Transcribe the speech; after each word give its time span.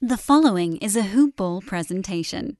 The 0.00 0.16
following 0.16 0.76
is 0.76 0.94
a 0.94 1.02
Hoop 1.02 1.34
Ball 1.34 1.60
presentation. 1.60 2.56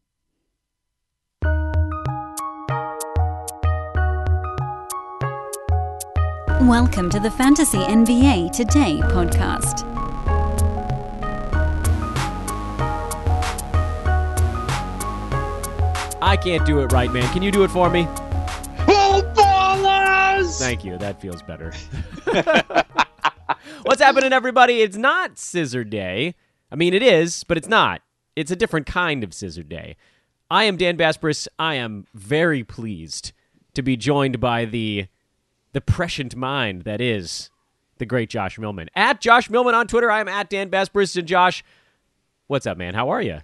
Welcome 6.61 7.09
to 7.11 7.21
the 7.21 7.31
Fantasy 7.31 7.79
NBA 7.79 8.51
Today 8.51 8.99
podcast. 9.05 9.85
I 16.21 16.37
can't 16.37 16.67
do 16.67 16.81
it 16.81 16.91
right, 16.91 17.13
man. 17.13 17.33
Can 17.33 17.43
you 17.43 17.53
do 17.53 17.63
it 17.63 17.71
for 17.71 17.89
me? 17.89 18.09
Footballers! 18.85 20.59
Thank 20.59 20.85
you. 20.85 20.99
That 20.99 21.21
feels 21.21 21.43
better. 21.43 21.73
What's 23.83 24.03
happening, 24.03 24.33
everybody? 24.33 24.83
It's 24.83 24.97
not 24.97 25.39
Scissor 25.39 25.85
Day. 25.85 26.35
I 26.71 26.77
mean, 26.77 26.95
it 26.95 27.03
is, 27.03 27.45
but 27.45 27.57
it's 27.57 27.69
not. 27.69 28.03
It's 28.37 28.51
a 28.51 28.57
different 28.57 28.87
kind 28.87 29.25
of 29.25 29.35
Scissor 29.35 29.63
Day. 29.63 29.97
I 30.51 30.65
am 30.65 30.77
Dan 30.77 30.97
Besbris. 30.97 31.49
I 31.59 31.75
am 31.75 32.07
very 32.15 32.63
pleased 32.65 33.33
to 33.75 33.83
be 33.83 33.97
joined 33.97 34.41
by 34.41 34.65
the 34.65 35.07
the 35.73 35.81
prescient 35.81 36.35
mind 36.35 36.83
that 36.83 37.01
is 37.01 37.51
the 37.99 38.07
great 38.07 38.31
Josh 38.31 38.59
Millman. 38.59 38.89
At 38.95 39.21
Josh 39.21 39.51
Millman 39.51 39.75
on 39.75 39.87
Twitter, 39.87 40.11
I 40.11 40.21
am 40.21 40.29
at 40.29 40.49
Dan 40.49 40.71
Besbris. 40.71 41.17
And 41.17 41.29
Josh, 41.29 41.63
what's 42.47 42.67
up, 42.67 42.79
man? 42.79 42.95
How 42.95 43.11
are 43.11 43.21
you? 43.21 43.41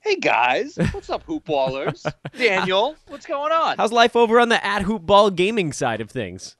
Hey 0.00 0.16
guys, 0.16 0.76
what's 0.92 1.10
up, 1.10 1.26
hoopballers? 1.26 2.10
Daniel, 2.36 2.96
what's 3.08 3.26
going 3.26 3.52
on? 3.52 3.76
How's 3.76 3.92
life 3.92 4.16
over 4.16 4.40
on 4.40 4.48
the 4.48 4.64
at 4.64 4.82
hoop 4.82 5.02
ball 5.02 5.30
gaming 5.30 5.72
side 5.72 6.00
of 6.00 6.10
things? 6.10 6.56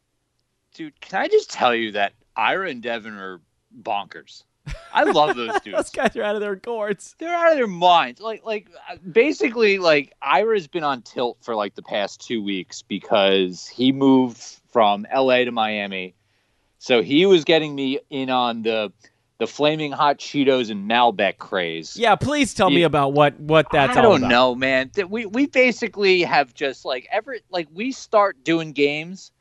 Dude, 0.75 1.01
can 1.01 1.21
I 1.23 1.29
just 1.29 1.51
tell 1.51 1.75
you 1.75 1.93
that 1.93 2.13
Ira 2.37 2.69
and 2.69 2.83
Devin 2.83 3.15
are 3.15 3.41
bonkers? 3.83 4.45
I 4.93 5.05
love 5.05 5.37
those 5.37 5.61
dudes. 5.65 5.77
Those 5.77 5.91
guys 5.91 6.17
are 6.17 6.23
out 6.23 6.35
of 6.35 6.41
their 6.41 6.57
gourds. 6.57 7.15
They're 7.19 7.35
out 7.35 7.53
of 7.53 7.57
their 7.57 7.67
minds. 7.67 8.21
Like, 8.21 8.45
like 8.45 8.69
uh, 8.91 8.97
basically, 9.11 9.79
like 9.79 10.15
Ira's 10.21 10.67
been 10.67 10.85
on 10.85 11.03
tilt 11.03 11.39
for 11.43 11.55
like 11.55 11.75
the 11.75 11.83
past 11.83 12.21
two 12.27 12.43
weeks 12.43 12.83
because 12.83 13.67
he 13.67 13.93
moved 13.93 14.39
from 14.73 15.07
L.A. 15.11 15.45
to 15.45 15.53
Miami, 15.53 16.15
so 16.79 17.03
he 17.03 17.27
was 17.27 17.45
getting 17.45 17.75
me 17.75 18.01
in 18.11 18.31
on 18.31 18.63
the 18.63 18.93
the 19.41 19.47
flaming 19.47 19.91
hot 19.91 20.19
Cheetos 20.19 20.71
and 20.71 20.89
Malbec 20.89 21.39
craze. 21.39 21.97
Yeah, 21.97 22.15
please 22.15 22.53
tell 22.53 22.69
me 22.71 22.83
about 22.83 23.15
what 23.15 23.41
what 23.41 23.67
that's 23.73 23.97
I 23.97 24.03
don't 24.03 24.29
know, 24.29 24.55
man. 24.55 24.91
We 25.09 25.27
we 25.27 25.47
basically 25.47 26.23
have 26.23 26.55
just 26.55 26.85
like 26.85 27.09
ever 27.11 27.39
like 27.51 27.67
we 27.73 27.91
start 27.91 28.45
doing 28.45 28.73
games, 28.73 29.33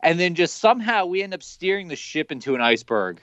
and 0.00 0.18
then 0.20 0.36
just 0.36 0.58
somehow 0.58 1.06
we 1.06 1.22
end 1.22 1.34
up 1.34 1.42
steering 1.42 1.88
the 1.88 1.96
ship 1.96 2.30
into 2.30 2.54
an 2.54 2.60
iceberg, 2.60 3.20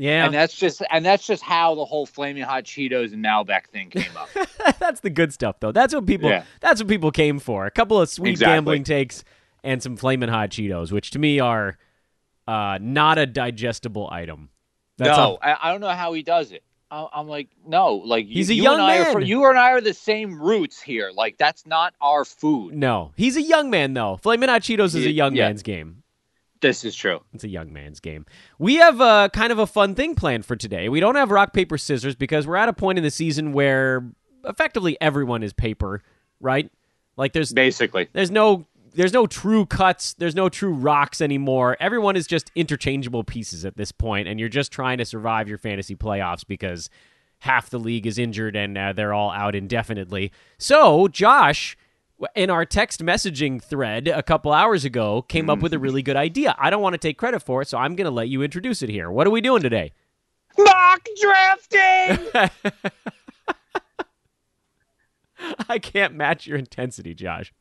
Yeah, 0.00 0.24
and 0.24 0.32
that's 0.34 0.54
just 0.56 0.82
and 0.90 1.04
that's 1.04 1.26
just 1.26 1.42
how 1.42 1.74
the 1.74 1.84
whole 1.84 2.06
flaming 2.06 2.42
hot 2.42 2.64
Cheetos 2.64 3.12
and 3.12 3.22
Malbec 3.22 3.66
thing 3.66 3.90
came 3.90 4.16
up. 4.16 4.30
that's 4.78 5.00
the 5.00 5.10
good 5.10 5.30
stuff 5.32 5.56
though. 5.60 5.72
That's 5.72 5.94
what 5.94 6.06
people 6.06 6.30
Yeah. 6.30 6.44
that's 6.60 6.80
what 6.80 6.88
people 6.88 7.10
came 7.10 7.38
for. 7.38 7.66
A 7.66 7.70
couple 7.70 8.00
of 8.00 8.08
sweet 8.08 8.30
Exactly. 8.30 8.54
gambling 8.56 8.84
takes 8.84 9.24
and 9.62 9.82
some 9.82 9.96
flaming 9.96 10.30
hot 10.30 10.48
Cheetos, 10.50 10.90
which 10.90 11.10
to 11.10 11.18
me 11.18 11.38
are 11.38 11.76
uh, 12.48 12.78
not 12.80 13.18
a 13.18 13.26
digestible 13.26 14.08
item. 14.10 14.48
That's 14.96 15.16
no, 15.18 15.36
I, 15.42 15.56
I 15.68 15.70
don't 15.72 15.82
know 15.82 15.88
how 15.88 16.14
he 16.14 16.22
does 16.22 16.50
it. 16.52 16.62
I, 16.90 17.06
I'm 17.12 17.28
like, 17.28 17.48
no, 17.66 17.96
like 17.96 18.26
you- 18.26 18.34
He's 18.34 18.48
a 18.50 18.54
you 18.54 18.62
young 18.62 18.74
and 18.74 18.82
I 18.82 18.98
Are, 19.10 19.18
man. 19.18 19.26
you 19.26 19.44
and 19.46 19.58
I 19.58 19.72
are 19.72 19.80
the 19.82 19.92
same 19.94 20.40
roots 20.40 20.80
here. 20.80 21.10
Like 21.14 21.36
that's 21.36 21.66
not 21.66 21.94
our 22.00 22.24
food. 22.24 22.74
no, 22.74 23.12
he's 23.16 23.36
a 23.36 23.42
young 23.42 23.68
man 23.70 23.92
though. 23.92 24.16
Flaming 24.16 24.48
hot 24.48 24.62
Cheetos 24.62 24.94
is 24.94 25.04
a 25.06 25.10
young 25.12 25.36
yeah. 25.36 25.48
man's 25.48 25.62
game. 25.62 25.99
This 26.60 26.84
is 26.84 26.94
true. 26.94 27.20
It's 27.32 27.44
a 27.44 27.48
young 27.48 27.72
man's 27.72 28.00
game. 28.00 28.26
We 28.58 28.76
have 28.76 29.00
a 29.00 29.30
kind 29.32 29.50
of 29.50 29.58
a 29.58 29.66
fun 29.66 29.94
thing 29.94 30.14
planned 30.14 30.44
for 30.44 30.56
today. 30.56 30.88
We 30.88 31.00
don't 31.00 31.14
have 31.14 31.30
rock 31.30 31.52
paper 31.52 31.78
scissors 31.78 32.14
because 32.14 32.46
we're 32.46 32.56
at 32.56 32.68
a 32.68 32.72
point 32.72 32.98
in 32.98 33.04
the 33.04 33.10
season 33.10 33.52
where 33.52 34.04
effectively 34.44 34.96
everyone 35.00 35.42
is 35.42 35.52
paper, 35.52 36.02
right? 36.40 36.70
Like 37.16 37.32
there's 37.32 37.52
Basically, 37.52 38.08
there's 38.12 38.30
no 38.30 38.66
there's 38.94 39.12
no 39.12 39.26
true 39.26 39.66
cuts 39.66 40.14
there's 40.14 40.34
no 40.34 40.48
true 40.48 40.72
rocks 40.72 41.20
anymore 41.20 41.76
everyone 41.78 42.16
is 42.16 42.26
just 42.26 42.50
interchangeable 42.56 43.22
pieces 43.22 43.64
at 43.64 43.76
this 43.76 43.92
point 43.92 44.26
and 44.26 44.40
you're 44.40 44.48
just 44.48 44.72
trying 44.72 44.98
to 44.98 45.04
survive 45.04 45.48
your 45.48 45.58
fantasy 45.58 45.94
playoffs 45.94 46.44
because 46.44 46.90
half 47.38 47.70
the 47.70 47.78
league 47.78 48.06
is 48.06 48.18
injured 48.18 48.56
and 48.56 48.76
uh, 48.76 48.92
they're 48.92 49.14
all 49.14 49.30
out 49.30 49.54
indefinitely 49.54 50.32
so 50.58 51.06
josh 51.06 51.76
in 52.34 52.50
our 52.50 52.64
text 52.64 53.04
messaging 53.04 53.62
thread 53.62 54.08
a 54.08 54.22
couple 54.22 54.52
hours 54.52 54.84
ago 54.84 55.22
came 55.22 55.48
up 55.48 55.60
with 55.60 55.72
a 55.72 55.76
mm-hmm. 55.76 55.84
really 55.84 56.02
good 56.02 56.16
idea 56.16 56.54
i 56.58 56.70
don't 56.70 56.82
want 56.82 56.92
to 56.94 56.98
take 56.98 57.16
credit 57.18 57.40
for 57.40 57.62
it 57.62 57.68
so 57.68 57.78
i'm 57.78 57.96
going 57.96 58.04
to 58.04 58.10
let 58.10 58.28
you 58.28 58.42
introduce 58.42 58.82
it 58.82 58.88
here 58.88 59.10
what 59.10 59.26
are 59.26 59.30
we 59.30 59.40
doing 59.40 59.62
today 59.62 59.92
mock 60.58 61.00
drafting. 61.20 62.18
i 65.68 65.78
can't 65.78 66.14
match 66.14 66.46
your 66.46 66.58
intensity 66.58 67.14
josh 67.14 67.52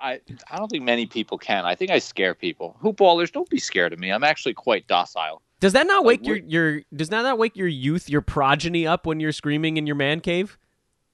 I 0.00 0.20
I 0.50 0.58
don't 0.58 0.68
think 0.68 0.84
many 0.84 1.06
people 1.06 1.38
can. 1.38 1.64
I 1.64 1.74
think 1.74 1.90
I 1.90 1.98
scare 1.98 2.34
people. 2.34 2.76
Hoopballers, 2.82 3.32
don't 3.32 3.48
be 3.50 3.58
scared 3.58 3.92
of 3.92 3.98
me. 3.98 4.10
I'm 4.10 4.24
actually 4.24 4.54
quite 4.54 4.86
docile. 4.86 5.42
does 5.60 5.72
that 5.72 5.86
not 5.86 6.04
Like, 6.04 6.20
wake 6.20 6.26
your, 6.26 6.36
your 6.36 6.82
does 6.94 7.08
that 7.08 7.22
not 7.22 7.36
wake 7.36 7.56
your 7.56 7.66
youth 7.66 8.08
your 8.08 8.20
progeny 8.20 8.86
up 8.86 9.06
when 9.06 9.18
you're 9.18 9.32
screaming 9.32 9.76
in 9.76 9.86
your 9.86 9.96
man 9.96 10.20
cave 10.20 10.56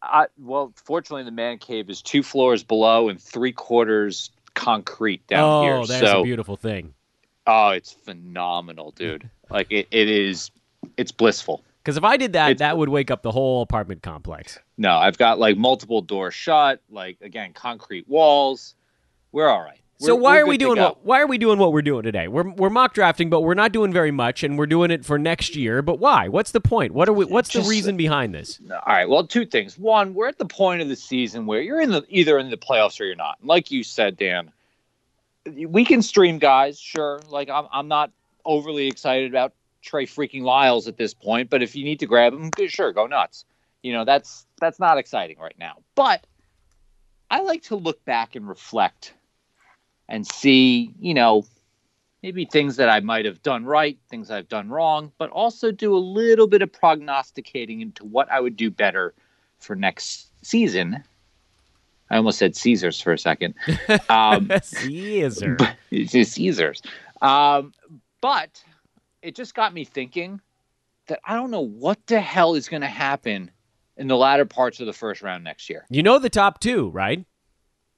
I, 0.05 0.27
well, 0.39 0.73
fortunately, 0.77 1.25
the 1.25 1.31
man 1.31 1.59
cave 1.59 1.91
is 1.91 2.03
two 2.03 2.23
floors 2.23 2.63
below 2.63 3.09
and 3.09 3.21
three 3.21 3.53
quarters 3.53 4.31
concrete 4.55 5.27
down 5.27 5.43
oh, 5.43 5.63
here. 5.63 5.75
Oh, 5.75 5.87
that's 5.87 6.01
so, 6.01 6.21
a 6.21 6.25
beautiful 6.25 6.57
thing. 6.57 6.95
oh, 7.47 7.71
it's 7.71 7.93
phenomenal, 7.93 8.93
dude. 8.93 9.29
Like 9.51 9.71
it, 9.71 9.89
it 9.91 10.09
is. 10.09 10.51
It's 10.97 11.13
blissful. 11.13 11.63
Because 11.83 11.97
if 11.97 12.05
I 12.05 12.17
did 12.17 12.33
that, 12.33 12.53
It's- 12.53 12.59
that 12.61 12.79
would 12.79 12.89
wake 12.89 13.11
up 13.11 13.23
the 13.23 13.31
whole 13.31 13.61
apartment 13.63 14.03
complex. 14.03 14.59
No, 14.79 14.97
I've 14.97 15.19
got 15.19 15.39
like 15.39 15.57
multiple 15.57 16.01
doors 16.01 16.35
shut. 16.35 16.81
Like 16.91 17.19
again, 17.21 17.53
concrete 17.53 18.09
walls. 18.09 18.75
We're 19.33 19.49
all 19.49 19.61
right. 19.61 19.81
So 20.07 20.15
why 20.15 20.43
we're 20.43 20.49
we 20.51 20.59
doing 20.59 20.81
what? 20.81 21.05
Why 21.05 21.21
are 21.21 21.27
we 21.27 21.39
doing 21.39 21.59
what 21.59 21.73
we're 21.73 21.83
doing 21.83 22.03
today? 22.03 22.29
We're 22.29 22.49
we're 22.49 22.71
mock 22.71 22.95
drafting, 22.95 23.31
but 23.31 23.41
we're 23.43 23.55
not 23.55 23.73
doing 23.73 23.93
very 23.93 24.11
much, 24.11 24.43
and 24.43 24.59
we're 24.59 24.67
doing 24.67 24.91
it 24.91 25.05
for 25.05 25.19
next 25.19 25.57
year. 25.57 25.83
But 25.83 25.99
why? 25.99 26.29
What's 26.29 26.53
the 26.53 26.61
point? 26.61 26.93
What 26.93 27.09
are 27.09 27.13
we? 27.13 27.25
What's 27.25 27.53
the 27.53 27.63
reason 27.63 27.97
behind 27.97 28.35
this? 28.35 28.61
All 28.71 28.81
right. 28.87 29.09
Well, 29.09 29.27
two 29.27 29.47
things. 29.47 29.79
One, 29.79 30.15
we're 30.15 30.29
at 30.29 30.39
the 30.39 30.47
point 30.47 30.83
of 30.83 30.89
the 30.89 30.97
season 30.97 31.47
where 31.47 31.61
you're 31.61 31.81
in 31.81 31.91
the 31.91 32.05
either 32.09 32.39
in 32.39 32.51
the 32.51 32.57
playoffs 32.57 33.01
or 33.01 33.05
you're 33.05 33.17
not. 33.17 33.39
And 33.41 33.49
Like 33.49 33.71
you 33.71 33.85
said, 33.85 34.17
Dan, 34.17 34.51
we 35.67 35.85
can 35.85 36.03
stream 36.03 36.39
guys, 36.39 36.79
sure. 36.79 37.21
Like 37.29 37.49
I'm, 37.49 37.67
I'm 37.73 37.89
not 37.89 38.11
overly 38.45 38.87
excited 38.89 39.31
about 39.31 39.53
Trey 39.83 40.07
freaking 40.07 40.43
Lyles 40.43 40.89
at 40.89 40.97
this 40.97 41.15
point, 41.15 41.51
but 41.51 41.63
if 41.63 41.77
you 41.77 41.85
need 41.85 42.01
to 42.01 42.07
grab 42.07 42.33
him, 42.33 42.51
sure, 42.69 42.93
go 42.93 43.07
nuts. 43.07 43.45
You 43.83 43.93
know, 43.93 44.05
that's 44.05 44.47
that's 44.61 44.79
not 44.81 44.99
exciting 44.99 45.39
right 45.39 45.57
now. 45.59 45.77
But 45.95 46.27
I 47.31 47.41
like 47.41 47.65
to 47.65 47.77
look 47.77 48.03
back 48.05 48.35
and 48.37 48.49
reflect 48.49 49.13
and 50.09 50.27
see, 50.27 50.95
you 50.99 51.15
know, 51.15 51.45
maybe 52.23 52.45
things 52.45 52.77
that 52.77 52.89
I 52.89 53.01
might 53.01 53.25
have 53.27 53.43
done 53.43 53.65
right, 53.65 53.99
things 54.09 54.31
I've 54.31 54.49
done 54.49 54.69
wrong, 54.69 55.13
but 55.19 55.31
also 55.31 55.71
do 55.71 55.95
a 55.95 55.99
little 55.99 56.47
bit 56.47 56.63
of 56.63 56.73
prognosticating 56.73 57.81
into 57.81 58.05
what 58.05 58.31
I 58.31 58.41
would 58.41 58.57
do 58.57 58.71
better 58.71 59.15
for 59.59 59.77
next 59.77 60.29
season. 60.43 61.03
I 62.11 62.17
almost 62.17 62.39
said 62.39 62.57
Caesars 62.57 63.01
for 63.01 63.13
a 63.13 63.19
second. 63.19 63.55
Um, 64.09 64.51
Caesar. 64.63 65.57
it's 65.91 66.31
Caesars. 66.33 66.83
Um, 67.21 67.73
but 68.21 68.63
it 69.23 69.35
just 69.35 69.55
got 69.55 69.75
me 69.75 69.85
thinking 69.85 70.41
that 71.07 71.21
I 71.25 71.35
don't 71.35 71.51
know 71.51 71.61
what 71.61 72.07
the 72.07 72.21
hell 72.21 72.55
is 72.55 72.69
going 72.69 72.83
to 72.83 72.89
happen 72.89 73.51
in 73.97 74.09
the 74.09 74.17
latter 74.17 74.45
parts 74.45 74.81
of 74.81 74.87
the 74.87 74.93
first 74.93 75.23
round 75.23 75.45
next 75.45 75.69
year. 75.69 75.87
You 75.91 76.03
know 76.03 76.19
the 76.19 76.31
top 76.31 76.61
two, 76.61 76.89
right? 76.91 77.25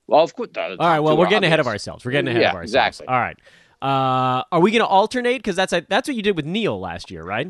Well, 0.06 0.22
of 0.22 0.34
course. 0.34 0.50
All 0.56 0.76
right. 0.78 1.00
Well, 1.00 1.16
we're 1.16 1.28
getting 1.28 1.46
ahead 1.46 1.60
of 1.60 1.66
ourselves. 1.66 2.04
We're 2.04 2.12
getting 2.12 2.28
ahead 2.28 2.42
Yeah, 2.42 2.50
of 2.50 2.56
ourselves. 2.56 3.00
exactly. 3.00 3.06
All 3.08 3.20
right. 3.20 3.36
Uh, 3.82 4.44
are 4.52 4.60
we 4.60 4.70
going 4.70 4.80
to 4.80 4.86
alternate? 4.86 5.38
Because 5.38 5.56
that's 5.56 5.72
that's 5.88 6.08
what 6.08 6.16
you 6.16 6.22
did 6.22 6.36
with 6.36 6.46
Neil 6.46 6.78
last 6.80 7.10
year, 7.10 7.24
right? 7.24 7.48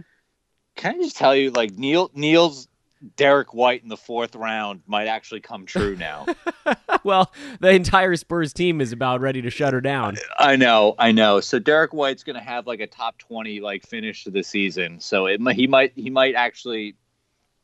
Can 0.75 0.95
I 0.97 0.99
just 0.99 1.17
tell 1.17 1.35
you, 1.35 1.51
like 1.51 1.73
Neil 1.73 2.11
Neil's 2.15 2.69
Derrick 3.17 3.55
White 3.55 3.83
in 3.83 3.89
the 3.89 3.97
fourth 3.97 4.35
round 4.35 4.81
might 4.87 5.07
actually 5.07 5.41
come 5.41 5.67
true 5.67 5.97
now. 5.97 6.27
well, 7.05 7.33
the 7.61 7.71
entire 7.71 8.17
Spurs 8.17 8.53
team 8.53 8.81
is 8.81 8.91
about 8.91 9.21
ready 9.21 9.43
to 9.43 9.51
shut 9.51 9.73
her 9.73 9.81
down. 9.81 10.17
I 10.39 10.57
know, 10.57 10.95
I 10.99 11.13
know. 11.13 11.41
So 11.41 11.59
Derrick 11.59 11.93
White's 11.93 12.25
going 12.25 12.37
to 12.37 12.43
have 12.43 12.67
like 12.67 12.81
a 12.81 12.87
top 12.87 13.19
twenty 13.19 13.61
like 13.61 13.87
finish 13.87 14.25
to 14.25 14.31
the 14.31 14.43
season. 14.43 14.99
So 15.01 15.27
it 15.27 15.41
might, 15.41 15.57
he 15.57 15.67
might 15.67 15.93
he 15.95 16.11
might 16.11 16.35
actually 16.35 16.97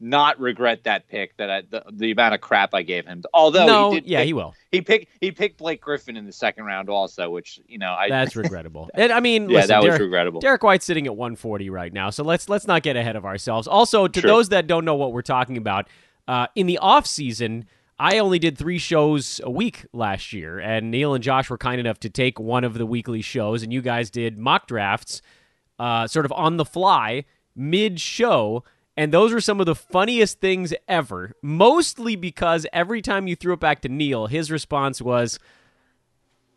not 0.02 0.38
regret 0.40 0.84
that 0.84 1.08
pick 1.08 1.36
that 1.36 1.48
I, 1.48 1.62
the, 1.70 1.84
the 1.92 2.10
amount 2.10 2.34
of 2.34 2.40
crap 2.40 2.74
I 2.74 2.82
gave 2.82 3.06
him. 3.06 3.22
Although 3.32 3.66
no, 3.66 3.90
he 3.92 4.00
did 4.00 4.10
yeah, 4.10 4.18
pick, 4.18 4.26
he 4.26 4.32
will. 4.32 4.54
he 4.70 4.80
picked 4.82 5.06
he 5.20 5.30
picked 5.30 5.58
Blake 5.58 5.80
Griffin 5.80 6.16
in 6.16 6.26
the 6.26 6.32
second 6.32 6.64
round 6.64 6.90
also, 6.90 7.30
which 7.30 7.60
you 7.66 7.78
know 7.78 7.92
I 7.92 8.08
That's 8.08 8.34
regrettable. 8.36 8.90
And 8.94 9.12
I 9.12 9.20
mean, 9.20 9.48
yeah 9.48 9.58
listen, 9.58 9.68
that 9.68 9.78
was 9.78 9.86
Derrick, 9.86 10.00
regrettable. 10.02 10.40
Derrick 10.40 10.62
White's 10.62 10.84
sitting 10.84 11.06
at 11.06 11.16
140 11.16 11.70
right 11.70 11.92
now, 11.92 12.10
so 12.10 12.24
let's 12.24 12.48
let's 12.48 12.66
not 12.66 12.82
get 12.82 12.96
ahead 12.96 13.16
of 13.16 13.24
ourselves. 13.24 13.66
Also, 13.68 14.08
to 14.08 14.20
Sure. 14.20 14.28
those 14.28 14.48
that 14.50 14.66
don't 14.66 14.84
know 14.84 14.96
what 14.96 15.12
we're 15.12 15.22
talking 15.22 15.56
about, 15.56 15.88
uh, 16.26 16.48
in 16.54 16.66
the 16.66 16.78
off 16.78 17.06
season, 17.06 17.64
I 17.98 18.18
only 18.18 18.40
did 18.40 18.58
three 18.58 18.78
shows 18.78 19.40
a 19.44 19.50
week 19.50 19.86
last 19.92 20.32
year, 20.32 20.58
and 20.58 20.90
Neil 20.90 21.14
and 21.14 21.22
Josh 21.22 21.48
were 21.48 21.58
kind 21.58 21.80
enough 21.80 22.00
to 22.00 22.10
take 22.10 22.40
one 22.40 22.64
of 22.64 22.74
the 22.74 22.86
weekly 22.86 23.22
shows, 23.22 23.62
and 23.62 23.72
you 23.72 23.80
guys 23.82 24.10
did 24.10 24.36
mock 24.38 24.66
drafts, 24.66 25.22
uh, 25.78 26.08
sort 26.08 26.24
of 26.26 26.32
on 26.32 26.56
the 26.56 26.64
fly, 26.64 27.24
mid 27.54 28.00
show. 28.00 28.64
And 28.96 29.12
those 29.12 29.32
were 29.32 29.40
some 29.40 29.58
of 29.60 29.66
the 29.66 29.74
funniest 29.74 30.40
things 30.40 30.74
ever. 30.86 31.32
Mostly 31.42 32.16
because 32.16 32.66
every 32.72 33.00
time 33.00 33.26
you 33.26 33.36
threw 33.36 33.54
it 33.54 33.60
back 33.60 33.80
to 33.82 33.88
Neil, 33.88 34.26
his 34.26 34.50
response 34.50 35.00
was, 35.00 35.38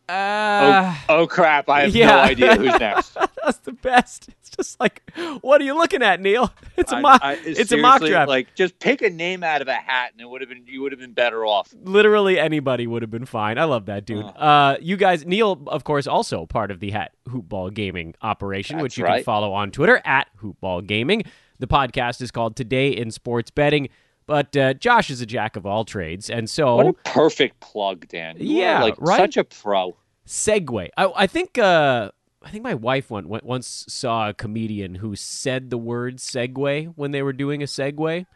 uh, 0.08 0.94
oh, 1.08 1.20
oh 1.20 1.26
crap! 1.26 1.68
I 1.68 1.82
have 1.82 1.96
yeah. 1.96 2.06
no 2.06 2.18
idea 2.18 2.54
who's 2.54 2.78
next. 2.78 3.16
That's 3.44 3.58
the 3.58 3.72
best. 3.72 4.28
It's 4.28 4.50
just 4.50 4.78
like, 4.78 5.02
what 5.40 5.60
are 5.60 5.64
you 5.64 5.74
looking 5.74 6.02
at, 6.02 6.20
Neil? 6.20 6.52
It's 6.76 6.92
a 6.92 7.00
mock. 7.00 7.22
I- 7.24 7.38
it's 7.42 7.72
a 7.72 7.78
mock 7.78 8.02
draft. 8.02 8.28
Like, 8.28 8.54
just 8.54 8.78
pick 8.78 9.00
a 9.00 9.08
name 9.08 9.42
out 9.42 9.62
of 9.62 9.68
a 9.68 9.74
hat, 9.74 10.12
and 10.12 10.20
it 10.20 10.28
would 10.28 10.42
have 10.42 10.50
been 10.50 10.64
you 10.66 10.82
would 10.82 10.92
have 10.92 11.00
been 11.00 11.14
better 11.14 11.44
off. 11.46 11.74
Literally 11.82 12.38
anybody 12.38 12.86
would 12.86 13.00
have 13.00 13.10
been 13.10 13.24
fine. 13.24 13.56
I 13.56 13.64
love 13.64 13.86
that 13.86 14.04
dude. 14.04 14.26
Oh. 14.26 14.28
Uh, 14.28 14.76
you 14.80 14.98
guys, 14.98 15.24
Neil, 15.24 15.60
of 15.68 15.84
course, 15.84 16.06
also 16.06 16.44
part 16.44 16.70
of 16.70 16.80
the 16.80 16.90
Hat 16.90 17.12
Hoopball 17.28 17.72
Gaming 17.72 18.14
operation, 18.20 18.78
which 18.80 18.98
you 18.98 19.04
can 19.04 19.24
follow 19.24 19.54
on 19.54 19.70
Twitter 19.70 20.02
at 20.04 20.28
Hoopball 20.40 20.86
Gaming. 20.86 21.24
The 21.58 21.66
podcast 21.66 22.20
is 22.22 22.30
called 22.30 22.56
Today 22.56 22.88
in 22.90 23.10
Sports 23.10 23.50
Betting. 23.50 23.88
But 24.26 24.56
uh, 24.56 24.74
Josh 24.74 25.08
is 25.10 25.20
a 25.20 25.26
jack 25.26 25.54
of 25.56 25.64
all 25.66 25.84
trades, 25.84 26.28
and 26.28 26.50
so 26.50 26.74
What 26.76 26.86
a 26.88 26.92
perfect 27.04 27.60
plug, 27.60 28.08
Dan. 28.08 28.36
You 28.40 28.56
Yeah, 28.60 28.82
like 28.82 28.96
right? 28.98 29.18
such 29.18 29.36
a 29.36 29.44
pro. 29.44 29.96
segue. 30.26 30.88
I, 30.96 31.12
I 31.14 31.26
think 31.28 31.58
uh, 31.58 32.10
I 32.42 32.50
think 32.50 32.64
my 32.64 32.74
wife 32.74 33.08
one- 33.08 33.28
once 33.28 33.84
saw 33.88 34.28
a 34.30 34.34
comedian 34.34 34.96
who 34.96 35.14
said 35.14 35.70
the 35.70 35.78
word 35.78 36.16
segue 36.16 36.92
when 36.96 37.12
they 37.12 37.22
were 37.22 37.32
doing 37.32 37.62
a 37.62 37.66
segue. 37.66 38.26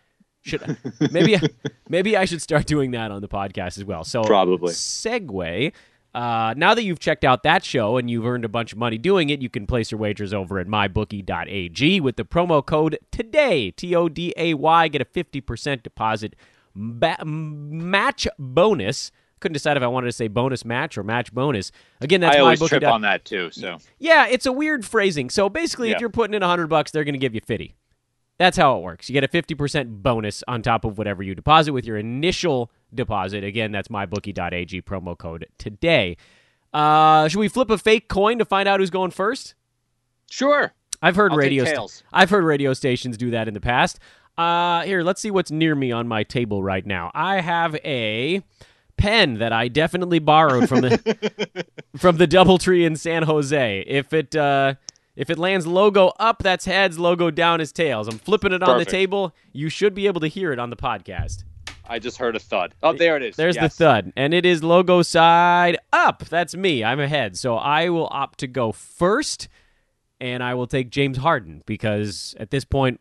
Should 0.43 0.77
maybe 1.11 1.37
maybe 1.89 2.17
I 2.17 2.25
should 2.25 2.41
start 2.41 2.67
doing 2.67 2.93
that 2.93 3.11
on 3.11 3.21
the 3.21 3.29
podcast 3.29 3.77
as 3.77 3.85
well. 3.85 4.05
So 4.05 4.23
Probably. 4.23 4.73
segue. 4.73 5.73
Uh, 6.15 6.55
now 6.57 6.75
that 6.75 6.83
you've 6.83 6.99
checked 6.99 7.25
out 7.25 7.43
that 7.45 7.65
show 7.65 7.97
and 7.97 8.11
you've 8.11 8.27
earned 8.27 8.45
a 8.45 8.49
bunch 8.49 8.73
of 8.73 8.79
money 8.79 8.99
doing 8.99 9.31
it, 9.31 9.41
you 9.41 9.49
can 9.49 9.67
place 9.67 9.91
your 9.93 10.01
wagers 10.01 10.35
over 10.35 10.59
at 10.59 10.67
mybookie.ag 10.67 12.01
with 12.01 12.17
the 12.17 12.25
promo 12.25 12.65
code 12.65 12.99
today 13.13 13.71
T 13.71 13.95
O 13.95 14.09
D 14.09 14.35
A 14.37 14.55
Y. 14.55 14.89
Get 14.89 15.01
a 15.01 15.05
fifty 15.05 15.41
percent 15.41 15.83
deposit 15.83 16.35
ba- 16.75 17.25
match 17.25 18.27
bonus. 18.39 19.13
Couldn't 19.39 19.55
decide 19.55 19.77
if 19.79 19.83
I 19.83 19.87
wanted 19.87 20.07
to 20.09 20.13
say 20.13 20.29
bonus 20.29 20.65
match 20.67 20.99
or 20.99 21.03
match 21.03 21.33
bonus. 21.33 21.73
Again, 22.03 22.21
that's 22.21 22.37
I 22.37 22.41
always 22.41 22.59
trip 22.69 22.83
on 22.85 23.03
that 23.03 23.25
too. 23.25 23.51
So 23.53 23.79
Yeah, 23.99 24.27
it's 24.27 24.45
a 24.47 24.53
weird 24.53 24.85
phrasing. 24.85 25.31
So 25.31 25.49
basically, 25.49 25.91
if 25.95 26.01
you're 26.01 26.11
putting 26.11 26.35
in 26.35 26.41
100 26.43 26.67
bucks, 26.67 26.91
they're 26.91 27.05
going 27.05 27.15
to 27.15 27.19
give 27.19 27.35
you 27.35 27.41
50. 27.41 27.75
That's 28.41 28.57
how 28.57 28.79
it 28.79 28.81
works. 28.81 29.11
You 29.11 29.13
get 29.13 29.23
a 29.23 29.29
50% 29.29 30.03
bonus 30.03 30.43
on 30.49 30.63
top 30.63 30.87
of 30.87 30.97
whatever 30.97 31.23
you 31.23 31.35
deposit 31.35 31.75
with 31.75 31.85
your 31.85 31.99
initial 31.99 32.71
deposit. 32.95 33.45
Again, 33.45 33.71
that's 33.71 33.89
mybookie.ag 33.89 34.81
promo 34.81 35.17
code 35.17 35.47
today. 35.59 36.17
Uh, 36.73 37.29
should 37.29 37.39
we 37.39 37.49
flip 37.49 37.69
a 37.69 37.77
fake 37.77 38.09
coin 38.09 38.39
to 38.39 38.47
find 38.47 38.67
out 38.67 38.81
who's 38.81 38.89
going 38.89 39.11
first? 39.11 39.55
sure. 40.31 40.73
I've 41.03 41.17
heard 41.17 41.33
I'll 41.33 41.39
radio 41.39 41.65
tails. 41.65 42.03
I've 42.15 42.31
heard 42.31 42.45
radio 42.45 42.73
stations 42.73 43.19
do 43.19 43.31
that 43.31 43.47
in 43.47 43.53
the 43.53 43.61
past. 43.61 43.99
Uh, 44.39 44.85
here, 44.85 45.03
let's 45.03 45.21
see 45.21 45.31
what's 45.31 45.51
near 45.51 45.75
me 45.75 45.93
on 45.93 46.09
my 46.09 46.23
table 46.23 46.63
right 46.63 46.87
now. 46.87 47.11
I 47.15 47.43
have 47.43 47.75
a 47.85 48.43
pen 48.97 49.35
that 49.35 49.53
I 49.53 49.69
definitely 49.69 50.19
borrowed 50.19 50.67
from 50.67 50.81
the 50.81 51.67
from 51.99 52.17
the 52.17 52.27
DoubleTree 52.27 52.87
in 52.87 52.97
San 52.97 53.25
Jose. 53.25 53.85
If 53.87 54.15
it 54.15 54.35
uh, 54.35 54.75
if 55.21 55.31
it 55.31 55.39
lands 55.39 55.67
logo 55.67 56.13
up, 56.19 56.43
that's 56.43 56.65
heads. 56.65 56.99
Logo 56.99 57.31
down 57.31 57.61
is 57.61 57.71
tails. 57.73 58.09
I'm 58.09 58.19
flipping 58.19 58.53
it 58.53 58.63
on 58.63 58.79
the 58.79 58.85
table. 58.85 59.35
You 59.53 59.69
should 59.69 59.95
be 59.95 60.07
able 60.07 60.21
to 60.23 60.27
hear 60.29 60.53
it 60.53 60.59
on 60.59 60.71
the 60.71 60.77
podcast. 60.77 61.45
I 61.89 61.99
just 61.99 62.17
heard 62.19 62.37
a 62.37 62.39
thud. 62.39 62.75
Oh, 62.83 62.93
there 62.93 63.17
it 63.17 63.23
is. 63.23 63.37
There's 63.37 63.57
Yes. 63.57 63.77
the 63.77 63.85
thud, 63.85 64.13
and 64.17 64.33
it 64.33 64.47
is 64.47 64.63
logo 64.65 65.03
side 65.03 65.77
up. 65.93 66.25
That's 66.25 66.55
me. 66.57 66.83
I'm 66.85 67.01
ahead, 67.01 67.37
so 67.37 67.57
I 67.57 67.89
will 67.89 68.09
opt 68.13 68.39
to 68.41 68.47
go 68.47 68.71
first, 68.73 69.49
and 70.21 70.43
I 70.43 70.55
will 70.55 70.67
take 70.69 70.91
James 70.91 71.19
Harden 71.19 71.63
because 71.67 72.35
at 72.39 72.51
this 72.51 72.65
point, 72.65 73.01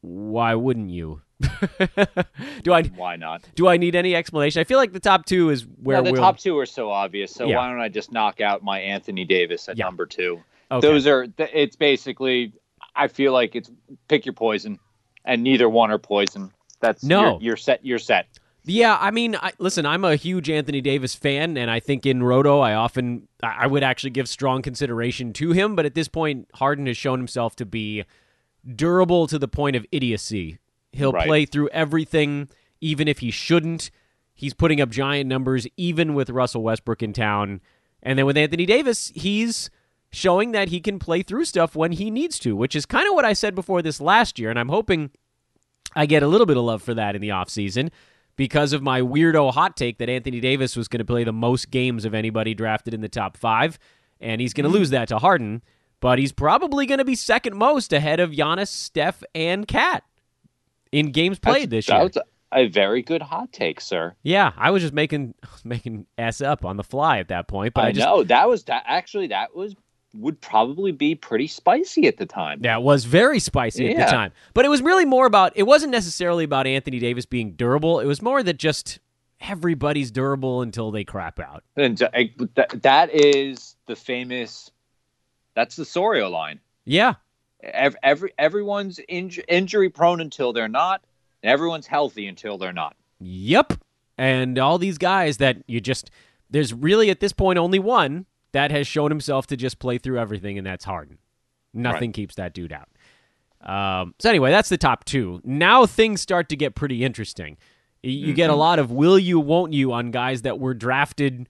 why 0.00 0.54
wouldn't 0.54 0.90
you? 0.90 1.20
do 2.62 2.72
I 2.72 2.82
Why 2.96 3.16
not? 3.16 3.42
do 3.54 3.68
I 3.68 3.76
need 3.76 3.94
any 3.94 4.14
explanation? 4.14 4.60
I 4.60 4.64
feel 4.64 4.78
like 4.78 4.92
the 4.92 5.00
top 5.00 5.26
two 5.26 5.50
is 5.50 5.62
where 5.82 5.96
Well, 5.96 6.04
the 6.04 6.12
we'll. 6.12 6.20
top 6.22 6.38
two 6.38 6.58
are 6.58 6.66
so 6.66 6.90
obvious. 6.90 7.32
So 7.32 7.46
Yeah. 7.46 7.56
why 7.56 7.70
don't 7.70 7.80
I 7.80 7.88
just 7.88 8.12
knock 8.12 8.40
out 8.40 8.62
my 8.62 8.78
Anthony 8.80 9.24
Davis 9.24 9.68
at 9.68 9.76
Yeah. 9.78 9.84
number 9.86 10.06
two? 10.06 10.42
Okay. 10.70 10.86
Those 10.86 11.06
are. 11.06 11.26
It's 11.38 11.76
basically. 11.76 12.52
I 12.96 13.08
feel 13.08 13.32
like 13.32 13.54
it's 13.54 13.70
pick 14.08 14.26
your 14.26 14.32
poison, 14.32 14.78
and 15.24 15.42
neither 15.42 15.68
one 15.68 15.90
are 15.90 15.98
poison. 15.98 16.52
That's 16.80 17.04
No. 17.04 17.32
You're, 17.32 17.40
you're 17.40 17.56
set. 17.56 17.84
You're 17.84 17.98
set. 17.98 18.26
Yeah, 18.64 18.98
I 19.00 19.10
mean, 19.10 19.36
I, 19.36 19.52
listen, 19.58 19.86
I'm 19.86 20.04
a 20.04 20.16
huge 20.16 20.50
Anthony 20.50 20.80
Davis 20.82 21.14
fan, 21.14 21.56
and 21.56 21.70
I 21.70 21.80
think 21.80 22.04
in 22.04 22.22
Roto, 22.22 22.60
I 22.60 22.74
often, 22.74 23.26
I 23.42 23.66
would 23.66 23.82
actually 23.82 24.10
give 24.10 24.28
strong 24.28 24.60
consideration 24.60 25.32
to 25.34 25.52
him. 25.52 25.74
But 25.74 25.86
at 25.86 25.94
this 25.94 26.08
point, 26.08 26.46
Harden 26.54 26.86
has 26.86 26.96
shown 26.96 27.18
himself 27.18 27.56
to 27.56 27.64
be 27.64 28.04
durable 28.76 29.26
to 29.28 29.38
the 29.38 29.48
point 29.48 29.76
of 29.76 29.86
idiocy. 29.90 30.58
He'll 30.92 31.12
Right. 31.12 31.26
play 31.26 31.46
through 31.46 31.68
everything, 31.70 32.48
even 32.80 33.08
if 33.08 33.20
he 33.20 33.30
shouldn't. 33.30 33.90
He's 34.34 34.52
putting 34.54 34.80
up 34.80 34.90
giant 34.90 35.28
numbers, 35.28 35.66
even 35.76 36.14
with 36.14 36.28
Russell 36.28 36.62
Westbrook 36.62 37.02
in 37.02 37.12
town. 37.12 37.60
And 38.02 38.18
then 38.18 38.26
with 38.26 38.36
Anthony 38.36 38.66
Davis, 38.66 39.10
he's 39.14 39.70
showing 40.10 40.52
that 40.52 40.68
he 40.68 40.80
can 40.80 40.98
play 40.98 41.22
through 41.22 41.44
stuff 41.44 41.76
when 41.76 41.92
he 41.92 42.10
needs 42.10 42.38
to, 42.40 42.56
which 42.56 42.74
is 42.74 42.86
kind 42.86 43.08
of 43.08 43.14
what 43.14 43.24
I 43.24 43.32
said 43.32 43.54
before 43.54 43.82
this 43.82 44.00
last 44.00 44.38
year. 44.38 44.50
And 44.50 44.58
I'm 44.58 44.68
hoping 44.68 45.10
I 45.94 46.06
get 46.06 46.22
a 46.22 46.28
little 46.28 46.46
bit 46.46 46.56
of 46.56 46.64
love 46.64 46.82
for 46.82 46.94
that 46.94 47.14
in 47.14 47.20
the 47.20 47.28
offseason 47.28 47.90
because 48.36 48.72
of 48.72 48.82
my 48.82 49.00
weirdo 49.00 49.52
hot 49.52 49.76
take 49.76 49.98
that 49.98 50.08
Anthony 50.08 50.40
Davis 50.40 50.76
was 50.76 50.88
going 50.88 50.98
to 50.98 51.04
play 51.04 51.24
the 51.24 51.32
most 51.32 51.70
games 51.70 52.04
of 52.04 52.14
anybody 52.14 52.54
drafted 52.54 52.94
in 52.94 53.00
the 53.00 53.08
top 53.08 53.36
five, 53.36 53.78
and 54.20 54.40
he's 54.40 54.52
going 54.52 54.64
to 54.64 54.68
mm-hmm. 54.68 54.78
lose 54.78 54.90
that 54.90 55.08
to 55.08 55.18
Harden. 55.18 55.62
But 56.00 56.18
he's 56.18 56.32
probably 56.32 56.86
going 56.86 56.98
to 56.98 57.04
be 57.04 57.14
second 57.14 57.56
most 57.56 57.92
ahead 57.92 58.20
of 58.20 58.30
Giannis, 58.30 58.68
Steph, 58.68 59.22
and 59.34 59.68
Kat 59.68 60.02
in 60.90 61.12
games 61.12 61.38
played 61.38 61.68
this 61.68 61.88
year. 61.88 61.98
That's 61.98 62.16
a 62.52 62.66
very 62.68 63.02
good 63.02 63.22
hot 63.22 63.52
take, 63.52 63.80
sir. 63.80 64.14
yeah, 64.22 64.52
I 64.56 64.70
was 64.70 64.82
just 64.82 64.94
making 64.94 65.34
making 65.64 66.06
s 66.16 66.40
up 66.40 66.64
on 66.64 66.76
the 66.76 66.84
fly 66.84 67.18
at 67.18 67.28
that 67.28 67.48
point, 67.48 67.74
but 67.74 67.84
I, 67.84 67.88
I, 67.88 67.92
just 67.92 68.06
know 68.06 68.24
that 68.24 68.48
was 68.48 68.64
that. 68.64 68.84
Actually, 68.86 69.28
that 69.28 69.54
was 69.54 69.76
would 70.14 70.40
probably 70.40 70.92
be 70.92 71.14
pretty 71.14 71.46
spicy 71.46 72.06
at 72.06 72.16
the 72.16 72.26
time. 72.26 72.60
Yeah, 72.62 72.76
it 72.76 72.82
was 72.82 73.04
very 73.04 73.38
spicy 73.38 73.90
at 73.90 74.06
the 74.06 74.10
time. 74.10 74.32
But 74.54 74.64
it 74.64 74.68
was 74.68 74.82
really 74.82 75.04
more 75.04 75.26
about 75.26 75.52
it 75.54 75.64
wasn't 75.64 75.92
necessarily 75.92 76.44
about 76.44 76.66
Anthony 76.66 76.98
Davis 76.98 77.26
being 77.26 77.52
durable. 77.52 78.00
It 78.00 78.06
was 78.06 78.20
more 78.20 78.42
that 78.42 78.58
just 78.58 78.98
everybody's 79.40 80.10
durable 80.10 80.62
until 80.62 80.90
they 80.90 81.04
crap 81.04 81.40
out. 81.40 81.64
And 81.76 81.96
that, 81.98 83.10
is 83.12 83.76
the 83.86 83.96
famous. 83.96 84.70
That's 85.54 85.76
the 85.76 85.84
Sorio 85.84 86.30
line. 86.30 86.60
Yeah. 86.84 87.14
Every 87.62 88.32
everyone's 88.38 89.00
inj- 89.08 89.44
injury 89.46 89.90
prone 89.90 90.20
until 90.20 90.52
they're 90.52 90.68
not, 90.68 91.02
and 91.42 91.52
everyone's 91.52 91.86
healthy 91.86 92.26
until 92.26 92.56
they're 92.56 92.72
not. 92.72 92.96
Yep. 93.20 93.74
And 94.16 94.58
all 94.58 94.78
these 94.78 94.96
guys 94.96 95.36
that 95.38 95.58
you 95.66 95.80
just 95.80 96.10
there's 96.48 96.72
really 96.72 97.10
at 97.10 97.20
this 97.20 97.32
point 97.32 97.58
only 97.58 97.78
one 97.78 98.24
that 98.52 98.70
has 98.70 98.86
shown 98.86 99.10
himself 99.10 99.46
to 99.48 99.56
just 99.56 99.78
play 99.78 99.98
through 99.98 100.18
everything, 100.18 100.58
and 100.58 100.66
that's 100.66 100.84
Harden. 100.84 101.18
Nothing 101.72 102.12
keeps 102.12 102.34
that 102.36 102.52
dude 102.52 102.72
out. 102.72 102.88
Um, 103.62 104.14
so 104.18 104.28
anyway, 104.30 104.50
that's 104.50 104.68
the 104.68 104.78
top 104.78 105.04
two. 105.04 105.40
Now 105.44 105.86
things 105.86 106.20
start 106.20 106.48
to 106.48 106.56
get 106.56 106.74
pretty 106.74 107.04
interesting. 107.04 107.58
You 108.02 108.32
get 108.32 108.48
a 108.48 108.54
lot 108.54 108.78
of 108.78 108.90
will 108.90 109.18
you, 109.18 109.38
won't 109.38 109.74
you 109.74 109.92
on 109.92 110.10
guys 110.10 110.42
that 110.42 110.58
were 110.58 110.72
drafted 110.72 111.48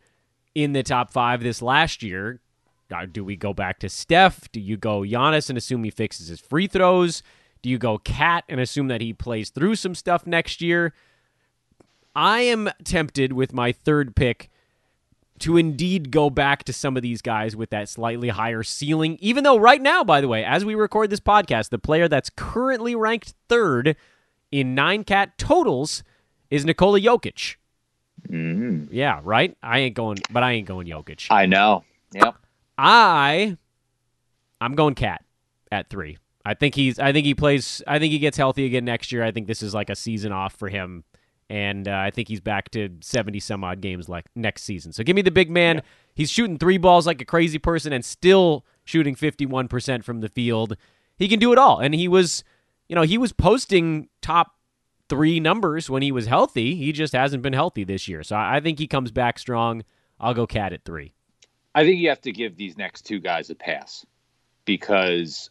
in 0.55 0.73
the 0.73 0.83
top 0.83 1.13
five 1.13 1.43
this 1.43 1.63
last 1.63 2.03
year. 2.03 2.41
Uh, 2.93 3.07
do 3.07 3.25
we 3.25 3.37
go 3.37 3.55
back 3.55 3.79
to 3.79 3.89
Steph? 3.89 4.51
Do 4.51 4.61
you 4.61 4.77
go 4.77 5.03
Giannis 5.03 5.49
and 5.49 5.57
assume 5.57 5.85
he 5.85 5.91
fixes 5.91 6.27
his 6.27 6.41
free 6.41 6.67
throws? 6.67 7.23
Do 7.63 7.71
you 7.71 7.79
go 7.79 7.99
Cat 7.99 8.45
and 8.49 8.59
assume 8.59 8.89
that 8.89 9.01
he 9.01 9.13
plays 9.13 9.51
through 9.51 9.77
some 9.77 9.95
stuff 9.95 10.27
next 10.27 10.61
year? 10.61 10.93
I 12.17 12.41
am 12.41 12.69
tempted 12.83 13.33
with 13.33 13.53
my 13.53 13.71
third 13.71 14.17
pick 14.17 14.51
to 15.41 15.57
indeed 15.57 16.11
go 16.11 16.31
back 16.31 16.65
to 16.65 16.73
some 16.73 16.97
of 16.97 17.03
these 17.03 17.23
guys 17.23 17.57
with 17.57 17.71
that 17.71 17.89
slightly 17.89 18.29
higher 18.29 18.63
ceiling. 18.63 19.19
Even 19.21 19.45
though, 19.45 19.57
right 19.59 19.81
now, 19.83 20.05
by 20.05 20.21
the 20.21 20.29
way, 20.29 20.45
as 20.45 20.65
we 20.65 20.75
record 20.75 21.11
this 21.11 21.21
podcast, 21.21 21.71
the 21.71 21.79
player 21.79 22.09
that's 22.09 22.31
currently 22.31 22.95
ranked 22.95 23.35
third 23.49 23.97
in 24.51 24.75
nine 24.75 25.05
cat 25.05 25.37
totals 25.39 26.03
is 26.51 26.65
Nikola 26.65 27.01
Jokic. 27.01 27.57
Mm, 28.29 28.89
Yeah, 28.91 29.21
right? 29.23 29.57
I 29.63 29.79
ain't 29.81 29.95
going, 29.95 30.19
but 30.31 30.43
I 30.43 30.53
ain't 30.53 30.67
going 30.69 30.87
Jokic. 30.87 31.27
I 31.31 31.47
know. 31.47 31.85
Yep. 32.13 32.35
I 32.77 33.57
I'm 34.61 34.75
going 34.75 34.95
cat 34.95 35.25
at 35.71 35.89
three. 35.89 36.19
I 36.45 36.55
think 36.55 36.75
he's 36.75 36.99
I 36.99 37.13
think 37.13 37.27
he 37.27 37.35
plays 37.35 37.83
I 37.87 37.99
think 37.99 38.13
he 38.13 38.19
gets 38.19 38.37
healthy 38.37 38.65
again 38.67 38.85
next 38.85 39.13
year. 39.13 39.23
I 39.23 39.31
think 39.31 39.47
this 39.47 39.63
is 39.63 39.75
like 39.75 39.91
a 39.91 39.97
season 39.97 40.33
off 40.33 40.55
for 40.55 40.69
him. 40.69 41.05
And 41.51 41.89
uh, 41.89 41.97
I 41.97 42.11
think 42.11 42.29
he's 42.29 42.41
back 42.41 42.71
to 42.71 42.89
70 43.01 43.41
some 43.41 43.65
odd 43.65 43.81
games 43.81 44.09
like 44.09 44.27
next 44.37 44.63
season. 44.63 44.93
So 44.93 45.03
give 45.03 45.17
me 45.17 45.23
the 45.23 45.33
big 45.33 45.51
man. 45.51 45.83
He's 46.15 46.31
shooting 46.31 46.59
three 46.59 46.79
balls 46.79 47.09
like 47.09 47.21
a 47.21 47.25
crazy 47.25 47.59
person 47.59 47.93
and 47.93 48.05
still 48.05 48.65
shooting 48.85 49.17
51% 49.17 50.05
from 50.05 50.21
the 50.21 50.29
field. 50.29 50.77
He 51.19 51.27
can 51.27 51.41
do 51.41 51.53
it 51.53 51.59
all. 51.59 51.81
And 51.81 51.93
he 51.93 52.07
was, 52.07 52.45
you 52.89 52.95
know, 52.95 53.03
he 53.03 53.19
was 53.19 53.33
posting 53.33 54.09
top 54.23 54.55
three 55.09 55.41
numbers 55.41 55.91
when 55.91 56.03
he 56.03 56.13
was 56.13 56.27
healthy. 56.27 56.77
He 56.77 56.93
just 56.93 57.13
hasn't 57.13 57.43
been 57.43 57.53
healthy 57.53 57.83
this 57.83 58.07
year. 58.07 58.23
So 58.23 58.37
I 58.37 58.57
I 58.57 58.61
think 58.61 58.79
he 58.79 58.87
comes 58.87 59.11
back 59.11 59.39
strong. 59.39 59.83
I'll 60.21 60.35
go 60.35 60.47
cat 60.47 60.73
at 60.73 60.85
three. 60.85 61.15
I 61.75 61.83
think 61.83 61.99
you 61.99 62.09
have 62.11 62.21
to 62.23 62.33
give 62.33 62.57
these 62.57 62.77
next 62.79 63.03
two 63.03 63.19
guys 63.19 63.51
a 63.51 63.55
pass 63.57 64.07
because 64.65 65.51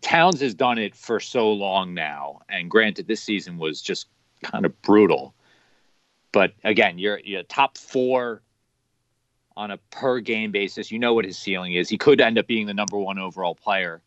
Towns 0.00 0.40
has 0.40 0.54
done 0.54 0.78
it 0.78 0.94
for 0.94 1.20
so 1.20 1.52
long 1.52 1.94
now, 1.94 2.40
and 2.48 2.70
granted, 2.70 3.06
this 3.06 3.22
season 3.22 3.58
was 3.58 3.82
just 3.82 4.06
kind 4.42 4.64
of 4.66 4.80
brutal. 4.82 5.34
But 6.32 6.52
again, 6.64 6.98
you're, 6.98 7.20
you're 7.20 7.42
top 7.44 7.78
four 7.78 8.42
on 9.56 9.70
a 9.70 9.76
per 9.90 10.20
game 10.20 10.50
basis. 10.50 10.90
You 10.90 10.98
know 10.98 11.14
what 11.14 11.24
his 11.24 11.38
ceiling 11.38 11.74
is. 11.74 11.88
He 11.88 11.96
could 11.98 12.20
end 12.20 12.38
up 12.38 12.46
being 12.46 12.66
the 12.66 12.74
number 12.74 12.98
one 12.98 13.18
overall 13.18 13.54
player 13.54 14.02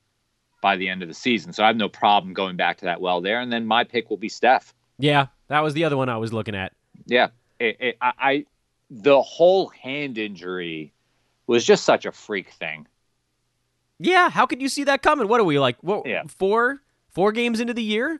by 0.61 0.75
the 0.75 0.89
end 0.89 1.01
of 1.03 1.07
the 1.07 1.13
season. 1.13 1.53
So 1.53 1.63
I 1.63 1.67
have 1.67 1.77
no 1.77 1.87
problem 1.87 2.33
going 2.33 2.57
back 2.57 2.77
to 2.79 2.85
that 2.85 2.99
well 2.99 3.21
there. 3.21 3.39
And 3.39 3.51
then 3.51 3.65
my 3.65 3.83
pick 3.83 4.09
will 4.09 4.17
be 4.17 4.27
Steph. 4.29 4.73
Yeah, 4.99 5.27
that 5.47 5.61
was 5.61 5.73
the 5.73 5.83
other 5.85 5.95
one 5.95 6.09
I 6.09 6.17
was 6.17 6.33
looking 6.33 6.55
at. 6.55 6.73
Yeah, 7.05 7.27
it, 7.59 7.77
it, 7.79 7.97
I, 8.01 8.13
I 8.19 8.45
the 8.89 9.21
whole 9.21 9.67
hand 9.69 10.17
injury 10.17 10.91
was 11.45 11.63
just 11.63 11.85
such 11.85 12.05
a 12.05 12.11
freak 12.11 12.49
thing. 12.51 12.87
Yeah, 13.99 14.29
how 14.29 14.45
could 14.45 14.61
you 14.61 14.69
see 14.69 14.83
that 14.85 15.01
coming? 15.01 15.27
What 15.27 15.39
are 15.39 15.43
we 15.45 15.59
like? 15.59 15.77
What, 15.81 16.05
Yeah. 16.07 16.23
four 16.27 16.81
four 17.09 17.31
games 17.31 17.59
into 17.59 17.73
the 17.73 17.83
year? 17.83 18.19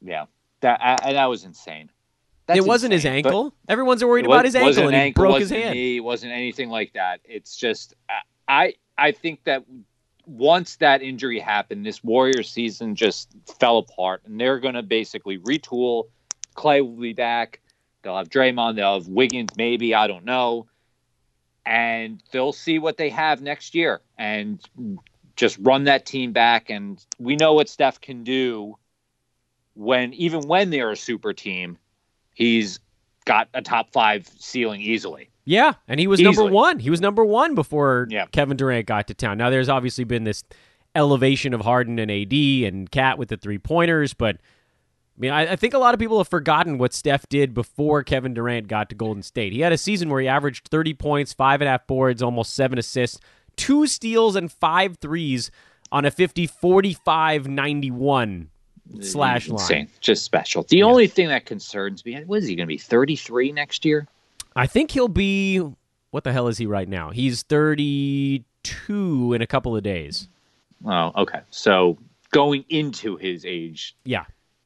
Yeah, 0.00 0.24
that 0.60 0.80
I, 0.80 1.12
that 1.12 1.26
was 1.26 1.44
insane. 1.44 1.90
That's 2.46 2.58
it 2.58 2.66
wasn't 2.66 2.94
his 2.94 3.04
insane, 3.04 3.22
but 3.22 3.28
ankle. 3.28 3.54
Everyone's 3.68 4.02
worried 4.02 4.24
about 4.24 4.46
his 4.46 4.54
ankle, 4.54 4.86
and 4.86 4.94
he 4.94 5.02
ankle, 5.02 5.24
broke 5.24 5.40
his 5.40 5.50
hand. 5.50 5.74
knee, 5.74 5.96
it 5.98 6.00
wasn't 6.00 6.32
anything 6.32 6.70
like 6.70 6.94
that. 6.94 7.20
It's 7.24 7.56
just 7.56 7.94
I 8.48 8.74
I 8.96 9.12
think 9.12 9.44
that 9.44 9.64
once 10.26 10.76
that 10.76 11.02
injury 11.02 11.38
happened, 11.40 11.84
this 11.84 12.02
Warriors 12.02 12.50
season 12.50 12.94
just 12.94 13.30
fell 13.60 13.78
apart, 13.78 14.22
and 14.24 14.40
they're 14.40 14.58
going 14.60 14.74
to 14.74 14.82
basically 14.82 15.38
retool. 15.38 16.04
Clay 16.54 16.80
will 16.80 16.96
be 16.96 17.12
back. 17.12 17.60
They'll 18.02 18.16
have 18.16 18.30
Draymond. 18.30 18.76
They'll 18.76 18.94
have 18.94 19.08
Wiggins. 19.08 19.50
Maybe 19.56 19.94
I 19.94 20.06
don't 20.06 20.24
know, 20.24 20.66
and 21.66 22.22
they'll 22.32 22.52
see 22.52 22.78
what 22.78 22.96
they 22.96 23.10
have 23.10 23.42
next 23.42 23.74
year, 23.74 24.00
and 24.16 24.58
just 25.36 25.58
run 25.60 25.84
that 25.84 26.06
team 26.06 26.32
back. 26.32 26.70
And 26.70 26.98
we 27.18 27.36
know 27.36 27.52
what 27.52 27.68
Steph 27.68 28.00
can 28.00 28.24
do 28.24 28.78
when 29.78 30.12
even 30.14 30.42
when 30.48 30.70
they're 30.70 30.90
a 30.90 30.96
super 30.96 31.32
team, 31.32 31.78
he's 32.34 32.80
got 33.24 33.48
a 33.54 33.62
top 33.62 33.92
five 33.92 34.28
ceiling 34.38 34.80
easily. 34.80 35.30
Yeah, 35.44 35.74
and 35.86 35.98
he 35.98 36.06
was 36.06 36.20
Easily. 36.20 36.36
number 36.36 36.52
one. 36.54 36.78
He 36.78 36.90
was 36.90 37.00
number 37.00 37.24
one 37.24 37.54
before 37.54 38.06
Yeah. 38.10 38.26
Kevin 38.32 38.56
Durant 38.58 38.86
got 38.86 39.06
to 39.06 39.14
town. 39.14 39.38
Now, 39.38 39.48
there's 39.48 39.68
obviously 39.70 40.04
been 40.04 40.24
this 40.24 40.44
elevation 40.94 41.54
of 41.54 41.62
Harden 41.62 41.98
and 41.98 42.10
AD 42.10 42.32
and 42.34 42.90
Cat 42.90 43.16
with 43.18 43.28
the 43.28 43.36
three 43.38 43.56
pointers, 43.58 44.12
but 44.12 44.36
I 44.36 45.20
mean, 45.20 45.30
I, 45.30 45.52
I 45.52 45.56
think 45.56 45.74
a 45.74 45.78
lot 45.78 45.94
of 45.94 46.00
people 46.00 46.18
have 46.18 46.28
forgotten 46.28 46.76
what 46.76 46.92
Steph 46.92 47.28
did 47.28 47.54
before 47.54 48.02
Kevin 48.02 48.34
Durant 48.34 48.68
got 48.68 48.88
to 48.90 48.94
Golden 48.94 49.22
State. 49.22 49.52
He 49.52 49.60
had 49.60 49.72
a 49.72 49.78
season 49.78 50.10
where 50.10 50.20
he 50.20 50.28
averaged 50.28 50.68
30 50.68 50.94
points, 50.94 51.32
five 51.32 51.60
and 51.60 51.68
a 51.68 51.72
half 51.72 51.86
boards, 51.86 52.22
almost 52.22 52.52
seven 52.54 52.78
assists, 52.78 53.18
two 53.56 53.86
steals, 53.86 54.36
and 54.36 54.52
five 54.52 54.98
threes 54.98 55.50
on 55.90 56.04
a 56.04 56.10
50 56.10 56.46
45 56.46 57.48
91 57.48 58.50
slash 59.00 59.48
line. 59.48 59.60
Insane, 59.60 59.88
just 60.00 60.24
special. 60.24 60.64
The 60.68 60.82
only 60.82 61.06
thing 61.06 61.28
that 61.28 61.44
concerns 61.46 62.04
me, 62.04 62.22
what 62.24 62.38
is 62.38 62.46
he 62.48 62.54
going 62.56 62.66
to 62.66 62.72
be? 62.72 62.78
Thirty 62.78 63.16
three 63.16 63.52
next 63.52 63.84
year? 63.84 64.06
I 64.56 64.66
think 64.66 64.90
he'll 64.92 65.08
be. 65.08 65.62
What 66.10 66.24
the 66.24 66.32
hell 66.32 66.48
is 66.48 66.56
he 66.58 66.64
right 66.66 66.88
now? 66.88 67.10
He's 67.10 67.42
32 67.42 69.32
in 69.34 69.42
a 69.42 69.46
couple 69.46 69.76
of 69.76 69.82
days. 69.82 70.28
Oh, 70.84 71.12
okay. 71.16 71.40
So 71.50 71.98
going 72.30 72.64
into 72.68 73.16
his 73.16 73.44
age, 73.44 73.94
Yeah. 74.04 74.24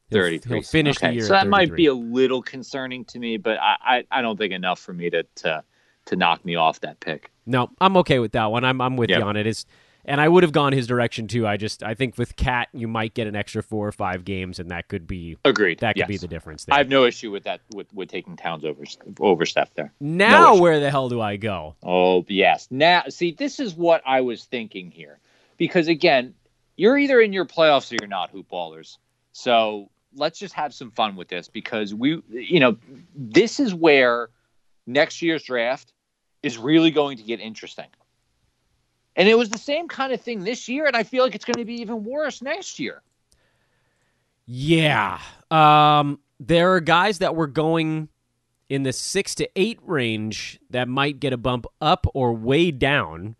He'll- 0.09 0.21
thirty 0.23 0.39
three. 0.39 0.57
He'll 0.59 0.63
finish 0.63 0.97
okay. 0.99 1.09
the 1.09 1.15
year. 1.15 1.23
So 1.25 1.33
that 1.33 1.49
might 1.49 1.75
be 1.75 1.87
a 1.87 1.95
little 1.95 2.43
concerning 2.43 3.05
to 3.07 3.19
me, 3.19 3.39
but 3.39 3.59
I, 3.61 3.77
I, 3.83 4.05
I 4.19 4.23
don't 4.23 4.37
think 4.37 4.53
enough 4.53 4.79
for 4.79 4.93
me 4.93 5.09
to 5.11 5.23
to 5.37 5.65
to 6.07 6.17
knock 6.17 6.45
me 6.45 6.55
off 6.57 6.81
that 6.81 7.01
pick. 7.01 7.31
No, 7.47 7.71
I'm 7.81 7.97
okay 7.99 8.19
with 8.19 8.33
that 8.33 8.51
one. 8.51 8.65
I'm 8.65 8.81
I'm 8.81 8.97
with 8.97 9.09
Yep. 9.11 9.19
you 9.21 9.25
on 9.25 9.37
it. 9.37 9.47
Is 9.47 9.65
and 10.05 10.21
I 10.21 10.29
would 10.29 10.43
have 10.43 10.53
gone 10.53 10.73
his 10.73 10.87
direction 10.87 11.29
too. 11.29 11.47
I 11.47 11.57
just 11.57 11.83
I 11.83 11.95
think 11.95 12.19
with 12.19 12.37
Cat 12.37 12.69
you 12.73 12.89
might 12.89 13.15
get 13.15 13.27
an 13.27 13.37
extra 13.37 13.63
four 13.63 13.87
or 13.87 13.93
five 13.93 14.25
games, 14.25 14.59
and 14.59 14.71
that 14.71 14.89
could 14.89 15.07
be 15.07 15.37
Agreed. 15.45 15.81
that 15.81 15.95
could 15.95 16.01
yes. 16.01 16.09
be 16.09 16.17
the 16.17 16.29
difference 16.29 16.65
there. 16.65 16.75
I 16.75 16.79
have 16.79 16.89
no 16.89 17.05
issue 17.05 17.31
with 17.31 17.45
that 17.45 17.61
with, 17.75 17.93
with 17.93 18.09
taking 18.09 18.37
Towns 18.37 18.65
over 18.65 18.83
over 19.21 19.47
Steph 19.47 19.75
there. 19.75 19.93
now 20.01 20.55
no 20.55 20.61
where 20.61 20.81
the 20.81 20.91
hell 20.91 21.09
do 21.09 21.21
I 21.21 21.37
go? 21.37 21.77
Oh 21.83 22.25
yes. 22.29 22.69
Now 22.71 23.05
see, 23.09 23.33
this 23.33 23.61
is 23.61 23.75
what 23.75 24.03
I 24.07 24.21
was 24.23 24.45
thinking 24.45 24.91
here, 24.91 25.19
because 25.57 25.89
again, 25.89 26.35
you're 26.77 26.99
either 26.99 27.21
in 27.21 27.33
your 27.33 27.45
playoffs 27.45 27.93
or 27.93 27.97
you're 28.01 28.09
not, 28.09 28.31
hoop 28.31 28.49
ballers. 28.51 28.99
So 29.33 29.91
let's 30.15 30.39
just 30.39 30.55
have 30.55 30.75
some 30.75 30.91
fun 30.91 31.17
with 31.17 31.29
this 31.29 31.49
because 31.49 31.95
we, 31.95 32.23
you 32.29 32.61
know, 32.61 32.77
this 33.15 33.61
is 33.61 33.75
where 33.75 34.29
next 34.87 35.23
year's 35.23 35.43
draft 35.45 35.93
is 36.43 36.59
really 36.59 36.91
going 36.91 37.17
to 37.17 37.23
get 37.23 37.41
interesting. 37.41 37.87
And 39.17 39.29
it 39.29 39.37
was 39.37 39.51
the 39.51 39.59
same 39.59 39.89
kind 39.89 40.13
of 40.13 40.21
thing 40.21 40.45
this 40.45 40.69
year, 40.69 40.87
and 40.87 40.97
I 40.97 41.03
feel 41.03 41.23
like 41.23 41.35
it's 41.35 41.45
going 41.45 41.59
to 41.59 41.65
be 41.65 41.81
even 41.81 42.05
worse 42.05 42.41
next 42.41 42.79
year. 42.79 43.03
Yeah. 44.47 45.19
Um, 45.51 46.19
there 46.41 46.73
are 46.73 46.81
guys 46.81 47.19
that 47.19 47.37
were 47.37 47.47
going 47.47 48.09
in 48.69 48.85
the 48.85 48.93
six 48.93 49.35
to 49.35 49.49
eight 49.55 49.79
range 49.83 50.59
that 50.71 50.89
might 50.89 51.21
get 51.21 51.33
a 51.33 51.37
bump 51.37 51.67
up 51.81 52.07
or 52.15 52.33
way 52.33 52.71
down. 52.71 53.37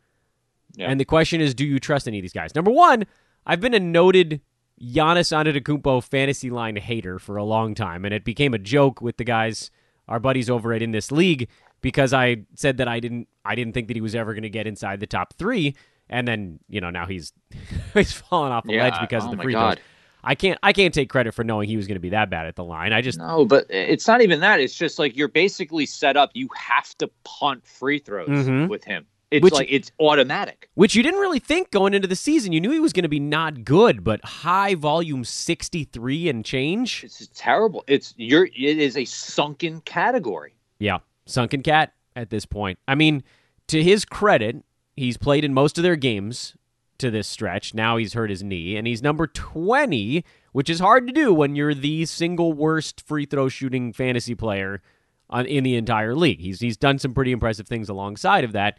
Yeah. 0.75 0.91
And 0.91 1.01
the 1.01 1.05
question 1.05 1.41
is, 1.41 1.55
do 1.55 1.65
you 1.65 1.79
trust 1.79 2.07
any 2.07 2.19
of 2.19 2.23
these 2.23 2.33
guys? 2.33 2.55
Number 2.55 2.71
one, 2.71 3.05
I've 3.47 3.61
been 3.61 3.75
a 3.75 3.81
noted 3.81 4.41
Giannis 4.81 5.33
Antetokounmpo 5.33 6.03
fantasy 6.03 6.51
line 6.51 6.77
hater 6.77 7.19
for 7.19 7.37
a 7.37 7.45
long 7.45 7.75
time, 7.75 8.05
and 8.05 8.13
it 8.13 8.25
became 8.25 8.53
a 8.53 8.59
joke 8.59 9.01
with 9.01 9.17
the 9.17 9.25
guys, 9.25 9.71
our 10.09 10.21
buddies 10.21 10.51
over 10.51 10.73
at 10.73 10.83
In 10.83 10.93
This 10.93 11.11
League, 11.11 11.49
because 11.83 12.13
I 12.15 12.45
said 12.55 12.79
that 12.79 12.89
I 12.89 12.99
didn't, 13.01 13.29
I 13.45 13.55
didn't 13.55 13.75
think 13.75 13.89
that 13.89 13.97
he 13.97 14.01
was 14.01 14.15
ever 14.15 14.33
going 14.33 14.43
to 14.45 14.51
get 14.51 14.67
inside 14.67 15.01
the 15.01 15.07
top 15.07 15.35
three, 15.35 15.75
and 16.09 16.27
then 16.27 16.59
you 16.69 16.81
know 16.81 16.91
now 16.91 17.07
he's 17.07 17.33
he's 17.95 18.13
fallen 18.13 18.53
off 18.53 18.65
the 18.65 18.73
Yeah, 18.75 18.85
ledge 18.85 19.01
because 19.01 19.25
oh 19.25 19.31
of 19.33 19.37
the 19.37 19.43
free 19.43 19.53
God. 19.53 19.75
throws. 19.77 19.87
I 20.25 20.37
can't, 20.37 20.57
I 20.63 20.73
can't 20.73 20.95
take 20.95 21.09
credit 21.11 21.35
for 21.35 21.43
knowing 21.43 21.69
he 21.69 21.77
was 21.77 21.89
going 21.89 21.97
to 21.97 22.01
be 22.01 22.11
that 22.11 22.31
bad 22.31 22.47
at 22.47 22.55
the 22.55 22.63
line. 22.63 22.93
I 22.93 23.01
just, 23.03 23.19
No, 23.19 23.45
but 23.45 23.67
it's 23.69 24.07
not 24.07 24.21
even 24.23 24.39
that. 24.39 24.61
It's 24.61 24.73
just 24.77 24.97
like 25.01 25.17
you're 25.17 25.27
basically 25.27 25.85
set 25.85 26.17
up. 26.17 26.31
You 26.33 26.49
have 26.57 26.97
to 26.99 27.11
punt 27.25 27.67
free 27.67 27.99
throws 27.99 28.29
Mhm. 28.29 28.69
with 28.69 28.85
him. 28.85 29.05
It's 29.33 29.43
Which- 29.43 29.53
like 29.55 29.67
it's 29.69 29.91
automatic. 29.99 30.69
which 30.75 30.95
you 30.95 31.03
didn't 31.03 31.19
really 31.19 31.41
think 31.41 31.73
going 31.73 31.93
into 31.93 32.07
the 32.07 32.15
season. 32.15 32.53
You 32.53 32.61
knew 32.61 32.71
he 32.71 32.79
was 32.79 32.93
going 32.93 33.03
to 33.03 33.09
be 33.09 33.19
not 33.19 33.65
good, 33.65 34.05
but 34.05 34.25
high 34.25 34.77
volume, 34.77 35.25
sixty 35.25 35.83
three 35.83 36.29
and 36.29 36.45
change. 36.45 37.03
It's 37.03 37.29
terrible. 37.35 37.83
It's 37.89 38.15
you're. 38.17 38.45
It 38.45 38.79
is 38.79 38.97
a 38.97 39.05
sunken 39.07 39.81
category. 39.81 40.55
Yeah, 40.79 40.99
sunken 41.33 41.63
cat 41.63 41.93
at 42.15 42.31
this 42.31 42.47
point. 42.47 42.79
I 42.87 42.95
mean, 42.95 43.23
to 43.69 43.83
his 43.83 44.05
credit, 44.05 44.65
he's 44.97 45.17
played 45.17 45.45
in 45.45 45.55
most 45.55 45.79
of 45.79 45.85
their 45.85 45.97
games 45.97 46.55
to 46.99 47.11
this 47.11 47.29
stretch. 47.29 47.75
Now 47.75 47.97
he's 47.97 48.15
hurt 48.15 48.31
his 48.31 48.43
knee, 48.43 48.77
and 48.77 48.87
he's 48.87 49.03
number 49.03 49.27
20, 49.27 50.25
which 50.53 50.71
is 50.71 50.81
hard 50.81 51.07
to 51.07 51.13
do 51.13 51.35
when 51.35 51.57
you're 51.57 51.75
the 51.75 52.05
single 52.07 52.53
worst 52.53 53.01
free 53.07 53.27
throw 53.27 53.49
shooting 53.49 53.93
fantasy 53.93 54.35
player 54.35 54.83
on, 55.29 55.47
in 55.47 55.65
the 55.65 55.77
entire 55.77 56.15
league. 56.15 56.41
He's, 56.41 56.61
he's 56.61 56.77
done 56.77 56.99
some 56.99 57.15
pretty 57.15 57.33
impressive 57.33 57.67
things 57.67 57.89
alongside 57.89 58.45
of 58.45 58.53
that, 58.53 58.79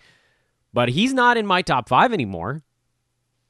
but 0.71 0.89
he's 0.89 1.13
not 1.13 1.37
in 1.37 1.45
my 1.45 1.61
top 1.61 1.89
five 1.89 2.13
anymore. 2.13 2.63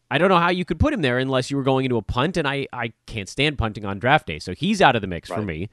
I 0.09 0.17
don't 0.17 0.29
know 0.29 0.37
how 0.37 0.51
you 0.51 0.63
could 0.63 0.79
put 0.79 0.93
him 0.93 1.01
there 1.01 1.17
unless 1.17 1.49
you 1.49 1.57
were 1.57 1.63
going 1.63 1.85
into 1.85 1.97
a 1.97 2.01
punt, 2.01 2.37
and 2.37 2.47
I, 2.47 2.67
I 2.71 2.93
can't 3.07 3.27
stand 3.27 3.57
punting 3.57 3.83
on 3.83 3.99
draft 3.99 4.27
day. 4.27 4.37
So 4.37 4.53
he's 4.53 4.81
out 4.81 4.95
of 4.95 5.01
the 5.01 5.07
mix 5.07 5.29
for 5.29 5.41
me. 5.41 5.69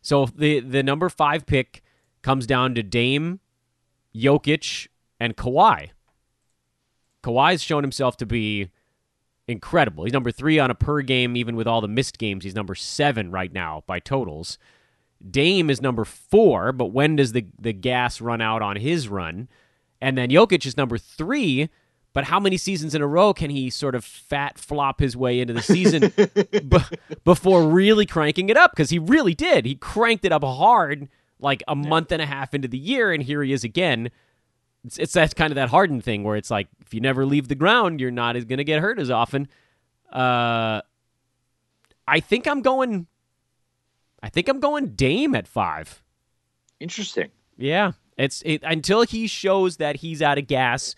So 0.00 0.26
the 0.34 0.60
the 0.60 0.82
number 0.82 1.08
five 1.08 1.44
pick 1.44 1.82
comes 2.24 2.46
down 2.46 2.74
to 2.74 2.82
Dame, 2.82 3.38
Jokic, 4.16 4.88
and 5.20 5.36
Kawhi. 5.36 5.90
Kawhi's 7.22 7.62
shown 7.62 7.84
himself 7.84 8.16
to 8.16 8.26
be 8.26 8.70
incredible. 9.46 10.04
He's 10.04 10.12
number 10.12 10.32
three 10.32 10.58
on 10.58 10.70
a 10.70 10.74
per 10.74 11.02
game, 11.02 11.36
even 11.36 11.54
with 11.54 11.66
all 11.66 11.82
the 11.82 11.88
missed 11.88 12.18
games. 12.18 12.44
He's 12.44 12.54
number 12.54 12.74
seven 12.74 13.30
right 13.30 13.52
now 13.52 13.84
by 13.86 14.00
totals. 14.00 14.58
Dame 15.30 15.68
is 15.68 15.82
number 15.82 16.04
four, 16.04 16.72
but 16.72 16.86
when 16.86 17.16
does 17.16 17.32
the, 17.32 17.46
the 17.58 17.72
gas 17.74 18.20
run 18.20 18.40
out 18.40 18.62
on 18.62 18.76
his 18.76 19.06
run? 19.06 19.48
And 20.00 20.16
then 20.16 20.30
Jokic 20.30 20.66
is 20.66 20.76
number 20.78 20.96
three, 20.96 21.68
but 22.14 22.24
how 22.24 22.40
many 22.40 22.56
seasons 22.56 22.94
in 22.94 23.02
a 23.02 23.06
row 23.06 23.34
can 23.34 23.50
he 23.50 23.68
sort 23.68 23.94
of 23.94 24.04
fat 24.04 24.58
flop 24.58 25.00
his 25.00 25.14
way 25.14 25.40
into 25.40 25.52
the 25.52 25.62
season 25.62 26.12
b- 26.68 26.98
before 27.24 27.68
really 27.68 28.06
cranking 28.06 28.48
it 28.48 28.56
up? 28.56 28.72
Because 28.72 28.90
he 28.90 28.98
really 28.98 29.34
did. 29.34 29.66
He 29.66 29.74
cranked 29.74 30.24
it 30.24 30.32
up 30.32 30.42
hard 30.42 31.08
like 31.38 31.62
a 31.68 31.74
month 31.74 32.12
and 32.12 32.22
a 32.22 32.26
half 32.26 32.54
into 32.54 32.68
the 32.68 32.78
year, 32.78 33.12
and 33.12 33.22
here 33.22 33.42
he 33.42 33.52
is 33.52 33.64
again. 33.64 34.10
It's, 34.84 34.98
it's 34.98 35.12
that 35.14 35.34
kind 35.36 35.50
of 35.50 35.56
that 35.56 35.70
Harden 35.70 36.00
thing 36.00 36.24
where 36.24 36.36
it's 36.36 36.50
like 36.50 36.68
if 36.80 36.92
you 36.94 37.00
never 37.00 37.24
leave 37.24 37.48
the 37.48 37.54
ground, 37.54 38.00
you're 38.00 38.10
not 38.10 38.34
going 38.34 38.58
to 38.58 38.64
get 38.64 38.80
hurt 38.80 38.98
as 38.98 39.10
often. 39.10 39.48
Uh, 40.12 40.82
I 42.06 42.20
think 42.20 42.46
I'm 42.46 42.62
going. 42.62 43.06
I 44.22 44.28
think 44.28 44.48
I'm 44.48 44.60
going 44.60 44.94
Dame 44.94 45.34
at 45.34 45.46
five. 45.46 46.02
Interesting. 46.80 47.30
Yeah, 47.56 47.92
it's 48.16 48.42
it, 48.44 48.62
until 48.62 49.02
he 49.02 49.26
shows 49.26 49.78
that 49.78 49.96
he's 49.96 50.22
out 50.22 50.38
of 50.38 50.46
gas. 50.46 50.94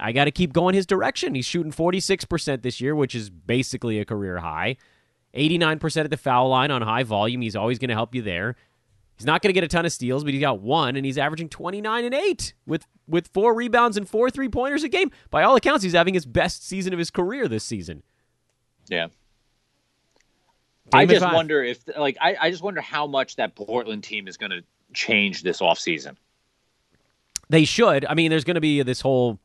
I 0.00 0.12
got 0.12 0.26
to 0.26 0.30
keep 0.30 0.52
going 0.52 0.76
his 0.76 0.86
direction. 0.86 1.34
He's 1.34 1.44
shooting 1.44 1.72
46% 1.72 2.62
this 2.62 2.80
year, 2.80 2.94
which 2.94 3.16
is 3.16 3.30
basically 3.30 3.98
a 3.98 4.04
career 4.04 4.38
high. 4.38 4.76
89% 5.34 6.04
at 6.04 6.10
the 6.10 6.16
foul 6.16 6.48
line 6.48 6.70
on 6.70 6.82
high 6.82 7.02
volume. 7.02 7.40
He's 7.40 7.56
always 7.56 7.78
going 7.78 7.88
to 7.88 7.94
help 7.94 8.14
you 8.14 8.22
there. 8.22 8.54
He's 9.18 9.26
not 9.26 9.42
going 9.42 9.48
to 9.50 9.52
get 9.52 9.64
a 9.64 9.68
ton 9.68 9.84
of 9.84 9.92
steals, 9.92 10.22
but 10.24 10.32
he's 10.32 10.40
got 10.40 10.60
one, 10.60 10.94
and 10.96 11.04
he's 11.04 11.18
averaging 11.18 11.48
29 11.48 12.04
and 12.04 12.14
8 12.14 12.54
with, 12.66 12.86
with 13.08 13.26
four 13.28 13.52
rebounds 13.52 13.96
and 13.96 14.08
four 14.08 14.30
three 14.30 14.48
pointers 14.48 14.84
a 14.84 14.88
game. 14.88 15.10
By 15.30 15.42
all 15.42 15.56
accounts, 15.56 15.82
he's 15.82 15.92
having 15.92 16.14
his 16.14 16.24
best 16.24 16.66
season 16.66 16.92
of 16.92 16.98
his 17.00 17.10
career 17.10 17.48
this 17.48 17.64
season. 17.64 18.04
Yeah. 18.88 19.08
Game 20.92 21.00
I 21.00 21.06
just 21.06 21.22
five. 21.24 21.34
wonder 21.34 21.62
if, 21.62 21.80
like, 21.98 22.16
I, 22.20 22.36
I 22.40 22.50
just 22.50 22.62
wonder 22.62 22.80
how 22.80 23.06
much 23.06 23.36
that 23.36 23.54
Portland 23.56 24.04
team 24.04 24.28
is 24.28 24.36
going 24.36 24.50
to 24.52 24.62
change 24.94 25.42
this 25.42 25.60
offseason. 25.60 26.16
They 27.50 27.64
should. 27.64 28.04
I 28.06 28.14
mean, 28.14 28.30
there's 28.30 28.44
going 28.44 28.54
to 28.54 28.60
be 28.60 28.82
this 28.82 29.00
whole 29.00 29.38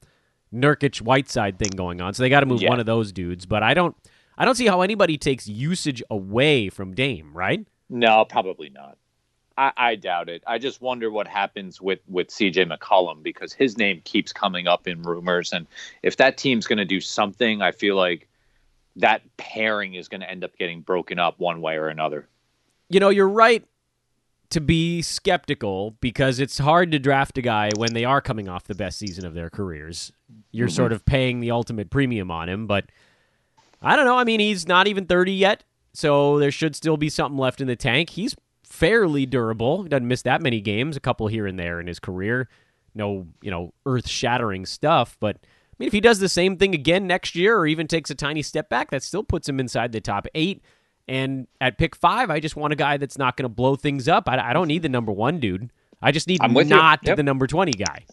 Nurkic 0.54 1.02
Whiteside 1.02 1.58
thing 1.58 1.72
going 1.76 2.00
on, 2.00 2.14
so 2.14 2.22
they 2.24 2.30
got 2.30 2.42
to 2.42 2.46
move 2.46 2.62
Yeah. 2.62 2.70
one 2.70 2.80
of 2.80 2.86
those 2.86 3.12
dudes. 3.12 3.46
But 3.46 3.64
I 3.64 3.74
don't, 3.74 3.96
I 4.38 4.46
don't 4.46 4.56
see 4.56 4.68
how 4.68 4.82
anybody 4.82 5.18
takes 5.18 5.48
usage 5.48 6.04
away 6.12 6.70
from 6.70 6.94
Dame, 6.94 7.32
right? 7.34 7.66
No, 7.90 8.24
probably 8.26 8.70
not. 8.70 8.98
I, 9.58 9.72
I 9.78 9.96
doubt 9.96 10.30
it. 10.30 10.44
I 10.48 10.58
just 10.58 10.82
wonder 10.82 11.12
what 11.12 11.28
happens 11.28 11.80
with 11.82 12.00
with 12.08 12.28
CJ 12.30 12.72
McCollum 12.72 13.22
because 13.24 13.54
his 13.54 13.78
name 13.78 14.02
keeps 14.04 14.34
coming 14.34 14.68
up 14.68 14.88
in 14.88 15.02
rumors, 15.04 15.54
and 15.54 15.68
if 16.02 16.18
that 16.18 16.38
team's 16.38 16.66
going 16.68 16.78
to 16.80 16.86
do 16.86 17.00
something, 17.00 17.62
I 17.62 17.72
feel 17.72 17.96
like 17.96 18.28
that 18.96 19.22
pairing 19.38 19.96
is 19.96 20.08
going 20.08 20.22
to 20.22 20.30
end 20.30 20.44
up 20.44 20.56
getting 20.58 20.82
broken 20.82 21.20
up 21.20 21.40
one 21.40 21.62
way 21.62 21.76
or 21.76 21.88
another. 21.88 22.28
You 22.90 23.00
know, 23.00 23.10
you're 23.10 23.30
right 23.30 23.64
to 24.52 24.62
be 24.62 25.02
skeptical 25.02 25.92
because 26.00 26.40
it's 26.40 26.60
hard 26.60 26.92
to 26.92 27.00
draft 27.00 27.38
a 27.40 27.42
guy 27.42 27.72
when 27.76 27.94
they 27.94 28.06
are 28.06 28.22
coming 28.22 28.48
off 28.48 28.66
the 28.66 28.76
best 28.76 29.00
season 29.00 29.26
of 29.26 29.34
their 29.34 29.50
careers. 29.50 30.12
You're 30.52 30.68
Mm-hmm. 30.68 30.76
sort 30.76 30.92
of 30.92 31.06
paying 31.06 31.40
the 31.40 31.50
ultimate 31.50 31.90
premium 31.90 32.30
on 32.30 32.50
him, 32.50 32.68
but 32.68 32.86
I 33.82 33.96
don't 33.96 34.06
know. 34.06 34.18
I 34.18 34.24
mean, 34.24 34.40
he's 34.40 34.68
not 34.68 34.88
even 34.88 35.06
30 35.08 35.32
yet, 35.34 35.64
so 35.94 36.38
there 36.38 36.52
should 36.52 36.76
still 36.76 36.98
be 36.98 37.10
something 37.10 37.38
left 37.38 37.62
in 37.62 37.68
the 37.68 37.76
tank. 37.76 38.12
He's 38.12 38.36
fairly 38.74 39.26
durable. 39.26 39.84
He 39.84 39.90
doesn't 39.90 40.08
miss 40.08 40.24
that 40.24 40.42
many 40.42 40.60
games, 40.60 40.98
a 40.98 41.00
couple 41.00 41.28
here 41.28 41.46
and 41.46 41.60
there 41.60 41.80
in 41.80 41.86
his 41.88 42.00
career. 42.00 42.50
No, 42.96 43.28
you 43.42 43.52
know, 43.52 43.74
earth-shattering 43.86 44.66
stuff, 44.66 45.16
but 45.20 45.38
I 45.44 45.76
mean, 45.80 45.88
if 45.88 45.94
he 45.94 46.02
does 46.02 46.20
the 46.20 46.30
same 46.30 46.58
thing 46.58 46.74
again 46.76 47.08
next 47.08 47.36
year 47.36 47.58
or 47.58 47.66
even 47.66 47.88
takes 47.88 48.10
a 48.12 48.16
tiny 48.16 48.42
step 48.44 48.70
back, 48.70 48.92
that 48.92 49.02
still 49.04 49.24
puts 49.24 49.50
him 49.50 49.60
inside 49.60 49.92
the 49.92 50.02
top 50.02 50.28
8. 50.36 50.62
And 51.08 51.48
at 51.60 51.78
pick 51.78 51.96
5, 51.96 52.30
I 52.30 52.40
just 52.40 52.56
want 52.56 52.74
a 52.74 52.76
guy 52.76 52.98
that's 52.98 53.18
not 53.18 53.36
going 53.36 53.44
to 53.46 53.50
blow 53.50 53.76
things 53.76 54.08
up. 54.08 54.30
I, 54.30 54.38
I 54.50 54.54
don't 54.54 54.68
need 54.68 54.84
the 54.84 54.90
number 54.90 55.12
1 55.12 55.40
dude. 55.40 55.72
I 56.02 56.12
just 56.12 56.28
need 56.28 56.40
not 56.70 57.00
Yep. 57.04 57.18
the 57.18 57.24
number 57.24 57.48
20 57.48 57.72
guy. 57.74 58.06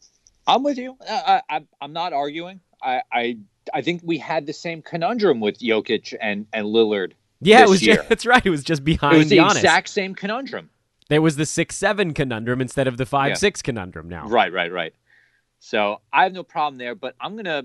I'm 0.47 0.63
with 0.63 0.79
you. 0.79 0.97
Uh, 1.07 1.41
I, 1.49 1.57
I, 1.57 1.65
I'm 1.81 1.93
not 1.93 2.13
arguing. 2.13 2.61
I, 2.83 3.03
I 3.13 3.39
I 3.75 3.83
think 3.83 4.01
we 4.03 4.19
had 4.19 4.47
the 4.47 4.53
same 4.55 4.81
conundrum 4.83 5.41
with 5.41 5.59
Jokic 5.59 6.15
and 6.21 6.47
and 6.53 6.67
Lillard. 6.67 7.13
Yeah, 7.41 7.63
it 7.63 7.69
was 7.69 7.81
just, 7.81 8.09
that's 8.09 8.27
right. 8.27 8.45
It 8.45 8.51
was 8.51 8.63
just 8.65 8.85
behind 8.85 9.15
It 9.17 9.19
was 9.19 9.29
the 9.29 9.39
Giannis. 9.39 9.57
exact 9.57 9.89
same 9.89 10.15
conundrum. 10.15 10.71
There 11.09 11.23
was 11.23 11.37
the 11.37 11.47
six 11.47 11.77
seven 11.77 12.15
conundrum 12.15 12.61
instead 12.61 12.87
of 12.87 12.97
the 12.97 13.07
five 13.07 13.31
Yeah. 13.31 13.35
six 13.35 13.63
conundrum. 13.63 14.09
Now, 14.09 14.27
Right, 14.29 14.53
right, 14.53 14.71
right. 14.73 14.95
So 15.59 16.01
I 16.13 16.23
have 16.25 16.33
no 16.33 16.43
problem 16.43 16.79
there, 16.79 16.95
but 16.95 17.15
I'm 17.21 17.37
gonna 17.37 17.65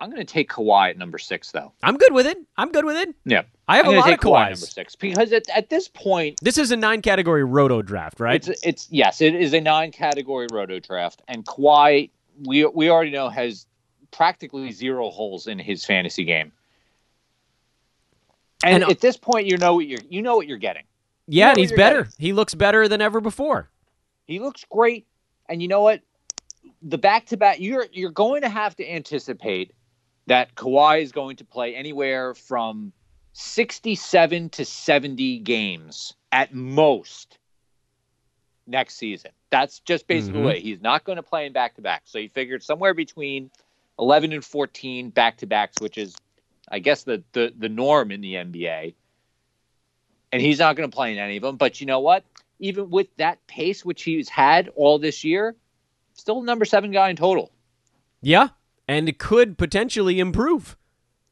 I'm 0.00 0.10
gonna 0.10 0.24
take 0.24 0.48
Kawhi 0.48 0.90
at 0.90 0.98
number 0.98 1.18
six 1.18 1.50
though. 1.52 1.72
I'm 1.82 1.96
good 1.96 2.12
with 2.12 2.26
it. 2.26 2.38
I'm 2.56 2.70
good 2.72 2.84
with 2.84 2.96
it. 2.96 3.14
Yeah, 3.24 3.42
I 3.66 3.76
have 3.78 3.86
I'm 3.86 3.94
a 3.94 3.96
lot 3.98 4.06
take 4.06 4.14
of 4.24 4.30
Kawhi 4.30 4.40
at 4.46 4.50
number 4.52 4.66
six 4.66 4.96
because 4.96 5.32
at, 5.32 5.48
at 5.54 5.70
this 5.70 5.88
point 5.88 6.38
This 6.42 6.56
is 6.58 6.70
a 6.70 6.76
nine 6.76 7.02
category 7.02 7.44
roto 7.44 7.82
draft, 7.82 8.18
right? 8.20 8.36
it's 8.48 8.64
it's 8.66 8.88
yes, 8.90 9.20
it 9.20 9.34
is 9.34 9.52
a 9.54 9.60
nine 9.60 9.92
category 9.92 10.46
roto 10.50 10.78
draft, 10.80 11.22
and 11.28 11.44
Kawhi 11.44 12.10
we 12.46 12.64
we 12.66 12.88
already 12.90 13.10
know 13.10 13.28
has 13.28 13.66
practically 14.10 14.70
zero 14.72 15.10
holes 15.10 15.46
in 15.48 15.58
his 15.58 15.84
fantasy 15.84 16.24
game. 16.24 16.50
And, 18.64 18.82
And- 18.82 18.90
at 18.92 19.00
this 19.00 19.16
point, 19.16 19.46
you 19.46 19.56
know 19.56 19.74
what 19.74 19.86
you're 19.86 20.00
you 20.08 20.22
know 20.22 20.36
what 20.36 20.46
you're 20.48 20.58
getting. 20.58 20.84
yeah, 21.26 21.46
know 21.46 21.50
and 21.52 21.58
he's 21.60 21.72
better. 21.72 22.02
getting. 22.04 22.12
He 22.18 22.32
looks 22.32 22.54
better 22.54 22.88
than 22.88 23.00
ever 23.00 23.20
before. 23.20 23.70
He 24.26 24.38
looks 24.40 24.64
great, 24.68 25.06
and 25.48 25.62
you 25.62 25.68
know 25.68 25.80
what? 25.82 26.00
The 26.82 26.98
back 26.98 27.26
to 27.26 27.36
back, 27.36 27.60
you're 27.60 27.86
you're 27.92 28.10
going 28.10 28.42
to 28.42 28.48
have 28.48 28.74
to 28.76 28.88
anticipate 28.90 29.72
that 30.26 30.54
Kawhi 30.54 31.02
is 31.02 31.12
going 31.12 31.36
to 31.36 31.44
play 31.44 31.74
anywhere 31.74 32.34
from 32.34 32.92
sixty-seven 33.32 34.50
to 34.50 34.64
seventy 34.64 35.38
games 35.38 36.14
at 36.32 36.52
most 36.54 37.38
next 38.66 38.96
season. 38.96 39.30
That's 39.50 39.80
just 39.80 40.06
basically 40.06 40.40
Mhm. 40.40 40.42
the 40.42 40.46
way 40.48 40.60
he's 40.60 40.80
not 40.82 41.04
going 41.04 41.16
to 41.16 41.22
play 41.22 41.46
in 41.46 41.52
back 41.52 41.74
to 41.76 41.80
back. 41.82 42.02
So 42.04 42.18
he 42.18 42.28
figured 42.28 42.62
somewhere 42.62 42.92
between 42.94 43.50
eleven 43.98 44.32
and 44.32 44.44
fourteen 44.44 45.10
back 45.10 45.38
to 45.38 45.46
backs, 45.46 45.76
which 45.80 45.96
is, 45.96 46.14
I 46.70 46.78
guess, 46.78 47.04
the 47.04 47.22
the 47.32 47.52
the 47.56 47.68
norm 47.68 48.10
in 48.10 48.20
the 48.20 48.34
NBA. 48.34 48.94
And 50.30 50.42
he's 50.42 50.58
not 50.58 50.76
going 50.76 50.90
to 50.90 50.94
play 50.94 51.12
in 51.12 51.18
any 51.18 51.38
of 51.38 51.42
them. 51.42 51.56
But 51.56 51.80
you 51.80 51.86
know 51.86 52.00
what? 52.00 52.24
even 52.58 52.90
with 52.90 53.08
that 53.16 53.46
pace 53.46 53.84
which 53.84 54.02
he's 54.02 54.28
had 54.28 54.68
all 54.74 54.98
this 54.98 55.24
year, 55.24 55.54
still 56.14 56.42
number 56.42 56.64
seven 56.64 56.90
guy 56.90 57.10
in 57.10 57.16
total. 57.16 57.52
Yeah, 58.20 58.48
and 58.86 59.08
it 59.08 59.18
could 59.18 59.56
potentially 59.58 60.18
improve. 60.18 60.76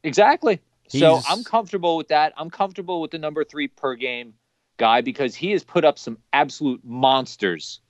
Exactly. 0.03 0.61
So 0.89 1.19
I'm 1.27 1.43
comfortable 1.43 1.97
with 1.97 2.07
that. 2.09 2.31
I'm 2.37 2.49
comfortable 2.49 3.01
with 3.01 3.11
the 3.11 3.17
number 3.17 3.43
three 3.43 3.67
per 3.67 3.95
game 3.95 4.33
guy 4.77 5.01
because 5.01 5.35
he 5.35 5.51
has 5.51 5.63
put 5.63 5.83
up 5.83 5.99
some 5.99 6.17
absolute 6.31 6.81
monsters 6.85 7.81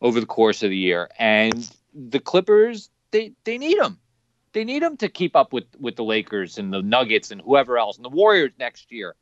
over 0.00 0.20
the 0.20 0.26
course 0.26 0.62
of 0.62 0.70
the 0.70 0.76
year, 0.76 1.10
and 1.18 1.68
the 1.92 2.20
Clippers 2.20 2.88
they 3.10 3.32
they 3.44 3.58
need 3.58 3.78
him. 3.78 3.98
They 4.52 4.64
need 4.64 4.82
him 4.82 4.96
to 4.98 5.08
keep 5.08 5.36
up 5.36 5.52
with 5.52 5.64
with 5.78 5.96
the 5.96 6.04
Lakers 6.04 6.58
and 6.58 6.72
the 6.72 6.82
Nuggets 6.82 7.30
and 7.30 7.40
whoever 7.40 7.78
else 7.78 7.96
and 7.96 8.04
the 8.04 8.08
Warriors 8.10 8.52
next 8.58 8.90
year. 8.90 9.14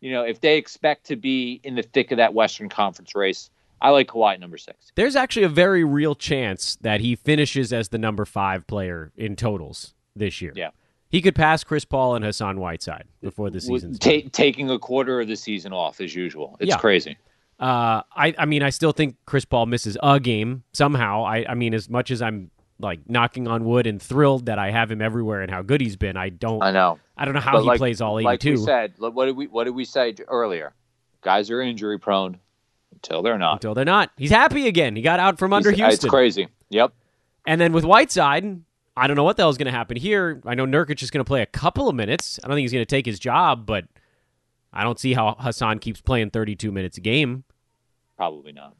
You 0.00 0.12
know, 0.12 0.22
if 0.22 0.40
they 0.40 0.56
expect 0.56 1.04
to 1.06 1.16
be 1.16 1.60
in 1.64 1.74
the 1.74 1.82
thick 1.82 2.10
of 2.10 2.16
that 2.18 2.32
Western 2.32 2.68
Conference 2.68 3.14
race, 3.14 3.50
I 3.82 3.90
like 3.90 4.08
Kawhi 4.08 4.38
number 4.40 4.56
six. 4.56 4.92
There's 4.94 5.16
actually 5.16 5.42
a 5.42 5.48
very 5.50 5.84
real 5.84 6.14
chance 6.14 6.76
that 6.80 7.00
he 7.00 7.16
finishes 7.16 7.72
as 7.72 7.88
the 7.90 7.98
number 7.98 8.24
five 8.24 8.66
player 8.66 9.12
in 9.16 9.36
totals 9.36 9.94
this 10.16 10.40
year. 10.40 10.52
Yeah. 10.56 10.70
He 11.10 11.20
could 11.20 11.34
pass 11.34 11.64
Chris 11.64 11.84
Paul 11.84 12.14
and 12.14 12.24
Hassan 12.24 12.60
Whiteside 12.60 13.04
before 13.20 13.50
the 13.50 13.60
season's 13.60 13.98
Ta- 13.98 14.28
taking 14.32 14.70
a 14.70 14.78
quarter 14.78 15.20
of 15.20 15.28
the 15.28 15.34
season 15.36 15.72
off 15.72 16.00
as 16.00 16.14
usual. 16.14 16.56
It's 16.60 16.68
Yeah. 16.70 16.78
crazy. 16.78 17.18
Uh, 17.58 18.02
I, 18.16 18.32
I 18.38 18.46
mean, 18.46 18.62
I 18.62 18.70
still 18.70 18.92
think 18.92 19.16
Chris 19.26 19.44
Paul 19.44 19.66
misses 19.66 19.98
a 20.02 20.18
game 20.20 20.62
somehow. 20.72 21.24
I, 21.24 21.44
I 21.46 21.54
mean, 21.54 21.74
as 21.74 21.90
much 21.90 22.10
as 22.10 22.22
I'm 22.22 22.50
like 22.80 23.08
knocking 23.08 23.46
on 23.48 23.64
wood 23.64 23.86
and 23.86 24.00
thrilled 24.00 24.46
that 24.46 24.58
I 24.58 24.70
have 24.70 24.90
him 24.90 25.00
everywhere 25.02 25.42
and 25.42 25.50
how 25.50 25.62
good 25.62 25.80
he's 25.80 25.96
been, 25.96 26.16
I 26.16 26.28
don't, 26.30 26.62
I 26.62 26.70
know. 26.70 26.98
I 27.16 27.24
don't 27.24 27.34
know 27.34 27.40
how 27.40 27.52
But 27.52 27.62
he 27.62 27.68
like- 27.68 27.78
plays 27.78 28.00
all 28.00 28.14
Like 28.22 28.42
82 28.44 28.50
we 28.50 28.56
said, 28.64 28.92
what 28.98 29.26
did 29.26 29.36
we 29.36 29.46
what 29.46 29.64
did 29.64 29.74
we 29.74 29.84
say 29.84 30.14
earlier? 30.28 30.72
Guys 31.22 31.50
are 31.50 31.60
injury 31.60 31.98
prone 31.98 32.38
until 32.92 33.22
they're 33.22 33.38
not. 33.38 33.54
until 33.54 33.74
they're 33.74 33.84
not. 33.84 34.10
He's 34.16 34.30
happy 34.30 34.66
again. 34.66 34.96
He 34.96 35.02
got 35.02 35.20
out 35.20 35.38
from 35.38 35.52
under 35.52 35.70
It's- 35.70 35.86
Houston. 35.88 36.06
It's 36.06 36.10
crazy. 36.10 36.48
Yep. 36.70 36.92
And 37.46 37.60
then 37.60 37.72
with 37.72 37.84
Whiteside, 37.84 38.60
I 38.96 39.06
don't 39.06 39.16
know 39.16 39.24
what 39.24 39.36
the 39.36 39.42
hell's 39.44 39.56
going 39.58 39.66
to 39.66 39.72
happen 39.72 39.96
here. 39.96 40.40
I 40.44 40.54
know 40.54 40.66
Nurkic 40.66 41.02
is 41.02 41.10
going 41.10 41.20
to 41.24 41.28
play 41.28 41.42
a 41.42 41.46
couple 41.46 41.88
of 41.88 41.94
minutes. 41.94 42.38
I 42.42 42.48
don't 42.48 42.56
think 42.56 42.64
he's 42.64 42.72
going 42.72 42.82
to 42.84 42.86
take 42.90 43.06
his 43.06 43.18
job, 43.18 43.64
but 43.66 43.84
I 44.72 44.82
don't 44.82 44.98
see 44.98 45.14
how 45.14 45.36
Hassan 45.38 45.78
keeps 45.78 46.00
playing 46.00 46.30
32 46.30 46.70
minutes 46.70 46.98
a 46.98 47.00
game. 47.00 47.44
Probably 48.16 48.52
not. 48.52 48.76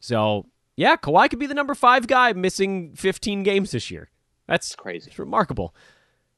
So, 0.00 0.46
yeah, 0.76 0.96
Kawhi 0.96 1.28
could 1.30 1.38
be 1.38 1.46
the 1.46 1.54
number 1.54 1.74
five 1.74 2.06
guy 2.06 2.32
missing 2.32 2.94
15 2.94 3.42
games 3.42 3.70
this 3.72 3.90
year. 3.90 4.10
That's 4.46 4.76
crazy. 4.76 5.08
it's 5.10 5.18
remarkable. 5.18 5.74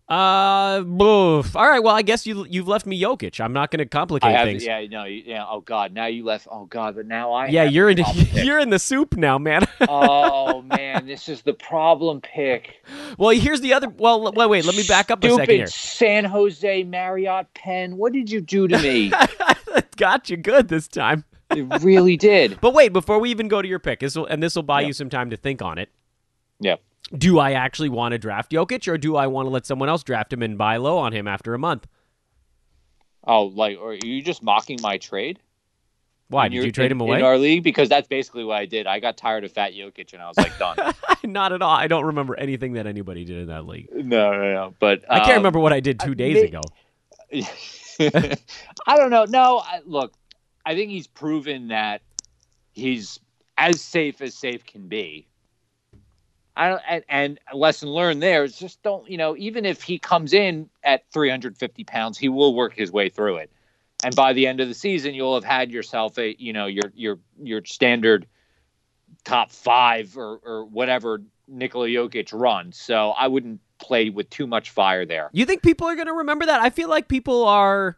Uh, 0.08 0.80
boof. 0.80 1.54
all 1.54 1.68
right. 1.68 1.82
Well, 1.82 1.94
I 1.94 2.00
guess 2.00 2.26
you 2.26 2.46
you've 2.48 2.66
left 2.66 2.86
me 2.86 2.98
Jokic. 2.98 3.44
I'm 3.44 3.52
not 3.52 3.70
going 3.70 3.80
to 3.80 3.84
complicate 3.84 4.34
have, 4.34 4.46
things. 4.46 4.64
yeah, 4.64 4.86
no, 4.86 5.04
you- 5.04 5.22
yeah. 5.26 5.44
Oh 5.46 5.60
God, 5.60 5.92
now 5.92 6.06
you 6.06 6.24
left. 6.24 6.48
Oh 6.50 6.64
God, 6.64 6.94
but 6.96 7.04
now 7.04 7.34
I. 7.34 7.48
Yeah, 7.48 7.64
have 7.64 7.72
you're 7.74 7.90
in 7.90 7.98
you're 8.32 8.58
in 8.58 8.70
the 8.70 8.78
soup 8.78 9.18
now, 9.18 9.36
man. 9.36 9.66
oh 9.86 10.62
man, 10.62 11.06
this 11.06 11.28
is 11.28 11.42
the 11.42 11.52
problem 11.52 12.22
pick. 12.22 12.82
well, 13.18 13.30
here's 13.36 13.60
the 13.60 13.74
other. 13.74 13.90
Well, 13.90 14.32
wait, 14.32 14.48
wait. 14.48 14.64
Let 14.64 14.76
me 14.76 14.84
back 14.84 15.10
up 15.10 15.22
a 15.22 15.28
second 15.28 15.54
here. 15.54 15.66
San 15.66 16.24
Jose 16.24 16.84
Marriott 16.84 17.52
pen. 17.52 17.98
What 17.98 18.14
did 18.14 18.30
you 18.30 18.40
do 18.40 18.66
to 18.66 18.80
me? 18.80 19.12
Got 19.98 20.30
you 20.30 20.38
good 20.38 20.68
this 20.68 20.88
time. 20.88 21.24
It 21.50 21.82
really 21.82 22.16
did. 22.16 22.60
But 22.60 22.74
wait, 22.74 22.92
before 22.92 23.18
we 23.18 23.30
even 23.30 23.48
go 23.48 23.62
to 23.62 23.68
your 23.68 23.78
pick, 23.78 24.00
this 24.00 24.16
will 24.16 24.26
and 24.26 24.42
this 24.42 24.54
will 24.56 24.62
buy 24.62 24.82
Yeah. 24.82 24.88
you 24.88 24.92
some 24.92 25.08
time 25.10 25.30
to 25.30 25.36
think 25.36 25.62
on 25.62 25.78
it. 25.78 25.90
Yeah. 26.60 26.76
Do 27.16 27.38
I 27.38 27.52
actually 27.52 27.88
want 27.88 28.12
to 28.12 28.18
draft 28.18 28.50
Jokic, 28.52 28.86
or 28.86 28.98
do 28.98 29.16
I 29.16 29.26
want 29.28 29.46
to 29.46 29.50
let 29.50 29.64
someone 29.64 29.88
else 29.88 30.02
draft 30.02 30.32
him 30.32 30.42
and 30.42 30.58
buy 30.58 30.76
low 30.76 30.98
on 30.98 31.12
him 31.12 31.26
after 31.26 31.54
a 31.54 31.58
month? 31.58 31.86
Oh, 33.24 33.44
like, 33.44 33.78
are 33.78 33.94
you 33.94 34.22
just 34.22 34.42
mocking 34.42 34.78
my 34.82 34.98
trade? 34.98 35.38
Why 36.30 36.46
In 36.46 36.52
did 36.52 36.56
your- 36.56 36.66
you 36.66 36.72
trade 36.72 36.86
in- 36.86 36.92
him 36.92 37.00
away? 37.00 37.18
in 37.20 37.24
our 37.24 37.38
league? 37.38 37.62
Because 37.62 37.88
that's 37.88 38.06
basically 38.08 38.44
what 38.44 38.58
I 38.58 38.66
did. 38.66 38.86
I 38.86 39.00
got 39.00 39.16
tired 39.16 39.44
of 39.44 39.52
Fat 39.52 39.72
Jokic, 39.72 40.12
and 40.12 40.20
I 40.20 40.28
was 40.28 40.36
like, 40.36 40.58
done. 40.58 40.76
Not 41.24 41.52
at 41.54 41.62
all. 41.62 41.70
I 41.74 41.86
don't 41.86 42.04
remember 42.04 42.36
anything 42.38 42.74
that 42.74 42.86
anybody 42.86 43.24
did 43.24 43.38
in 43.38 43.46
that 43.48 43.66
league. 43.66 43.88
no, 43.94 44.32
no, 44.32 44.52
no. 44.52 44.74
But 44.78 45.04
I 45.08 45.20
can't 45.20 45.30
um, 45.30 45.36
remember 45.38 45.60
what 45.60 45.72
I 45.72 45.80
did 45.80 45.98
two 46.00 46.14
days 46.14 46.34
may- 46.34 46.48
ago. 46.48 46.60
I 48.86 48.96
don't 48.96 49.10
know. 49.10 49.24
No, 49.24 49.58
I, 49.58 49.80
look, 49.86 50.12
I 50.68 50.74
think 50.74 50.90
he's 50.90 51.06
proven 51.06 51.68
that 51.68 52.02
he's 52.72 53.18
as 53.56 53.80
safe 53.80 54.20
as 54.20 54.34
safe 54.34 54.66
can 54.66 54.86
be. 54.86 55.26
I 56.54 56.68
don't, 56.68 56.82
and, 56.86 57.04
and 57.08 57.40
lesson 57.54 57.88
learned 57.88 58.22
there 58.22 58.44
is 58.44 58.58
just 58.58 58.82
don't, 58.82 59.08
you 59.08 59.16
know, 59.16 59.34
even 59.38 59.64
if 59.64 59.82
he 59.82 59.98
comes 59.98 60.34
in 60.34 60.68
at 60.84 61.10
350 61.10 61.84
pounds, 61.84 62.18
he 62.18 62.28
will 62.28 62.54
work 62.54 62.74
his 62.74 62.92
way 62.92 63.08
through 63.08 63.36
it. 63.36 63.50
And 64.04 64.14
by 64.14 64.34
the 64.34 64.46
end 64.46 64.60
of 64.60 64.68
the 64.68 64.74
season, 64.74 65.14
you'll 65.14 65.36
have 65.36 65.44
had 65.44 65.70
yourself 65.70 66.18
a, 66.18 66.36
you 66.38 66.52
know, 66.52 66.66
your 66.66 66.92
your 66.94 67.18
your 67.42 67.64
standard 67.64 68.26
top 69.24 69.50
five 69.50 70.18
or 70.18 70.38
or 70.44 70.66
whatever 70.66 71.22
Nikola 71.48 71.88
Jokic 71.88 72.38
run. 72.38 72.72
So 72.72 73.12
I 73.12 73.28
wouldn't 73.28 73.60
play 73.78 74.10
with 74.10 74.28
too 74.28 74.46
much 74.46 74.68
fire 74.68 75.06
there. 75.06 75.30
You 75.32 75.46
think 75.46 75.62
people 75.62 75.86
are 75.88 75.94
going 75.94 76.08
to 76.08 76.12
remember 76.12 76.44
that? 76.44 76.60
I 76.60 76.68
feel 76.68 76.90
like 76.90 77.08
people 77.08 77.44
are 77.46 77.96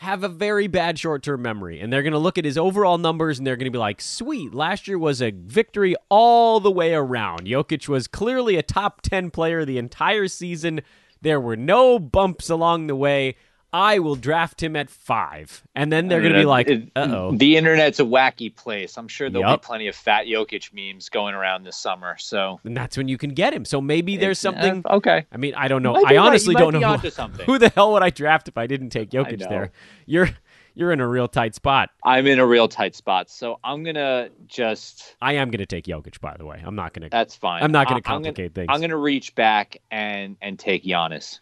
have 0.00 0.24
a 0.24 0.28
very 0.28 0.66
bad 0.66 0.98
short-term 0.98 1.42
memory 1.42 1.78
and 1.78 1.92
they're 1.92 2.02
going 2.02 2.14
to 2.14 2.18
look 2.18 2.38
at 2.38 2.44
his 2.46 2.56
overall 2.56 2.96
numbers 2.96 3.36
and 3.36 3.46
they're 3.46 3.56
going 3.56 3.66
to 3.66 3.70
be 3.70 3.76
like, 3.76 4.00
"Sweet, 4.00 4.54
last 4.54 4.88
year 4.88 4.98
was 4.98 5.20
a 5.20 5.30
victory 5.30 5.94
all 6.08 6.58
the 6.58 6.70
way 6.70 6.94
around. 6.94 7.40
Jokic 7.46 7.86
was 7.86 8.06
clearly 8.06 8.56
a 8.56 8.62
top 8.62 9.02
10 9.02 9.30
player 9.30 9.66
the 9.66 9.76
entire 9.76 10.26
season. 10.26 10.80
There 11.20 11.38
were 11.38 11.54
no 11.56 11.98
bumps 11.98 12.48
along 12.48 12.86
the 12.86 12.96
way. 12.96 13.36
I 13.72 13.98
will 14.00 14.16
draft 14.16 14.62
him 14.62 14.74
at 14.76 14.90
5." 14.90 15.62
And 15.74 15.92
then 15.92 16.08
they're 16.08 16.20
going 16.20 16.32
to 16.32 16.38
be 16.40 16.44
like, 16.44 16.68
"Uh-oh." 16.96 17.36
The 17.36 17.56
internet's 17.56 18.00
a 18.00 18.04
wacky 18.04 18.54
place. 18.54 18.96
I'm 18.98 19.08
sure 19.08 19.30
there'll 19.30 19.48
Yup. 19.48 19.62
be 19.62 19.66
plenty 19.66 19.88
of 19.88 19.94
fat 19.94 20.26
Jokic 20.26 20.72
memes 20.72 21.08
going 21.08 21.34
around 21.34 21.64
this 21.64 21.76
summer. 21.76 22.16
So 22.18 22.60
And 22.64 22.76
that's 22.76 22.96
when 22.96 23.08
you 23.08 23.16
can 23.18 23.30
get 23.30 23.52
him. 23.54 23.64
So 23.64 23.80
maybe 23.80 24.16
there's 24.16 24.44
It's- 24.44 24.62
something 24.62 24.82
uh, 24.84 24.96
okay. 24.96 25.26
I 25.32 25.36
mean, 25.36 25.54
I 25.54 25.68
don't 25.68 25.82
know. 25.82 25.94
I 25.94 26.00
be 26.00 26.04
right. 26.04 26.16
honestly 26.18 26.54
don't 26.54 26.72
know 26.78 26.96
who, 26.96 27.08
who 27.44 27.58
the 27.58 27.68
hell 27.70 27.92
would 27.92 28.02
I 28.02 28.10
draft 28.10 28.48
if 28.48 28.58
I 28.58 28.66
didn't 28.66 28.90
take 28.90 29.10
Jokic 29.10 29.38
there. 29.48 29.70
You're 30.06 30.30
you're 30.74 30.92
in 30.92 31.00
a 31.00 31.06
real 31.08 31.26
tight 31.28 31.54
spot. 31.54 31.90
I'm 32.04 32.26
in 32.28 32.38
a 32.38 32.46
real 32.46 32.68
tight 32.68 32.94
spot. 32.94 33.28
So 33.28 33.58
I'm 33.62 33.82
gonna 33.82 34.30
just. 34.46 35.16
I 35.20 35.34
am 35.34 35.50
going 35.50 35.58
to 35.58 35.66
take 35.66 35.84
Jokic, 35.84 36.20
by 36.20 36.36
the 36.36 36.46
way. 36.46 36.62
I'm 36.64 36.76
not 36.76 36.92
going 36.94 37.02
to. 37.02 37.08
That's 37.10 37.34
fine. 37.34 37.62
I'm 37.62 37.72
not 37.72 37.86
gonna 37.88 37.96
I- 37.96 37.98
I'm 37.98 38.02
complicate 38.22 38.54
things. 38.54 38.68
I'm 38.70 38.80
gonna 38.80 38.96
reach 38.96 39.34
back 39.34 39.76
and 39.90 40.36
and 40.40 40.58
take 40.58 40.84
Giannis 40.84 41.40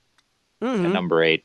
Mhm. 0.63 0.87
at 0.87 0.93
number 0.93 1.23
eight. 1.23 1.45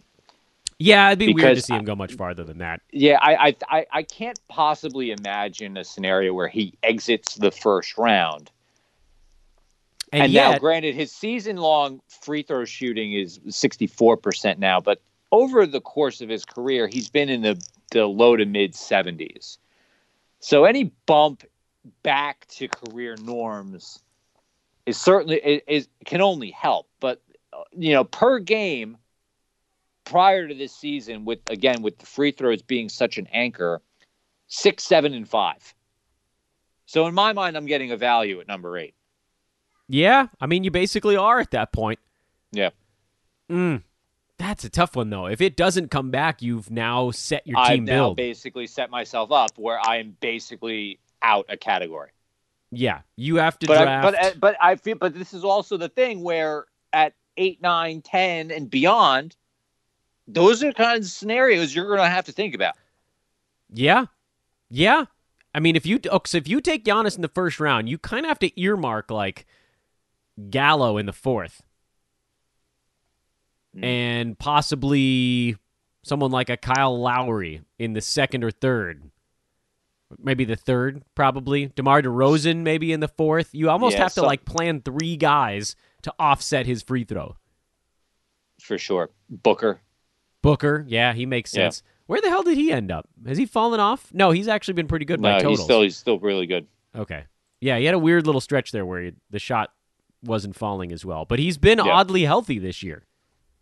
Yeah, 0.80 1.08
it'd 1.08 1.20
be 1.20 1.34
weird 1.34 1.56
to 1.56 1.62
see 1.62 1.74
him 1.74 1.86
go 1.86 1.96
much 1.96 2.14
farther 2.14 2.44
than 2.44 2.58
that. 2.60 2.82
Yeah, 2.92 3.20
I, 3.22 3.56
I 3.70 3.86
I 3.92 4.04
can't 4.04 4.40
possibly 4.50 5.12
imagine 5.12 5.78
a 5.78 5.84
scenario 5.84 6.34
where 6.34 6.48
he 6.48 6.74
exits 6.84 7.36
the 7.36 7.52
first 7.52 7.98
round. 7.98 8.52
And, 10.12 10.24
And, 10.24 10.34
yet, 10.34 10.52
now, 10.52 10.60
granted, 10.60 10.94
his 10.94 11.12
season-long 11.12 12.00
free 12.08 12.44
throw 12.44 12.66
shooting 12.66 13.14
is 13.14 13.40
64% 13.40 14.60
now, 14.60 14.80
but 14.80 15.02
over 15.32 15.66
the 15.66 15.82
course 15.82 16.22
of 16.22 16.30
his 16.30 16.46
career, 16.46 16.88
he's 16.88 17.10
been 17.10 17.30
in 17.30 17.42
the, 17.42 17.60
the 17.92 18.06
low 18.06 18.36
to 18.36 18.46
mid 18.46 18.74
70s. 18.74 19.58
So 20.40 20.66
any 20.66 20.92
bump 21.08 21.44
back 22.04 22.46
to 22.50 22.68
career 22.68 23.16
norms 23.24 24.00
is 24.86 24.98
certainly 24.98 25.38
is, 25.38 25.62
is 25.68 25.88
can 26.06 26.22
only 26.22 26.52
help. 26.52 26.88
But 27.00 27.22
uh, 27.52 27.64
you 27.72 27.94
know, 27.94 28.04
per 28.04 28.40
game, 28.40 28.98
prior 30.06 30.48
to 30.48 30.54
this 30.54 30.76
season, 30.76 31.26
with 31.26 31.40
again 31.48 31.82
with 31.82 31.98
the 32.00 32.06
free 32.06 32.32
throws 32.32 32.62
being 32.62 32.90
such 32.90 33.18
an 33.18 33.28
anchor, 33.34 33.82
six, 34.48 34.84
seven, 34.84 35.14
and 35.14 35.28
five. 35.28 35.74
So 36.86 37.08
in 37.08 37.14
my 37.14 37.34
mind, 37.34 37.56
I'm 37.58 37.66
getting 37.66 37.92
a 37.92 37.98
value 37.98 38.40
at 38.40 38.48
number 38.48 38.78
eight. 38.78 38.94
yeah, 39.88 40.28
I 40.40 40.46
mean, 40.48 40.64
you 40.64 40.72
basically 40.72 41.16
are 41.18 41.40
at 41.40 41.52
that 41.52 41.72
point. 41.72 42.00
Yeah. 42.52 42.70
Mm, 43.50 43.84
that's 44.38 44.64
a 44.64 44.70
tough 44.70 44.96
one, 44.96 45.10
though. 45.10 45.26
If 45.28 45.42
it 45.42 45.56
doesn't 45.56 45.90
come 45.92 46.12
back, 46.12 46.42
you've 46.42 46.70
now 46.72 47.12
set 47.12 47.46
your 47.48 47.58
I've 47.58 47.76
team 47.76 47.86
now 47.86 47.92
build. 48.10 48.18
basically 48.18 48.68
set 48.68 48.90
myself 48.90 49.32
up 49.32 49.52
where 49.58 49.80
I 49.80 49.98
am 49.98 50.16
basically 50.20 51.00
out 51.22 51.46
a 51.50 51.58
category. 51.58 52.10
yeah, 52.72 53.02
you 53.16 53.38
have 53.38 53.58
to 53.60 53.68
But 53.68 53.78
I, 53.78 53.84
draft. 53.84 54.04
but 54.04 54.16
uh, 54.26 54.32
but 54.40 54.56
I 54.62 54.76
feel 54.76 54.96
but 54.96 55.14
this 55.14 55.34
is 55.34 55.44
also 55.44 55.78
the 55.78 55.90
thing 55.90 56.22
where 56.22 56.66
at 56.92 57.14
eight, 57.38 57.62
nine, 57.62 58.02
ten, 58.02 58.52
and 58.52 58.70
beyond, 58.70 59.36
those 60.28 60.64
are 60.64 60.68
the 60.68 60.74
kind 60.74 61.00
of 61.00 61.06
scenarios 61.06 61.76
you're 61.76 61.88
going 61.88 62.00
to 62.00 62.10
have 62.10 62.26
to 62.26 62.32
think 62.32 62.56
about. 62.56 62.76
Yeah, 63.72 64.06
yeah. 64.70 65.06
I 65.56 65.60
mean, 65.60 65.76
if 65.76 65.86
you 65.86 66.00
oh, 66.12 66.22
so 66.26 66.38
if 66.38 66.48
you 66.48 66.62
take 66.62 66.84
Giannis 66.86 67.16
in 67.16 67.22
the 67.22 67.28
first 67.28 67.60
round, 67.60 67.88
you 67.90 67.98
kind 67.98 68.26
of 68.26 68.30
have 68.30 68.40
to 68.40 68.60
earmark 68.62 69.12
like 69.12 69.46
Gallo 70.50 70.98
in 70.98 71.06
the 71.06 71.14
fourth, 71.14 71.64
Mm. 73.76 73.84
and 73.84 74.40
possibly 74.40 75.58
someone 76.04 76.30
like 76.32 76.50
a 76.50 76.58
Kyle 76.58 77.00
Lowry 77.00 77.62
in 77.80 77.94
the 77.94 78.02
second 78.02 78.44
or 78.44 78.52
third. 78.52 79.10
Maybe 80.22 80.46
the 80.46 80.56
third, 80.56 81.04
probably. 81.16 81.68
DeMar 81.76 82.04
DeRozan, 82.04 82.58
maybe 82.58 82.92
in 82.94 83.00
the 83.00 83.08
fourth. 83.08 83.50
You 83.54 83.72
almost 83.72 83.96
Yeah, 83.96 84.04
have 84.04 84.14
to 84.14 84.20
so- 84.22 84.26
like 84.28 84.46
plan 84.46 84.82
three 84.82 85.18
guys 85.18 85.76
to 86.04 86.14
offset 86.20 86.68
his 86.68 86.84
free 86.84 87.04
throw. 87.04 87.36
For 88.62 88.78
sure, 88.78 89.10
Booker. 89.28 89.82
Booker, 90.44 90.86
yeah, 90.88 91.14
he 91.14 91.26
makes 91.26 91.52
Yeah. 91.56 91.64
sense. 91.64 91.82
Where 92.06 92.22
the 92.22 92.30
hell 92.30 92.44
did 92.44 92.58
he 92.58 92.72
end 92.72 92.92
up? 92.92 93.10
Has 93.26 93.40
he 93.40 93.46
fallen 93.48 93.80
off? 93.80 94.14
No, 94.14 94.30
he's 94.32 94.48
actually 94.48 94.76
been 94.76 94.88
pretty 94.88 95.06
good 95.06 95.20
by 95.22 95.32
No, 95.32 95.38
totals. 95.40 95.58
he's 95.60 95.64
still 95.66 95.82
he's 95.82 95.98
still 95.98 96.20
really 96.20 96.46
good. 96.46 96.68
Okay. 96.96 97.24
Yeah, 97.62 97.80
he 97.80 97.86
had 97.86 97.96
a 97.96 98.00
weird 98.00 98.26
little 98.28 98.42
stretch 98.42 98.72
there 98.72 98.86
where 98.86 99.02
he, 99.02 99.12
the 99.32 99.40
shot 99.40 99.72
wasn't 100.22 100.56
falling 100.56 100.92
as 100.92 101.04
well. 101.06 101.26
But 101.26 101.40
he's 101.40 101.58
been 101.58 101.80
Yeah. 101.80 101.92
oddly 101.92 102.24
healthy 102.26 102.60
this 102.60 102.84
year. 102.84 103.06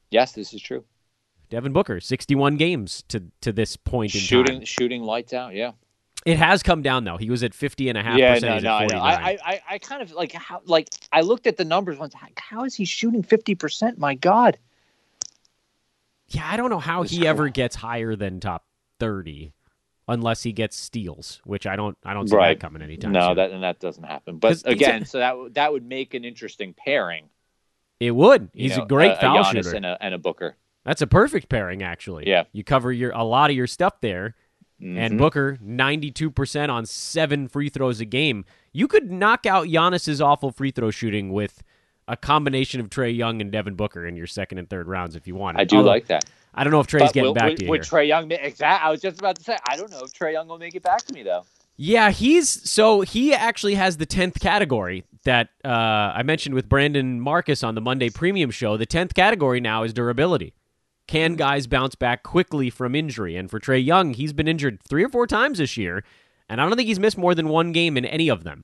Yes, 0.10 0.34
this 0.34 0.54
is 0.54 0.62
true. 0.62 0.84
Devin 1.50 1.72
Booker, 1.72 2.00
61 2.00 2.58
games 2.58 3.04
to 3.10 3.24
to 3.42 3.52
this 3.54 3.78
point 3.78 4.16
in 4.16 4.22
Shooting 4.22 4.56
time. 4.58 4.66
shooting 4.66 5.04
lights 5.04 5.34
out. 5.34 5.54
Yeah. 5.54 5.72
It 6.26 6.38
has 6.38 6.62
come 6.64 6.82
down 6.82 7.04
though. 7.04 7.18
He 7.18 7.30
was 7.30 7.44
at 7.44 7.54
50 7.54 7.90
and 7.90 7.98
a 7.98 8.04
half 8.04 8.18
yeah, 8.18 8.34
percent. 8.36 8.64
no, 8.64 8.86
no, 8.86 9.00
I. 9.00 9.12
I, 9.32 9.38
I, 9.46 9.62
I 9.72 9.78
kind 9.80 10.02
of 10.02 10.12
like 10.12 10.32
how, 10.34 10.62
like 10.66 10.88
I 11.12 11.22
looked 11.22 11.46
at 11.48 11.58
the 11.58 11.66
numbers 11.66 11.98
once. 11.98 12.14
How 12.38 12.64
is 12.64 12.74
he 12.76 12.86
shooting 12.86 13.22
fifty 13.24 13.54
percent? 13.56 13.98
My 14.00 14.16
God. 14.16 14.58
Yeah, 16.34 16.48
I 16.50 16.58
don't 16.58 16.70
know 16.70 16.80
how 16.80 17.04
he 17.04 17.28
ever 17.28 17.50
gets 17.50 17.76
higher 17.76 18.16
than 18.16 18.40
top 18.40 18.66
30 19.00 19.54
unless 20.08 20.44
he 20.44 20.52
gets 20.52 20.76
steals, 20.78 21.42
which 21.46 21.66
I 21.68 21.76
don't 21.76 21.98
I 22.04 22.14
don't 22.14 22.28
see 22.28 22.36
Right. 22.36 22.60
that 22.60 22.66
coming 22.66 22.82
anytime 22.82 23.12
No, 23.14 23.28
soon. 23.30 23.36
that 23.38 23.52
and 23.52 23.64
that 23.64 23.80
doesn't 23.80 24.04
happen. 24.04 24.38
But 24.38 24.62
again, 24.66 25.04
are- 25.04 25.06
so 25.06 25.20
that 25.20 25.38
would- 25.38 25.54
that 25.56 25.72
would 25.72 25.86
make 25.86 26.14
an 26.14 26.26
interesting 26.26 26.74
pairing. 26.74 27.26
it 28.00 28.16
would. 28.16 28.50
you 28.54 28.64
He's 28.64 28.78
know, 28.78 28.84
a 28.84 28.88
great 28.88 29.12
a, 29.12 29.16
foul 29.18 29.44
Giannis 29.44 29.52
shooter. 29.52 29.76
and 29.76 29.86
a, 29.86 29.98
and 30.02 30.14
a 30.16 30.18
Booker. 30.18 30.56
That's 30.84 31.04
a 31.04 31.08
perfect 31.08 31.50
pairing 31.50 31.84
actually. 31.84 32.28
Yeah. 32.28 32.46
You 32.52 32.64
cover 32.64 32.92
your 32.92 33.12
a 33.12 33.24
lot 33.24 33.50
of 33.52 33.56
your 33.56 33.68
stuff 33.68 34.02
there. 34.02 34.36
and 34.84 35.14
Mhm. 35.14 35.18
Booker 35.20 35.60
92% 35.64 36.72
on 36.72 36.88
seven 36.88 37.48
free 37.48 37.70
throws 37.70 38.00
a 38.02 38.06
game. 38.06 38.44
You 38.74 38.88
could 38.88 39.12
knock 39.12 39.46
out 39.46 39.68
Giannis's 39.68 40.20
awful 40.20 40.52
free 40.52 40.72
throw 40.72 40.90
shooting 40.90 41.32
with 41.32 41.62
a 42.12 42.18
combination 42.18 42.80
of 42.82 42.90
Trae 42.90 43.16
Young 43.16 43.42
and 43.42 43.52
Devin 43.52 43.76
Booker 43.76 44.06
in 44.06 44.16
your 44.16 44.28
second 44.28 44.58
and 44.58 44.70
third 44.70 44.88
rounds 44.88 45.16
if 45.16 45.28
you 45.28 45.36
want. 45.36 45.58
I 45.58 45.64
do 45.64 45.82
like 45.82 46.08
that. 46.08 46.26
I 46.54 46.64
don't 46.66 46.72
know 46.72 46.82
if 46.82 46.88
Trae's 46.88 47.04
But 47.04 47.14
getting 47.14 47.28
will, 47.30 47.34
back 47.34 47.50
would, 47.52 47.58
to 47.60 47.64
you 47.64 47.70
would. 47.70 47.82
Trae 47.82 48.08
Young? 48.08 48.28
ma- 48.28 48.36
Exact. 48.36 48.84
I 48.84 48.90
was 48.90 49.00
just 49.02 49.20
about 49.20 49.38
to 49.38 49.44
say. 49.44 49.58
I 49.70 49.78
don't 49.78 49.90
know 49.90 50.02
if 50.04 50.12
Trae 50.12 50.34
Young 50.34 50.48
will 50.50 50.58
make 50.60 50.76
it 50.76 50.84
back 50.84 51.02
to 51.06 51.14
me 51.14 51.24
though. 51.24 51.46
yeah, 51.78 52.12
he's 52.12 52.50
so 52.70 53.02
he 53.02 53.34
actually 53.34 53.76
has 53.76 53.96
the 53.98 54.06
tenth 54.06 54.40
category 54.40 55.06
that 55.24 55.50
uh, 55.64 55.70
I 55.70 56.24
mentioned 56.24 56.54
with 56.56 56.68
Brandon 56.68 57.22
Marcus 57.22 57.64
on 57.64 57.76
the 57.76 57.82
Monday 57.82 58.10
Premium 58.10 58.52
Show. 58.52 58.76
The 58.76 58.86
tenth 58.86 59.14
category 59.14 59.62
now 59.62 59.84
is 59.84 59.94
durability. 59.94 60.54
Can 61.08 61.36
guys 61.36 61.68
bounce 61.68 61.96
back 61.96 62.24
quickly 62.24 62.70
from 62.70 62.96
injury? 62.96 63.36
And 63.38 63.50
for 63.50 63.60
Trae 63.60 63.84
Young, 63.84 64.14
he's 64.14 64.34
been 64.34 64.48
injured 64.48 64.80
three 64.88 65.04
or 65.04 65.10
four 65.10 65.28
times 65.28 65.58
this 65.60 65.78
year, 65.78 66.04
and 66.50 66.60
I 66.62 66.66
don't 66.68 66.76
think 66.76 66.88
he's 66.88 67.00
missed 67.00 67.18
more 67.18 67.36
than 67.36 67.48
one 67.50 67.72
game 67.72 67.98
in 67.98 68.06
any 68.06 68.30
of 68.30 68.44
them. 68.44 68.64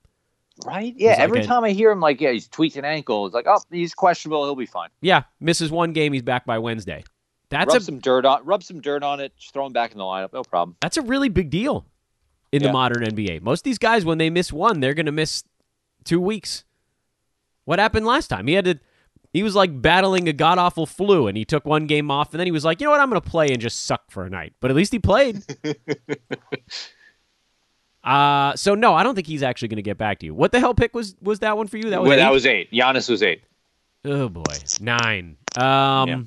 Right? 0.66 0.94
Yeah. 0.96 1.10
like 1.10 1.18
Every 1.20 1.40
a- 1.40 1.44
time 1.44 1.64
I 1.64 1.70
hear 1.70 1.90
him, 1.90 2.00
like, 2.00 2.20
yeah, 2.20 2.32
he's 2.32 2.48
tweaked 2.48 2.76
an 2.76 2.84
ankle. 2.84 3.26
It's 3.26 3.34
like, 3.34 3.46
oh, 3.46 3.58
he's 3.70 3.94
questionable. 3.94 4.44
He'll 4.44 4.56
be 4.56 4.66
fine. 4.66 4.88
Yeah, 5.00 5.22
misses 5.40 5.70
one 5.70 5.92
game, 5.92 6.12
he's 6.12 6.22
back 6.22 6.44
by 6.46 6.58
Wednesday. 6.58 7.04
That's 7.50 7.72
rub 7.72 7.80
a 7.82 7.84
some 7.84 7.98
dirt 7.98 8.26
on. 8.26 8.44
Rub 8.44 8.62
some 8.62 8.80
dirt 8.80 9.02
on 9.02 9.20
it. 9.20 9.32
Just 9.38 9.54
throw 9.54 9.64
him 9.66 9.72
back 9.72 9.92
in 9.92 9.98
the 9.98 10.04
lineup. 10.04 10.32
No 10.32 10.42
problem. 10.42 10.76
that's 10.80 10.96
a 10.98 11.02
really 11.02 11.28
big 11.28 11.48
deal 11.50 11.86
in 12.52 12.62
the 12.62 12.72
modern 12.72 13.02
NBA. 13.04 13.40
Most 13.42 13.60
of 13.60 13.64
these 13.64 13.78
guys, 13.78 14.04
when 14.04 14.18
they 14.18 14.28
miss 14.30 14.52
one, 14.52 14.80
they're 14.80 14.94
going 14.94 15.06
to 15.06 15.12
miss 15.12 15.44
two 16.04 16.20
weeks. 16.20 16.64
What 17.64 17.78
happened 17.78 18.04
last 18.06 18.28
time? 18.28 18.46
He 18.46 18.54
had 18.54 18.64
to. 18.66 18.78
He 19.32 19.42
was 19.42 19.54
like 19.54 19.80
battling 19.82 20.26
a 20.28 20.32
god 20.32 20.58
awful 20.58 20.86
flu, 20.86 21.26
and 21.26 21.36
he 21.36 21.44
took 21.44 21.64
one 21.66 21.86
game 21.86 22.10
off, 22.10 22.32
and 22.32 22.40
then 22.40 22.46
he 22.46 22.50
was 22.50 22.64
like, 22.64 22.80
"You 22.80 22.86
know 22.86 22.90
what? 22.92 23.00
I'm 23.00 23.10
going 23.10 23.20
to 23.20 23.28
play 23.28 23.48
and 23.48 23.60
just 23.60 23.84
suck 23.84 24.10
for 24.10 24.24
a 24.24 24.30
night." 24.30 24.54
But 24.60 24.70
at 24.70 24.76
least 24.76 24.92
he 24.92 24.98
played. 24.98 25.42
uh 28.08 28.56
so 28.56 28.74
no, 28.74 28.94
I 28.94 29.02
don't 29.02 29.14
think 29.14 29.26
he's 29.26 29.42
actually 29.42 29.68
going 29.68 29.76
to 29.76 29.82
get 29.82 29.98
back 29.98 30.18
to 30.20 30.26
you. 30.26 30.34
What 30.34 30.52
the 30.52 30.60
hell 30.60 30.74
pick 30.74 30.94
was 30.94 31.14
was 31.20 31.40
that 31.40 31.56
one 31.56 31.66
for 31.66 31.76
you? 31.76 31.90
That 31.90 32.00
was 32.00 32.08
Well, 32.08 32.16
that 32.18 32.28
eight? 32.28 32.32
was 32.32 32.46
eight. 32.46 32.72
Giannis 32.72 33.08
was 33.10 33.22
eight. 33.22 33.42
oh 34.04 34.28
boy 34.28 34.42
nine. 34.80 35.36
Um, 35.56 36.08
Yeah. 36.08 36.22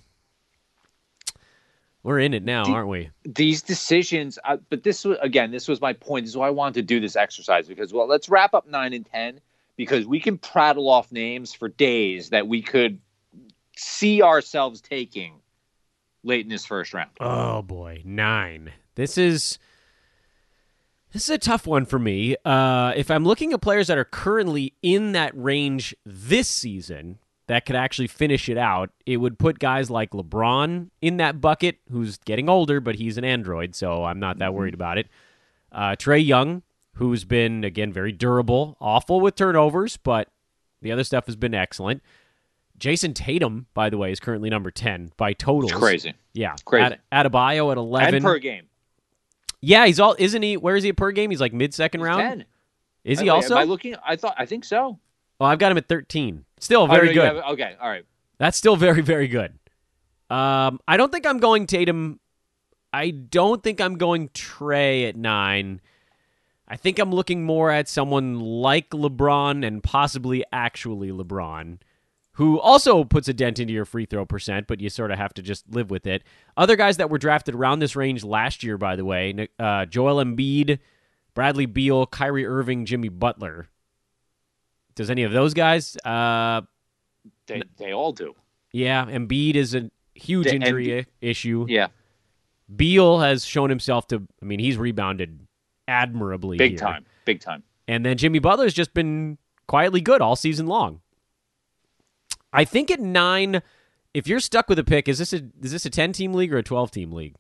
we're 2.04 2.20
in 2.20 2.34
it 2.34 2.44
now, 2.44 2.64
Do- 2.66 2.74
aren't 2.74 2.90
we? 2.90 3.10
these 3.26 3.62
decisions 3.62 4.38
uh, 4.44 4.58
but 4.70 4.84
this 4.84 5.06
was 5.06 5.18
again 5.22 5.52
this 5.52 5.68
was 5.68 5.80
my 5.82 5.94
point 5.94 6.26
this 6.26 6.32
is 6.32 6.38
why 6.38 6.48
i 6.48 6.50
wanted 6.52 6.74
to 6.74 6.82
do 6.82 7.00
this 7.00 7.16
exercise 7.16 7.68
because 7.68 7.94
well 7.94 8.08
let's 8.08 8.28
wrap 8.30 8.54
up 8.56 8.68
9 8.68 8.94
and 8.94 9.06
10 9.06 9.40
because 9.78 10.06
we 10.06 10.20
can 10.20 10.38
prattle 10.38 10.90
off 10.90 11.12
names 11.12 11.54
for 11.54 11.70
days 11.70 12.30
that 12.32 12.48
we 12.48 12.62
could 12.62 13.00
see 13.78 14.22
ourselves 14.22 14.82
taking 14.82 15.36
late 16.24 16.42
in 16.44 16.50
this 16.50 16.66
first 16.66 16.94
round 16.94 17.10
Oh 17.20 17.62
boy, 17.62 18.02
nine. 18.06 18.72
This 18.96 19.18
is 19.18 19.58
this 21.12 21.24
is 21.24 21.30
a 21.30 21.38
tough 21.38 21.68
one 21.68 21.86
for 21.86 22.00
me. 22.00 22.36
Uh, 22.46 22.94
if 22.96 23.12
I'm 23.12 23.26
looking 23.26 23.54
at 23.54 23.62
players 23.62 23.88
that 23.88 23.98
are 23.98 24.06
currently 24.06 24.74
in 24.82 25.12
that 25.14 25.32
range 25.36 25.96
this 26.06 26.48
season 26.48 27.20
that 27.48 27.66
could 27.66 27.76
actually 27.76 28.08
finish 28.08 28.48
it 28.50 28.58
out, 28.58 28.92
it 29.06 29.18
would 29.18 29.38
put 29.38 29.60
guys 29.60 29.90
like 29.90 30.12
LeBron 30.12 30.90
in 31.02 31.18
that 31.18 31.42
bucket, 31.42 31.80
who's 31.92 32.18
getting 32.20 32.48
older, 32.50 32.80
but 32.80 32.96
he's 32.96 33.18
an 33.18 33.26
android, 33.26 33.76
so 33.76 34.04
I'm 34.06 34.20
not 34.20 34.38
that 34.40 34.54
worried 34.54 34.74
about 34.74 34.98
it. 34.98 35.08
Uh, 35.72 35.96
Trae 35.98 36.26
Young, 36.26 36.64
who's 36.96 37.26
been 37.26 37.64
again 37.64 37.92
very 37.92 38.12
durable, 38.12 38.78
awful 38.80 39.20
with 39.22 39.36
turnovers, 39.36 39.98
but 39.98 40.30
The 40.82 40.92
other 40.92 41.04
stuff 41.04 41.26
has 41.28 41.36
been 41.36 41.54
excellent. 41.54 42.02
Jayson 42.80 43.14
Tatum, 43.14 43.68
by 43.76 43.90
the 43.92 43.98
way, 43.98 44.12
is 44.12 44.20
currently 44.20 44.50
number 44.50 44.72
10 44.72 45.12
by 45.16 45.34
totals. 45.34 45.72
It's 45.72 45.80
crazy. 45.80 46.14
Yeah. 46.34 46.56
Crazy. 46.66 46.96
Ad- 47.12 47.32
Adebayo 47.32 47.72
at 47.72 47.78
11. 47.78 48.16
And 48.16 48.24
per 48.24 48.40
game. 48.40 48.64
Yeah, 49.62 49.86
he's 49.86 50.00
all, 50.00 50.16
isn't 50.18 50.42
he? 50.42 50.58
Where 50.58 50.76
is 50.76 50.84
he 50.84 50.90
at 50.90 50.98
per 50.98 51.12
game? 51.12 51.30
He's 51.30 51.42
like 51.42 51.54
mid 51.54 51.74
second 51.74 52.02
round. 52.02 52.22
10. 52.22 52.46
Is 53.04 53.20
he 53.20 53.30
I- 53.30 53.34
also? 53.36 53.56
Am 53.56 53.62
I 53.62 53.64
looking? 53.64 53.96
I 54.06 54.16
thought. 54.16 54.36
I 54.38 54.46
think 54.46 54.66
so. 54.66 55.00
Oh, 55.40 55.46
I've 55.46 55.60
got 55.60 55.72
him 55.72 55.78
at 55.78 55.88
13. 55.88 56.46
Still 56.60 56.84
Oh, 56.84 56.88
very 56.88 57.08
no, 57.08 57.14
good. 57.14 57.24
have- 57.26 57.38
okay. 57.54 57.76
All 57.82 57.90
right. 57.90 58.06
That's 58.38 58.58
still 58.58 58.76
very, 58.76 59.02
very 59.02 59.28
good. 59.28 59.54
Um, 60.30 60.80
I 60.88 60.98
don't 60.98 61.12
think 61.12 61.26
I'm 61.26 61.40
going 61.40 61.68
Tatum. 61.68 62.20
I 62.94 63.10
don't 63.12 63.62
think 63.64 63.80
I'm 63.82 63.98
going 63.98 64.30
Trae 64.30 65.08
at 65.10 65.16
nine. 65.16 65.82
I 66.68 66.78
think 66.78 67.00
I'm 67.00 67.12
looking 67.12 67.44
more 67.44 67.70
at 67.70 67.88
someone 67.90 68.40
like 68.40 68.90
LeBron 68.92 69.66
and 69.66 69.84
possibly 69.84 70.44
actually 70.54 71.10
LeBron, 71.10 71.80
who 72.34 72.60
also 72.60 73.04
puts 73.04 73.28
a 73.28 73.34
dent 73.34 73.60
into 73.60 73.74
your 73.74 73.86
free 73.86 74.06
throw 74.06 74.26
percent, 74.26 74.68
but 74.68 74.80
you 74.80 74.90
sort 74.90 75.12
of 75.12 75.18
have 75.18 75.34
to 75.36 75.42
just 75.42 75.70
live 75.70 75.90
with 75.92 76.08
it. 76.08 76.24
Other 76.56 76.76
guys 76.76 76.98
that 76.98 77.10
were 77.10 77.18
drafted 77.18 77.56
around 77.56 77.80
this 77.80 77.96
range 77.96 78.24
last 78.24 78.64
year, 78.64 78.78
by 78.78 78.96
the 78.96 79.04
way, 79.06 79.48
uh, 79.60 79.86
Joel 79.86 80.24
Embiid, 80.24 80.80
Bradley 81.34 81.66
Beal, 81.66 82.06
Kyrie 82.06 82.46
Irving, 82.46 82.86
Jimmy 82.86 83.10
Butler. 83.10 83.68
Does 84.96 85.10
any 85.10 85.24
of 85.24 85.32
those 85.32 85.54
guys? 85.54 85.96
Uh, 86.06 86.62
They 87.48 87.62
they 87.78 87.94
all 87.94 88.12
do. 88.14 88.36
yeah, 88.72 89.06
Embiid 89.06 89.56
is 89.56 89.74
a 89.76 89.90
huge 90.16 90.48
The 90.48 90.56
injury 90.56 91.06
issue. 91.22 91.66
Yeah. 91.70 91.88
Beal 92.74 93.20
has 93.20 93.44
shown 93.46 93.70
himself 93.70 94.08
to. 94.08 94.26
I 94.42 94.46
mean, 94.46 94.60
he's 94.60 94.78
rebounded 94.78 95.48
admirably, 95.88 96.58
Big 96.58 96.72
here. 96.72 96.80
time. 96.80 97.06
Big 97.26 97.42
time. 97.42 97.64
And 97.88 98.06
then 98.06 98.18
Jimmy 98.18 98.40
Butler's 98.40 98.74
just 98.74 98.94
been 98.94 99.38
quietly 99.68 100.00
good 100.00 100.22
all 100.22 100.36
season 100.38 100.68
long. 100.68 101.02
I 102.54 102.66
think 102.66 102.92
at 102.92 103.00
nine, 103.00 103.62
if 104.14 104.28
you're 104.28 104.40
stuck 104.40 104.70
with 104.70 104.80
a 104.80 104.84
pick, 104.84 105.08
is 105.08 105.18
this 105.20 105.34
a 105.34 105.42
is 105.62 105.72
this 105.72 105.86
a 105.86 105.90
ten 105.90 106.14
team 106.14 106.34
league 106.34 106.54
or 106.54 106.58
a 106.58 106.64
twelve 106.64 106.92
team 106.92 107.12
league? 107.12 107.36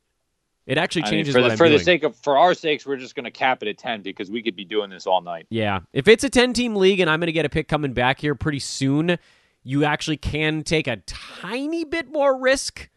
It 0.67 0.77
actually 0.77 1.03
I 1.03 1.05
mean, 1.05 1.11
changes 1.11 1.35
for 1.35 1.41
what 1.41 1.49
the 1.49 1.57
for 1.57 1.69
the 1.69 1.79
sake 1.79 2.03
of 2.03 2.15
for 2.15 2.37
our 2.37 2.53
sakes, 2.53 2.85
we're 2.85 2.97
just 2.97 3.15
going 3.15 3.23
to 3.25 3.31
cap 3.31 3.63
it 3.63 3.67
at 3.67 3.77
ten 3.77 4.01
because 4.01 4.29
we 4.29 4.41
could 4.43 4.55
be 4.55 4.63
doing 4.63 4.89
this 4.89 5.07
all 5.07 5.21
night. 5.21 5.47
Yeah. 5.49 5.79
If 5.91 6.07
it's 6.07 6.23
a 6.23 6.29
10 6.29 6.53
team 6.53 6.75
league 6.75 6.99
and 6.99 7.09
I'm 7.09 7.19
going 7.19 7.27
to 7.27 7.33
get 7.33 7.45
a 7.45 7.49
pick 7.49 7.67
coming 7.67 7.93
back 7.93 8.21
here 8.21 8.35
pretty 8.35 8.59
soon, 8.59 9.17
you 9.63 9.83
actually 9.83 10.17
can 10.17 10.63
take 10.63 10.87
a 10.87 10.97
tiny 11.07 11.83
bit 11.83 12.11
more 12.11 12.39
risk 12.39 12.89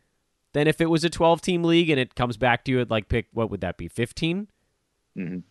than 0.53 0.69
if 0.69 0.81
it 0.81 0.87
was 0.87 1.05
a 1.05 1.11
12 1.11 1.41
team 1.41 1.65
league 1.65 1.89
and 1.89 1.99
it 1.99 2.15
comes 2.15 2.37
back 2.37 2.65
to 2.67 2.71
you 2.71 2.81
at 2.81 2.91
like 2.91 3.09
pick, 3.09 3.27
what 3.33 3.51
would 3.51 3.63
that 3.63 3.79
be, 3.79 3.89
15? 3.89 4.47
Mhm. 5.17 5.43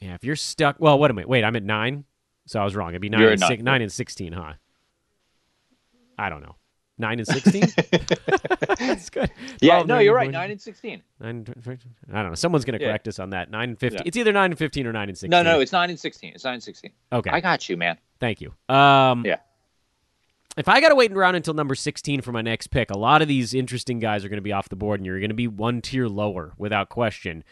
Yeah. 0.00 0.14
If 0.14 0.24
you're 0.24 0.36
stuck, 0.36 0.76
well, 0.78 0.98
what 0.98 1.10
am 1.10 1.18
I? 1.18 1.26
Wait, 1.26 1.44
I'm 1.44 1.54
at 1.54 1.62
nine. 1.62 2.04
So 2.46 2.60
I 2.60 2.64
was 2.64 2.74
wrong. 2.74 2.90
It'd 2.90 3.02
be 3.02 3.08
9 3.10 3.22
and, 3.22 3.40
six, 3.40 3.62
9 3.62 3.82
and 3.82 3.92
16, 3.92 4.32
huh? 4.32 4.54
I 6.18 6.28
don't 6.28 6.42
know. 6.42 6.56
9 6.98 7.18
and 7.18 7.26
16? 7.28 7.60
That's 8.78 9.10
good. 9.10 9.30
Yeah, 9.60 9.74
12, 9.74 9.86
no, 9.86 9.98
you're 9.98 10.14
right. 10.14 10.30
Nine 10.30 10.50
and 10.50 10.60
sixteen. 10.60 11.02
Nine, 11.20 11.44
I 12.10 12.22
don't 12.22 12.30
know. 12.30 12.34
Someone's 12.34 12.64
going 12.64 12.78
to 12.78 12.82
Yeah. 12.82 12.88
correct 12.90 13.06
us 13.08 13.18
on 13.18 13.30
that. 13.30 13.50
9 13.50 13.68
and 13.70 13.78
15. 13.78 13.98
Yeah. 13.98 14.02
It's 14.06 14.16
either 14.16 14.32
9 14.32 14.52
and 14.52 14.58
15 14.58 14.86
or 14.86 14.92
9 14.94 15.08
and 15.10 15.18
16. 15.18 15.30
No, 15.30 15.42
no, 15.42 15.60
it's 15.60 15.72
nine 15.72 15.90
and 15.90 16.00
sixteen. 16.00 16.32
It's 16.34 16.44
nine 16.44 16.54
and 16.54 16.62
sixteen. 16.62 16.92
Okay. 17.12 17.28
I 17.30 17.40
got 17.40 17.68
you, 17.68 17.76
man. 17.76 17.98
Thank 18.18 18.40
you. 18.40 18.54
Um, 18.74 19.26
Yeah. 19.26 19.36
If 20.56 20.68
I 20.68 20.80
got 20.80 20.88
to 20.88 20.94
wait 20.94 21.12
around 21.12 21.34
until 21.34 21.52
number 21.52 21.74
16 21.74 22.22
for 22.22 22.32
my 22.32 22.40
next 22.40 22.68
pick, 22.68 22.90
a 22.90 22.96
lot 22.96 23.20
of 23.20 23.28
these 23.28 23.52
interesting 23.52 23.98
guys 23.98 24.24
are 24.24 24.30
going 24.30 24.38
to 24.38 24.42
be 24.42 24.54
off 24.54 24.70
the 24.70 24.76
board, 24.76 24.98
and 25.00 25.06
you're 25.06 25.18
going 25.20 25.28
to 25.28 25.34
be 25.34 25.46
one 25.48 25.82
tier 25.82 26.08
lower 26.08 26.54
without 26.56 26.88
question. 26.88 27.44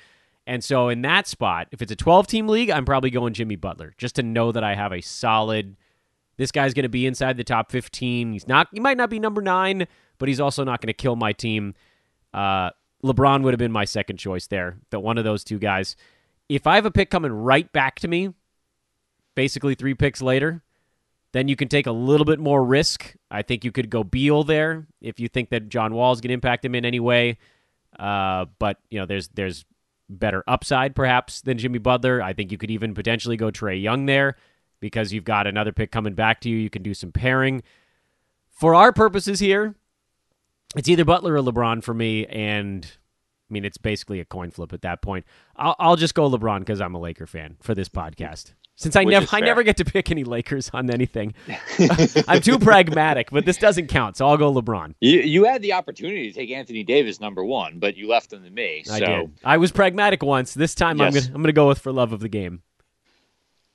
And 0.46 0.64
so, 0.64 0.88
in 0.88 1.02
that 1.02 1.26
spot, 1.26 1.68
if 1.70 1.82
it's 1.82 1.92
a 1.92 1.96
12 1.96 2.26
team 2.26 2.48
league, 2.48 2.70
I'm 2.70 2.86
probably 2.86 3.10
going 3.10 3.34
Jimmy 3.34 3.56
Butler 3.56 3.92
just 3.98 4.14
to 4.16 4.22
know 4.22 4.52
that 4.52 4.64
I 4.64 4.74
have 4.74 4.90
a 4.92 5.02
solid. 5.02 5.76
This 6.36 6.50
guy's 6.50 6.74
going 6.74 6.84
to 6.84 6.88
be 6.88 7.06
inside 7.06 7.36
the 7.36 7.44
top 7.44 7.70
15. 7.70 8.32
He's 8.32 8.48
not. 8.48 8.68
He 8.72 8.80
might 8.80 8.96
not 8.96 9.10
be 9.10 9.18
number 9.18 9.40
nine, 9.40 9.86
but 10.18 10.28
he's 10.28 10.40
also 10.40 10.64
not 10.64 10.80
going 10.80 10.88
to 10.88 10.94
kill 10.94 11.16
my 11.16 11.32
team. 11.32 11.74
Uh, 12.32 12.70
LeBron 13.04 13.42
would 13.42 13.52
have 13.52 13.58
been 13.58 13.72
my 13.72 13.84
second 13.84 14.16
choice 14.16 14.46
there. 14.46 14.78
That 14.90 15.00
one 15.00 15.18
of 15.18 15.24
those 15.24 15.44
two 15.44 15.58
guys. 15.58 15.96
If 16.48 16.66
I 16.66 16.74
have 16.74 16.86
a 16.86 16.90
pick 16.90 17.10
coming 17.10 17.32
right 17.32 17.70
back 17.72 18.00
to 18.00 18.08
me, 18.08 18.30
basically 19.34 19.74
three 19.74 19.94
picks 19.94 20.20
later, 20.20 20.62
then 21.32 21.48
you 21.48 21.56
can 21.56 21.68
take 21.68 21.86
a 21.86 21.92
little 21.92 22.24
bit 22.24 22.38
more 22.38 22.64
risk. 22.64 23.14
I 23.30 23.42
think 23.42 23.64
you 23.64 23.72
could 23.72 23.90
go 23.90 24.04
Beal 24.04 24.44
there 24.44 24.86
if 25.00 25.20
you 25.20 25.28
think 25.28 25.50
that 25.50 25.68
John 25.68 25.94
Wall 25.94 26.12
is 26.12 26.20
going 26.20 26.28
to 26.28 26.34
impact 26.34 26.64
him 26.64 26.74
in 26.74 26.84
any 26.84 27.00
way. 27.00 27.38
Uh, 27.98 28.46
but 28.58 28.78
you 28.90 28.98
know, 28.98 29.06
there's 29.06 29.28
there's 29.28 29.64
better 30.08 30.44
upside 30.46 30.94
perhaps 30.94 31.40
than 31.42 31.58
Jimmy 31.58 31.78
Butler. 31.78 32.20
I 32.20 32.32
think 32.32 32.52
you 32.52 32.58
could 32.58 32.70
even 32.70 32.94
potentially 32.94 33.36
go 33.36 33.50
Trae 33.50 33.80
Young 33.80 34.06
there 34.06 34.36
because 34.84 35.14
you've 35.14 35.24
got 35.24 35.46
another 35.46 35.72
pick 35.72 35.90
coming 35.90 36.12
back 36.12 36.42
to 36.42 36.50
you. 36.50 36.58
You 36.58 36.68
can 36.68 36.82
do 36.82 36.92
some 36.92 37.10
pairing. 37.10 37.62
For 38.50 38.74
our 38.74 38.92
purposes 38.92 39.40
here, 39.40 39.76
it's 40.76 40.90
either 40.90 41.06
Butler 41.06 41.36
or 41.36 41.38
LeBron 41.38 41.82
for 41.82 41.94
me, 41.94 42.26
and 42.26 42.84
I 43.48 43.54
mean 43.54 43.64
it's 43.64 43.78
basically 43.78 44.20
a 44.20 44.26
coin 44.26 44.50
flip 44.50 44.74
at 44.74 44.82
that 44.82 45.00
point. 45.00 45.24
I'll, 45.56 45.74
I'll 45.78 45.96
just 45.96 46.14
go 46.14 46.28
LeBron 46.28 46.58
because 46.58 46.82
I'm 46.82 46.94
a 46.94 47.00
Laker 47.00 47.26
fan 47.26 47.56
for 47.62 47.74
this 47.74 47.88
podcast. 47.88 48.52
Since 48.76 48.94
I 48.94 49.04
Which 49.04 49.12
never 49.12 49.26
I 49.32 49.40
never 49.40 49.62
get 49.62 49.78
to 49.78 49.86
pick 49.86 50.10
any 50.10 50.22
Lakers 50.22 50.68
on 50.74 50.90
anything, 50.90 51.32
I'm 52.28 52.42
too 52.42 52.58
pragmatic. 52.58 53.30
But 53.30 53.46
this 53.46 53.56
doesn't 53.56 53.86
count, 53.86 54.18
so 54.18 54.28
I'll 54.28 54.36
go 54.36 54.52
LeBron. 54.52 54.96
You 55.00 55.20
you 55.20 55.44
had 55.44 55.62
the 55.62 55.72
opportunity 55.72 56.30
to 56.30 56.38
take 56.38 56.50
Anthony 56.50 56.84
Davis 56.84 57.20
number 57.20 57.42
one, 57.42 57.78
but 57.78 57.96
you 57.96 58.06
left 58.06 58.34
him 58.34 58.44
to 58.44 58.50
me. 58.50 58.82
So 58.84 58.92
I 58.92 59.00
did. 59.00 59.32
I 59.44 59.56
was 59.56 59.72
pragmatic 59.72 60.22
once. 60.22 60.52
This 60.52 60.74
time 60.74 61.00
I'm 61.00 61.14
gonna 61.14 61.26
I'm 61.34 61.40
gonna 61.40 61.52
go 61.52 61.68
with 61.68 61.78
for 61.78 61.90
love 61.90 62.12
of 62.12 62.20
the 62.20 62.28
game. 62.28 62.60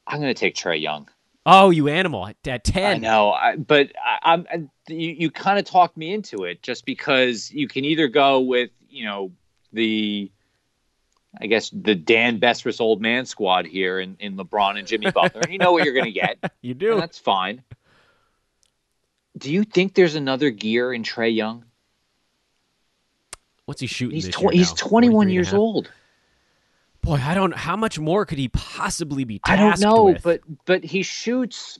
I'm 0.09 0.19
going 0.19 0.33
to 0.33 0.39
take 0.39 0.55
Trae 0.55 0.81
Young. 0.81 1.07
Oh, 1.45 1.69
you 1.69 1.87
animal 1.87 2.27
at, 2.27 2.35
at 2.47 2.53
I 2.67 2.71
ten. 2.71 3.01
know, 3.01 3.31
I, 3.31 3.55
but 3.55 3.91
I, 4.03 4.33
I'm 4.33 4.47
I, 4.51 4.67
you. 4.91 5.11
You 5.11 5.31
kind 5.31 5.57
of 5.57 5.65
talked 5.65 5.95
me 5.95 6.13
into 6.13 6.43
it 6.43 6.61
just 6.61 6.85
because 6.85 7.49
you 7.51 7.67
can 7.67 7.85
either 7.85 8.07
go 8.07 8.39
with 8.41 8.71
you 8.89 9.05
know 9.05 9.31
the, 9.71 10.29
I 11.39 11.47
guess 11.47 11.69
the 11.69 11.95
Dan 11.95 12.39
Besbris 12.39 12.81
old 12.81 13.01
man 13.01 13.25
squad 13.25 13.65
here 13.65 13.99
in, 13.99 14.17
in 14.19 14.35
LeBron 14.35 14.77
and 14.77 14.87
Jimmy 14.87 15.11
Butler, 15.11 15.41
and 15.41 15.51
you 15.53 15.59
know 15.59 15.71
what 15.71 15.85
you're 15.85 15.93
going 15.93 16.05
to 16.05 16.11
get, 16.11 16.37
You 16.61 16.71
and 16.71 16.79
do. 16.79 16.99
that's 16.99 17.17
fine. 17.19 17.63
Do 19.37 19.51
you 19.51 19.63
think 19.63 19.93
there's 19.93 20.15
another 20.15 20.49
gear 20.49 20.91
in 20.93 21.03
Trae 21.03 21.33
Young? 21.33 21.63
What's 23.65 23.79
he 23.81 23.87
shooting? 23.87 24.15
He's 24.15 24.25
this 24.25 24.35
tw- 24.35 24.51
he's 24.51 24.71
now? 24.71 24.87
21 24.87 25.11
43 25.13 25.21
and 25.21 25.29
a 25.29 25.33
years 25.33 25.53
old. 25.53 25.91
Boy, 27.01 27.15
I 27.23 27.33
don't. 27.33 27.53
How 27.53 27.75
much 27.75 27.97
more 27.97 28.25
could 28.25 28.37
he 28.37 28.49
possibly 28.49 29.23
be? 29.23 29.39
I 29.43 29.55
don't 29.55 29.79
know, 29.79 30.05
with? 30.05 30.23
but 30.23 30.41
but 30.65 30.83
he 30.83 31.03
shoots, 31.03 31.79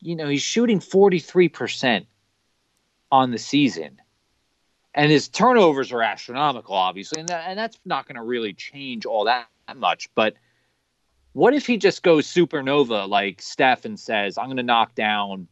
you 0.00 0.16
know, 0.16 0.28
he's 0.28 0.42
shooting 0.42 0.80
forty 0.80 1.18
three 1.18 1.48
percent 1.48 2.06
on 3.10 3.30
the 3.30 3.38
season, 3.38 4.00
and 4.94 5.10
his 5.10 5.28
turnovers 5.28 5.92
are 5.92 6.02
astronomical, 6.02 6.74
obviously, 6.74 7.20
and 7.20 7.28
that, 7.28 7.44
and 7.48 7.58
that's 7.58 7.78
not 7.84 8.06
going 8.06 8.16
to 8.16 8.22
really 8.22 8.52
change 8.52 9.06
all 9.06 9.24
that 9.24 9.46
much. 9.76 10.08
But 10.14 10.34
what 11.32 11.54
if 11.54 11.66
he 11.66 11.76
just 11.76 12.02
goes 12.02 12.26
supernova 12.26 13.08
like 13.08 13.40
Steph 13.40 13.84
and 13.84 13.98
says, 13.98 14.36
"I'm 14.36 14.46
going 14.46 14.58
to 14.58 14.62
knock 14.62 14.94
down 14.94 15.48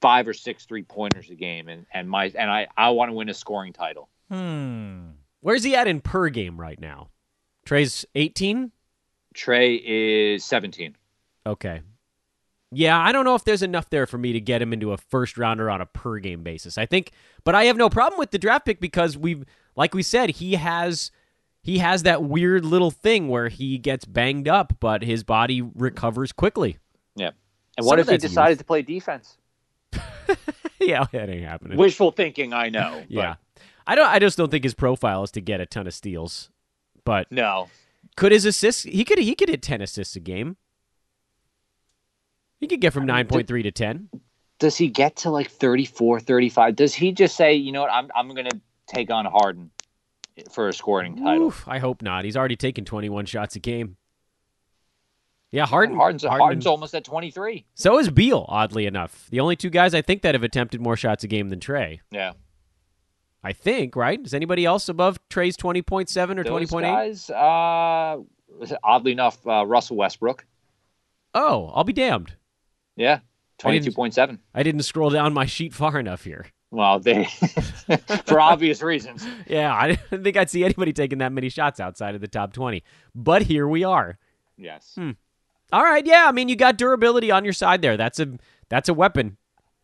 five 0.00 0.28
or 0.28 0.34
six 0.34 0.64
three 0.66 0.82
pointers 0.82 1.30
a 1.30 1.34
game, 1.34 1.68
and 1.68 1.84
and 1.92 2.08
my 2.08 2.32
and 2.34 2.50
I 2.50 2.68
I 2.76 2.90
want 2.90 3.10
to 3.10 3.12
win 3.12 3.28
a 3.28 3.34
scoring 3.34 3.72
title." 3.72 4.08
Hmm. 4.30 5.10
Where's 5.40 5.62
he 5.62 5.74
at 5.74 5.86
in 5.86 6.00
per 6.00 6.28
game 6.28 6.60
right 6.60 6.80
now? 6.80 7.10
Trae's 7.68 8.06
18. 8.14 8.72
Trae 9.34 9.80
is 9.84 10.44
seventeen. 10.44 10.96
Okay. 11.46 11.82
Yeah, 12.70 12.98
I 12.98 13.12
don't 13.12 13.24
know 13.24 13.34
if 13.34 13.44
there's 13.44 13.62
enough 13.62 13.88
there 13.88 14.06
for 14.06 14.18
me 14.18 14.32
to 14.32 14.40
get 14.40 14.60
him 14.60 14.72
into 14.72 14.92
a 14.92 14.98
first 14.98 15.38
rounder 15.38 15.70
on 15.70 15.80
a 15.80 15.86
per 15.86 16.18
game 16.18 16.42
basis. 16.42 16.76
I 16.76 16.86
think, 16.86 17.12
but 17.44 17.54
I 17.54 17.64
have 17.64 17.76
no 17.76 17.88
problem 17.88 18.18
with 18.18 18.30
the 18.30 18.38
draft 18.38 18.66
pick 18.66 18.78
because 18.78 19.16
we've, 19.16 19.44
like 19.74 19.94
we 19.94 20.02
said, 20.02 20.30
he 20.30 20.54
has 20.54 21.10
he 21.62 21.78
has 21.78 22.04
that 22.04 22.22
weird 22.24 22.64
little 22.64 22.90
thing 22.90 23.28
where 23.28 23.48
he 23.48 23.78
gets 23.78 24.04
banged 24.04 24.48
up, 24.48 24.74
but 24.80 25.02
his 25.02 25.22
body 25.22 25.60
recovers 25.60 26.32
quickly. 26.32 26.78
Yeah. 27.16 27.30
And 27.76 27.86
what 27.86 27.98
of 27.98 28.08
if 28.08 28.12
he 28.12 28.18
decided 28.18 28.52
youth. 28.52 28.58
to 28.58 28.64
play 28.64 28.82
defense? 28.82 29.36
yeah, 30.80 31.06
that 31.12 31.28
ain't 31.28 31.44
happening. 31.44 31.78
Wishful 31.78 32.12
thinking, 32.12 32.52
I 32.52 32.70
know. 32.70 33.00
but 33.00 33.10
yeah, 33.10 33.34
I 33.86 33.94
don't. 33.94 34.08
I 34.08 34.18
just 34.18 34.36
don't 34.38 34.50
think 34.50 34.64
his 34.64 34.74
profile 34.74 35.22
is 35.22 35.30
to 35.32 35.40
get 35.40 35.60
a 35.60 35.66
ton 35.66 35.86
of 35.86 35.94
steals. 35.94 36.50
But 37.04 37.30
No. 37.32 37.68
could 38.16 38.32
his 38.32 38.44
assists? 38.44 38.82
He 38.82 39.04
could. 39.04 39.18
He 39.18 39.34
could 39.34 39.48
hit 39.48 39.62
ten 39.62 39.80
assists 39.80 40.16
a 40.16 40.20
game. 40.20 40.56
He 42.60 42.66
could 42.66 42.80
get 42.80 42.92
from 42.92 43.06
nine 43.06 43.26
point 43.26 43.46
three 43.46 43.62
to 43.62 43.70
ten. 43.70 44.08
does 44.58 44.76
he 44.76 44.88
get 44.88 45.14
to 45.16 45.30
like 45.30 45.48
34 45.50 46.18
35 46.18 46.74
does 46.74 46.92
he 46.92 47.12
just 47.12 47.36
say 47.36 47.54
you 47.54 47.70
know 47.70 47.80
what 47.80 47.92
i'm, 47.92 48.08
I'm 48.16 48.28
going 48.34 48.48
to 48.50 48.60
take 48.88 49.08
on 49.10 49.24
harden 49.24 49.70
for 50.50 50.66
a 50.68 50.72
scoring 50.72 51.14
title 51.16 51.46
Oof, 51.46 51.64
I 51.68 51.78
hope 51.78 52.02
not. 52.02 52.24
He's 52.24 52.36
already 52.36 52.56
taken 52.56 52.84
21 52.84 53.26
shots 53.26 53.54
a 53.56 53.60
game. 53.60 53.96
Yeah, 55.50 55.64
Harden. 55.66 55.96
harden's, 55.96 56.22
Harden- 56.24 56.40
harden's 56.40 56.66
almost 56.66 56.94
at 56.94 57.04
23 57.04 57.64
So 57.74 57.98
is 57.98 58.10
Beal, 58.10 58.44
oddly 58.48 58.86
enough. 58.86 59.28
The 59.30 59.40
only 59.40 59.56
two 59.56 59.70
guys 59.70 59.94
I 59.94 60.02
think 60.02 60.22
that 60.22 60.34
have 60.34 60.42
attempted 60.42 60.80
more 60.80 60.96
shots 60.96 61.22
a 61.24 61.28
game 61.28 61.48
than 61.50 61.60
Trae. 61.60 62.00
yeah 62.10 62.32
I 63.42 63.52
think, 63.52 63.94
right? 63.96 64.20
Is 64.24 64.34
anybody 64.34 64.64
else 64.64 64.88
above 64.88 65.18
Trae's 65.30 65.56
20.7 65.56 66.38
or 66.38 66.44
Those 66.44 66.70
20.8? 66.70 66.82
guys 66.82 67.30
uh 67.30 68.18
oddly 68.82 69.12
enough 69.12 69.46
uh, 69.46 69.64
russell 69.66 69.96
westbrook 69.96 70.44
Oh, 71.34 71.70
I'll 71.74 71.84
be 71.84 71.92
damned. 71.92 72.34
yeah 72.96 73.20
Twenty-two 73.58 73.90
point 73.92 74.14
seven. 74.14 74.38
I 74.54 74.62
didn't 74.62 74.82
scroll 74.82 75.10
down 75.10 75.34
my 75.34 75.44
sheet 75.44 75.74
far 75.74 75.98
enough 75.98 76.22
here. 76.24 76.46
Well, 76.70 77.00
they 77.00 77.24
for 78.26 78.40
obvious 78.40 78.82
reasons. 78.82 79.26
Yeah, 79.48 79.74
I 79.74 79.92
didn't 79.96 80.22
think 80.22 80.36
I'd 80.36 80.48
see 80.50 80.62
anybody 80.64 80.92
taking 80.92 81.18
that 81.18 81.32
many 81.32 81.48
shots 81.48 81.80
outside 81.80 82.14
of 82.14 82.20
the 82.20 82.28
top 82.28 82.52
20. 82.52 82.84
But 83.16 83.42
here 83.42 83.66
we 83.66 83.82
are. 83.82 84.16
Yes. 84.56 84.92
Hmm. 84.96 85.12
All 85.72 85.82
right, 85.82 86.06
yeah, 86.06 86.26
I 86.28 86.32
mean 86.32 86.48
you 86.48 86.54
got 86.56 86.76
durability 86.78 87.30
on 87.32 87.42
your 87.44 87.52
side 87.52 87.82
there. 87.82 87.96
That's 87.96 88.20
a 88.20 88.38
that's 88.68 88.88
a 88.88 88.94
weapon. 88.94 89.36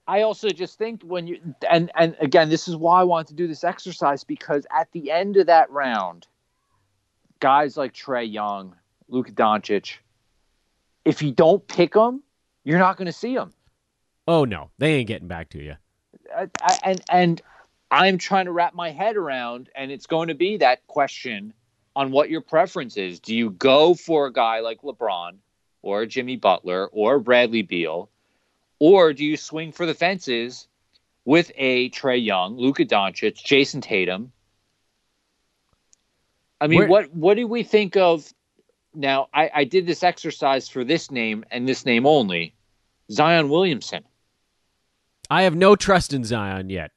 I 0.06 0.22
also 0.22 0.50
just 0.50 0.78
think 0.78 1.02
when 1.02 1.26
you 1.26 1.40
and 1.68 1.90
and 1.94 2.16
again, 2.20 2.50
this 2.50 2.68
is 2.68 2.76
why 2.76 3.00
I 3.00 3.04
want 3.04 3.28
to 3.28 3.34
do 3.34 3.46
this 3.46 3.64
exercise 3.64 4.22
because 4.24 4.66
at 4.70 4.90
the 4.92 5.10
end 5.10 5.36
of 5.36 5.46
that 5.46 5.70
round, 5.70 6.26
guys 7.40 7.76
like 7.76 7.94
Trae 7.94 8.30
Young, 8.30 8.76
Luka 9.08 9.32
Doncic, 9.32 9.96
if 11.04 11.22
you 11.22 11.32
don't 11.32 11.66
pick 11.66 11.94
them, 11.94 12.22
you're 12.64 12.78
not 12.78 12.96
going 12.96 13.06
to 13.06 13.12
see 13.12 13.34
them. 13.34 13.52
Oh 14.28 14.44
no, 14.44 14.70
they 14.78 14.94
ain't 14.94 15.08
getting 15.08 15.28
back 15.28 15.50
to 15.50 15.62
you. 15.62 15.76
I, 16.36 16.48
I, 16.60 16.78
and 16.84 17.00
and 17.10 17.42
I'm 17.90 18.18
trying 18.18 18.46
to 18.46 18.52
wrap 18.52 18.74
my 18.74 18.90
head 18.90 19.16
around, 19.16 19.70
and 19.74 19.90
it's 19.90 20.06
going 20.06 20.28
to 20.28 20.34
be 20.34 20.58
that 20.58 20.86
question 20.86 21.54
on 21.96 22.10
what 22.10 22.28
your 22.28 22.40
preference 22.40 22.96
is. 22.96 23.20
Do 23.20 23.34
you 23.34 23.50
go 23.50 23.94
for 23.94 24.26
a 24.26 24.32
guy 24.32 24.60
like 24.60 24.82
LeBron 24.82 25.36
or 25.82 26.06
Jimmy 26.06 26.36
Butler 26.36 26.88
or 26.88 27.20
Bradley 27.20 27.62
Beal, 27.62 28.10
or 28.84 29.14
do 29.14 29.24
you 29.24 29.34
swing 29.38 29.72
for 29.72 29.86
the 29.86 29.94
fences 29.94 30.68
with 31.24 31.50
a 31.56 31.88
Trae 31.88 32.22
Young, 32.22 32.58
Luka 32.58 32.84
Doncic, 32.84 33.42
Jayson 33.42 33.80
Tatum? 33.80 34.30
I 36.60 36.66
mean, 36.66 36.80
Where- 36.80 36.88
what 36.88 37.14
what 37.14 37.34
do 37.38 37.46
we 37.46 37.62
think 37.62 37.96
of? 37.96 38.30
Now, 38.94 39.28
I, 39.32 39.50
I 39.54 39.64
did 39.64 39.86
this 39.86 40.02
exercise 40.02 40.68
for 40.68 40.84
this 40.84 41.10
name 41.10 41.44
and 41.50 41.66
this 41.66 41.84
name 41.86 42.04
only, 42.06 42.54
Zion 43.10 43.48
Williamson. 43.48 44.04
I 45.30 45.42
have 45.44 45.56
no 45.56 45.74
trust 45.76 46.12
in 46.12 46.22
Zion 46.24 46.68
yet. 46.68 46.90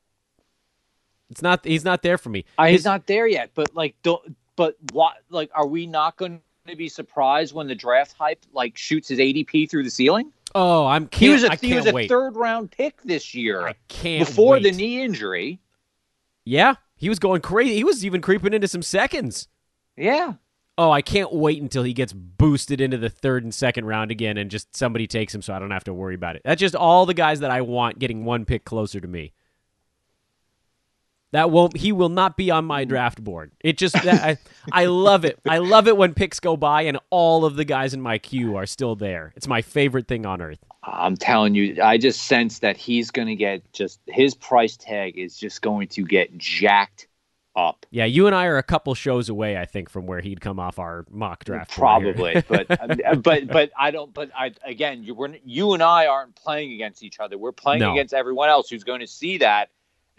It's 1.32 1.42
not 1.42 1.64
he's 1.66 1.86
not 1.86 2.02
there 2.04 2.18
for 2.18 2.30
me. 2.30 2.44
Uh, 2.60 2.64
I, 2.64 2.72
His- 2.72 2.82
he's 2.82 2.86
not 2.86 3.08
there 3.08 3.28
yet, 3.28 3.52
but 3.56 3.74
like, 3.74 3.96
don't, 4.04 4.36
but 4.58 4.76
what? 4.92 5.14
Like, 5.30 5.50
are 5.56 5.66
we 5.66 5.88
not 5.88 6.18
going 6.18 6.42
to 6.68 6.76
be 6.76 6.90
surprised 6.90 7.54
when 7.54 7.68
the 7.68 7.76
draft 7.76 8.14
hype 8.20 8.44
like 8.52 8.78
shoots 8.78 9.08
his 9.08 9.20
ADP 9.20 9.70
through 9.70 9.84
the 9.84 9.90
ceiling? 9.90 10.34
Oh, 10.58 10.86
I'm 10.88 11.08
He 11.14 11.30
was 11.30 11.44
a 11.44 11.56
he 11.56 11.74
was 11.76 11.86
a 11.86 11.92
wait. 11.94 12.10
third 12.10 12.36
round 12.36 12.72
pick 12.72 13.02
this 13.04 13.34
year 13.36 13.68
I 13.68 13.76
can't 13.88 14.28
before 14.28 14.54
wait. 14.54 14.64
the 14.64 14.72
knee 14.72 15.02
injury. 15.02 15.60
Yeah, 16.46 16.76
he 16.96 17.10
was 17.10 17.20
going 17.20 17.42
crazy. 17.42 17.76
He 17.76 17.84
was 17.84 18.06
even 18.06 18.22
creeping 18.22 18.54
into 18.54 18.68
some 18.68 18.82
seconds. 18.82 19.48
Yeah, 19.96 20.34
Oh, 20.80 20.92
I 20.92 21.02
can't 21.02 21.34
wait 21.34 21.60
until 21.60 21.82
he 21.82 21.92
gets 21.92 22.14
boosted 22.14 22.80
into 22.80 22.98
the 22.98 23.10
third 23.10 23.44
and 23.44 23.54
second 23.54 23.86
round 23.86 24.12
again 24.12 24.38
and 24.38 24.52
just 24.52 24.76
somebody 24.76 25.08
takes 25.08 25.34
him 25.34 25.42
so 25.42 25.52
I 25.54 25.58
don't 25.60 25.72
have 25.72 25.86
to 25.86 25.94
worry 25.94 26.14
about 26.14 26.36
it. 26.36 26.44
That's 26.46 26.60
just 26.60 26.76
all 26.76 27.08
the 27.08 27.16
guys 27.16 27.40
that 27.40 27.50
I 27.50 27.62
want 27.62 27.98
getting 27.98 28.26
one 28.26 28.46
pick 28.46 28.64
closer 28.64 29.00
to 29.00 29.08
me. 29.08 29.34
That 31.38 31.52
won't 31.52 31.78
he 31.78 31.92
will 31.92 32.10
not 32.10 32.36
be 32.36 32.50
on 32.50 32.66
my 32.66 32.84
draft 32.84 33.24
board. 33.24 33.52
It 33.64 33.78
just 33.78 33.94
that, 33.94 34.24
I 34.24 34.38
I 34.72 34.86
love 34.86 35.24
it. 35.24 35.38
I 35.48 35.60
love 35.60 35.88
it 35.88 35.96
when 35.96 36.16
picks 36.16 36.40
go 36.40 36.58
by 36.58 36.82
and 36.82 36.98
all 37.12 37.46
of 37.46 37.56
the 37.56 37.64
guys 37.64 37.94
in 37.94 38.02
my 38.02 38.18
queue 38.18 38.56
are 38.56 38.66
still 38.66 38.96
there. 38.96 39.34
It's 39.36 39.48
my 39.48 39.62
favorite 39.62 40.08
thing 40.08 40.26
on 40.26 40.42
earth. 40.42 40.58
I'm 40.82 41.16
telling 41.16 41.54
you, 41.54 41.78
I 41.84 42.00
just 42.00 42.24
sense 42.24 42.58
that 42.60 42.76
he's 42.76 43.12
going 43.12 43.28
to 43.28 43.36
get 43.36 43.72
just 43.72 44.00
his 44.08 44.34
price 44.34 44.78
tag 44.78 45.16
is 45.16 45.38
just 45.38 45.62
going 45.62 45.90
to 45.90 46.06
get 46.06 46.36
jacked 46.40 47.08
up. 47.56 47.86
Yeah, 47.92 48.06
you 48.06 48.26
and 48.26 48.36
I 48.36 48.48
are 48.48 48.58
a 48.58 48.64
couple 48.64 48.96
shows 48.96 49.30
away, 49.30 49.58
I 49.58 49.66
think, 49.66 49.92
from 49.92 50.08
where 50.08 50.22
he'd 50.22 50.42
come 50.42 50.60
off 50.60 50.80
our 50.80 51.06
mock 51.08 51.44
draft. 51.46 51.70
Probably, 51.70 52.42
but 52.48 52.66
uh, 53.06 53.14
but 53.14 53.48
but 53.48 53.70
I 53.78 53.92
don't. 53.92 54.12
But 54.12 54.32
I 54.36 54.54
again, 54.66 55.04
you 55.04 55.14
we're, 55.14 55.36
you 55.46 55.74
and 55.74 55.84
I 55.84 56.08
aren't 56.08 56.36
playing 56.36 56.74
against 56.74 57.04
each 57.04 57.20
other. 57.20 57.38
We're 57.38 57.52
playing 57.52 57.82
No. 57.82 57.92
against 57.92 58.16
everyone 58.16 58.50
else 58.50 58.72
who's 58.72 58.84
going 58.84 59.02
to 59.02 59.08
see 59.08 59.38
that 59.38 59.70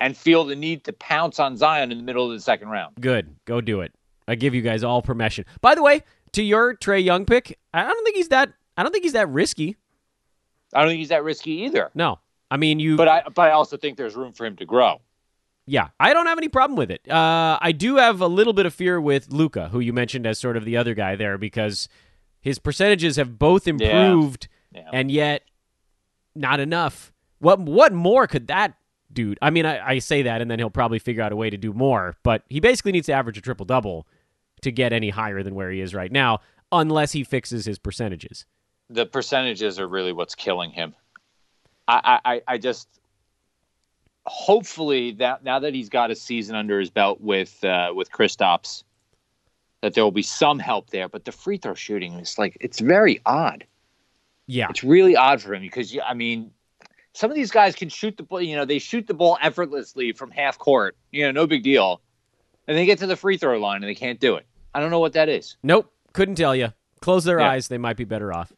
and 0.00 0.16
feel 0.16 0.44
the 0.44 0.56
need 0.56 0.84
to 0.84 0.92
pounce 0.92 1.38
on 1.40 1.56
Zion 1.56 1.90
in 1.92 1.98
the 1.98 2.04
middle 2.04 2.26
of 2.26 2.32
the 2.32 2.40
second 2.40 2.68
round. 2.68 2.96
Good. 3.00 3.34
Go 3.44 3.60
do 3.60 3.80
it. 3.80 3.92
I 4.26 4.34
give 4.34 4.54
you 4.54 4.62
guys 4.62 4.84
all 4.84 5.02
permission. 5.02 5.44
By 5.60 5.74
the 5.74 5.82
way, 5.82 6.02
to 6.32 6.42
your 6.42 6.74
Trae 6.76 7.02
Young 7.02 7.24
pick, 7.24 7.58
I 7.72 7.82
don't 7.84 8.04
think 8.04 8.16
he's 8.16 8.28
that 8.28 8.52
I 8.76 8.82
don't 8.82 8.92
think 8.92 9.04
he's 9.04 9.14
that 9.14 9.28
risky. 9.28 9.76
I 10.74 10.80
don't 10.80 10.90
think 10.90 10.98
he's 10.98 11.08
that 11.08 11.24
risky 11.24 11.50
either. 11.62 11.90
No. 11.94 12.18
I 12.50 12.56
mean 12.56 12.78
you 12.78 12.96
But 12.96 13.08
I 13.08 13.22
but 13.34 13.42
I 13.42 13.50
also 13.52 13.76
think 13.76 13.96
there's 13.96 14.14
room 14.16 14.32
for 14.32 14.44
him 14.46 14.56
to 14.56 14.64
grow. 14.64 15.00
Yeah, 15.66 15.88
I 16.00 16.14
don't 16.14 16.24
have 16.26 16.38
any 16.38 16.48
problem 16.48 16.78
with 16.78 16.90
it. 16.90 17.06
Uh, 17.10 17.58
I 17.60 17.72
do 17.72 17.96
have 17.96 18.22
a 18.22 18.26
little 18.26 18.54
bit 18.54 18.64
of 18.64 18.72
fear 18.72 18.98
with 18.98 19.30
Luka, 19.30 19.68
who 19.68 19.80
you 19.80 19.92
mentioned 19.92 20.26
as 20.26 20.38
sort 20.38 20.56
of 20.56 20.64
the 20.64 20.78
other 20.78 20.94
guy 20.94 21.14
there, 21.14 21.36
because 21.36 21.90
his 22.40 22.58
percentages 22.58 23.16
have 23.16 23.38
both 23.38 23.68
improved, 23.68 24.48
Yeah. 24.72 24.88
and 24.94 25.10
yet 25.10 25.42
not 26.34 26.58
enough. 26.58 27.12
What 27.38 27.60
what 27.60 27.92
more 27.92 28.26
could 28.26 28.46
that 28.46 28.77
dude? 29.12 29.38
I 29.42 29.50
mean, 29.50 29.66
I, 29.66 29.86
I 29.94 29.98
say 29.98 30.22
that, 30.22 30.40
and 30.40 30.50
then 30.50 30.58
he'll 30.58 30.70
probably 30.70 30.98
figure 30.98 31.22
out 31.22 31.32
a 31.32 31.36
way 31.36 31.50
to 31.50 31.56
do 31.56 31.72
more. 31.72 32.16
But 32.22 32.42
he 32.48 32.60
basically 32.60 32.92
needs 32.92 33.06
to 33.06 33.12
average 33.12 33.38
a 33.38 33.40
triple 33.40 33.66
double 33.66 34.06
to 34.62 34.70
get 34.72 34.92
any 34.92 35.10
higher 35.10 35.42
than 35.42 35.54
where 35.54 35.70
he 35.70 35.80
is 35.80 35.94
right 35.94 36.10
now, 36.12 36.40
unless 36.72 37.12
he 37.12 37.24
fixes 37.24 37.64
his 37.64 37.78
percentages. 37.78 38.44
the 38.90 39.06
percentages 39.06 39.78
are 39.78 39.86
really 39.88 40.12
what's 40.12 40.34
killing 40.34 40.70
him. 40.70 40.94
I, 41.86 42.20
I, 42.24 42.42
I- 42.46 42.58
just 42.58 42.88
hopefully 44.26 45.12
that 45.12 45.42
now 45.42 45.58
that 45.58 45.74
he's 45.74 45.88
got 45.88 46.10
a 46.10 46.14
season 46.14 46.54
under 46.54 46.78
his 46.78 46.90
belt 46.90 47.20
with 47.20 47.62
uh, 47.64 47.92
with 47.94 48.10
Kristaps, 48.10 48.82
that 49.80 49.94
there 49.94 50.04
will 50.04 50.10
be 50.12 50.22
some 50.22 50.58
help 50.58 50.90
there. 50.90 51.08
But 51.08 51.24
the 51.24 51.32
free 51.32 51.56
throw 51.56 51.74
shooting 51.74 52.14
is 52.14 52.38
like 52.38 52.56
it's 52.60 52.80
very 52.80 53.20
odd. 53.26 53.64
Yeah, 54.50 54.68
It's 54.70 54.82
really 54.82 55.14
odd 55.14 55.42
for 55.42 55.52
him 55.54 55.60
because 55.62 55.94
I 56.06 56.14
mean, 56.14 56.50
some 57.18 57.30
of 57.30 57.34
these 57.34 57.50
guys 57.50 57.74
can 57.74 57.88
shoot 57.88 58.16
the 58.16 58.22
ball. 58.22 58.40
You 58.40 58.54
know, 58.56 58.64
they 58.64 58.78
shoot 58.78 59.06
the 59.08 59.14
ball 59.14 59.36
effortlessly 59.42 60.12
from 60.12 60.30
half 60.30 60.56
court. 60.58 60.96
You 61.10 61.24
know, 61.24 61.32
no 61.32 61.46
big 61.48 61.64
deal, 61.64 62.00
and 62.68 62.76
they 62.78 62.86
get 62.86 63.00
to 63.00 63.06
the 63.06 63.16
free 63.16 63.36
throw 63.36 63.58
line 63.58 63.82
and 63.82 63.88
they 63.90 63.94
can't 63.94 64.20
do 64.20 64.36
it. 64.36 64.46
I 64.72 64.80
don't 64.80 64.90
know 64.90 65.00
what 65.00 65.14
that 65.14 65.28
is. 65.28 65.56
Nope, 65.62 65.92
couldn't 66.12 66.36
tell 66.36 66.54
you. 66.54 66.72
Close 67.00 67.24
their 67.24 67.40
Yeah. 67.40 67.50
eyes; 67.50 67.66
they 67.68 67.78
might 67.78 67.96
be 67.96 68.04
better 68.04 68.32
off. 68.32 68.52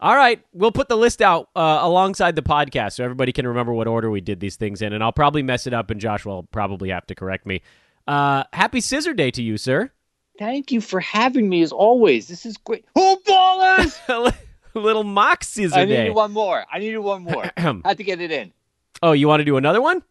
All 0.00 0.16
right, 0.16 0.44
we'll 0.52 0.72
put 0.72 0.88
the 0.88 0.96
list 0.96 1.22
out 1.22 1.48
uh, 1.54 1.78
alongside 1.82 2.34
the 2.34 2.42
podcast 2.42 2.94
so 2.94 3.04
everybody 3.04 3.30
can 3.30 3.46
remember 3.46 3.72
what 3.72 3.86
order 3.86 4.10
we 4.10 4.20
did 4.20 4.40
these 4.40 4.56
things 4.56 4.82
in, 4.82 4.92
and 4.92 5.02
I'll 5.04 5.12
probably 5.12 5.44
mess 5.44 5.68
it 5.68 5.72
up, 5.72 5.90
and 5.90 6.00
Josh 6.00 6.24
will 6.24 6.42
probably 6.42 6.88
have 6.90 7.06
to 7.06 7.14
correct 7.14 7.46
me. 7.46 7.62
Uh, 8.08 8.42
happy 8.52 8.80
Scissor 8.80 9.14
Day 9.14 9.30
to 9.30 9.42
you, 9.42 9.56
sir. 9.56 9.92
Thank 10.40 10.72
you 10.72 10.80
for 10.80 10.98
having 10.98 11.48
me 11.48 11.62
as 11.62 11.70
always. 11.70 12.26
This 12.26 12.44
is 12.44 12.56
great. 12.56 12.84
Hoop 12.96 13.24
ballers! 13.24 14.34
Little 14.80 15.04
mock 15.04 15.44
Scissor 15.44 15.74
I 15.78 15.84
Day. 15.84 15.98
needed 16.02 16.14
one 16.14 16.32
more. 16.32 16.64
I 16.72 16.78
needed 16.78 16.98
one 16.98 17.22
more. 17.24 17.50
Had 17.56 17.96
to 17.98 18.04
get 18.04 18.20
it 18.20 18.30
in. 18.30 18.52
oh, 19.02 19.12
you 19.12 19.28
want 19.28 19.40
to 19.40 19.44
do 19.44 19.56
another 19.56 19.80
one? 19.80 20.02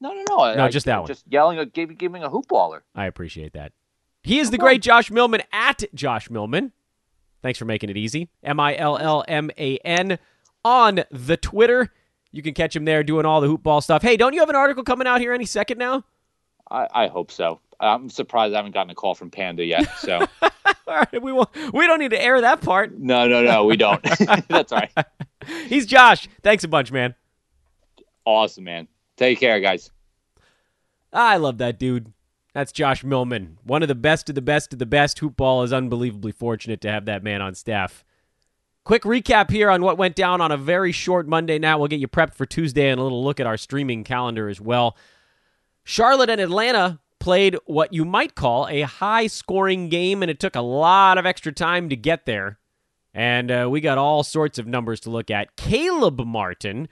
No, 0.00 0.12
no, 0.12 0.22
no. 0.28 0.54
No, 0.54 0.64
I- 0.64 0.68
just 0.68 0.86
that 0.86 0.98
one. 1.00 1.06
Just 1.06 1.24
yelling, 1.28 1.58
a, 1.58 1.66
giving, 1.66 1.96
giving 1.96 2.22
a 2.22 2.28
hoop 2.28 2.46
baller. 2.48 2.80
I 2.94 3.06
appreciate 3.06 3.52
that. 3.54 3.72
He 4.22 4.38
is 4.38 4.50
the 4.50 4.58
great 4.58 4.80
Josh 4.82 5.10
Millman 5.10 5.42
at 5.52 5.84
Josh 5.94 6.30
Millman. 6.30 6.72
Thanks 7.42 7.58
for 7.58 7.66
making 7.66 7.90
it 7.90 7.96
easy. 7.96 8.28
M 8.42 8.58
I 8.58 8.74
L 8.76 8.96
L 8.96 9.22
M 9.28 9.50
A 9.58 9.76
N 9.78 10.18
on 10.64 11.04
the 11.10 11.36
Twitter. 11.36 11.92
You 12.32 12.42
can 12.42 12.54
catch 12.54 12.74
him 12.74 12.84
there 12.86 13.02
doing 13.04 13.26
all 13.26 13.40
the 13.42 13.46
hoop 13.46 13.62
ball 13.62 13.80
stuff. 13.82 14.02
Hey, 14.02 14.16
don't 14.16 14.32
you 14.32 14.40
have 14.40 14.48
an 14.48 14.56
article 14.56 14.82
coming 14.82 15.06
out 15.06 15.20
here 15.20 15.32
any 15.34 15.44
second 15.44 15.76
now? 15.78 16.04
I, 16.70 16.88
I 16.92 17.06
hope 17.08 17.30
so. 17.30 17.60
I'm 17.80 18.08
surprised 18.10 18.54
I 18.54 18.56
haven't 18.56 18.72
gotten 18.72 18.90
a 18.90 18.94
call 18.94 19.14
from 19.14 19.30
Panda 19.30 19.64
yet. 19.64 19.88
So 19.98 20.26
All 20.86 20.96
right, 20.96 21.22
we 21.22 21.32
won't, 21.32 21.48
we 21.72 21.86
don't 21.86 21.98
need 21.98 22.10
to 22.10 22.22
air 22.22 22.40
that 22.40 22.60
part. 22.60 22.96
no, 22.98 23.26
no, 23.26 23.42
no, 23.42 23.64
we 23.64 23.76
don't. 23.76 24.02
That's 24.48 24.72
all 24.72 24.80
right. 24.80 25.06
He's 25.66 25.86
Josh. 25.86 26.28
Thanks 26.42 26.64
a 26.64 26.68
bunch, 26.68 26.92
man. 26.92 27.14
Awesome, 28.24 28.64
man. 28.64 28.88
Take 29.16 29.40
care, 29.40 29.60
guys. 29.60 29.90
I 31.12 31.36
love 31.36 31.58
that 31.58 31.78
dude. 31.78 32.12
That's 32.52 32.72
Josh 32.72 33.02
Millman, 33.02 33.58
one 33.64 33.82
of 33.82 33.88
the 33.88 33.94
best 33.94 34.28
of 34.28 34.34
the 34.34 34.42
best 34.42 34.72
of 34.72 34.78
the 34.78 34.86
best. 34.86 35.20
Hoopball 35.20 35.64
is 35.64 35.72
unbelievably 35.72 36.32
fortunate 36.32 36.80
to 36.82 36.90
have 36.90 37.04
that 37.06 37.22
man 37.22 37.42
on 37.42 37.54
staff. 37.54 38.04
Quick 38.84 39.02
recap 39.02 39.50
here 39.50 39.70
on 39.70 39.82
what 39.82 39.98
went 39.98 40.14
down 40.14 40.40
on 40.40 40.52
a 40.52 40.56
very 40.56 40.92
short 40.92 41.26
Monday 41.26 41.58
night. 41.58 41.76
We'll 41.76 41.88
get 41.88 42.00
you 42.00 42.08
prepped 42.08 42.34
for 42.34 42.46
Tuesday 42.46 42.90
and 42.90 43.00
a 43.00 43.02
little 43.02 43.24
look 43.24 43.40
at 43.40 43.46
our 43.46 43.56
streaming 43.56 44.04
calendar 44.04 44.48
as 44.48 44.60
well. 44.60 44.96
Charlotte 45.84 46.30
and 46.30 46.40
Atlanta 46.40 47.00
played 47.24 47.56
what 47.64 47.90
you 47.90 48.04
might 48.04 48.34
call 48.34 48.68
a 48.68 48.82
high 48.82 49.26
scoring 49.26 49.88
game, 49.88 50.22
and 50.22 50.30
it 50.30 50.38
took 50.38 50.54
a 50.54 50.60
lot 50.60 51.16
of 51.16 51.24
extra 51.24 51.50
time 51.50 51.88
to 51.88 51.96
get 51.96 52.26
there. 52.26 52.58
And 53.14 53.50
uh, 53.50 53.66
we 53.70 53.80
got 53.80 53.96
all 53.96 54.22
sorts 54.22 54.58
of 54.58 54.66
numbers 54.66 55.00
to 55.00 55.10
look 55.10 55.30
at. 55.30 55.56
Caleb 55.56 56.20
Martin, 56.20 56.86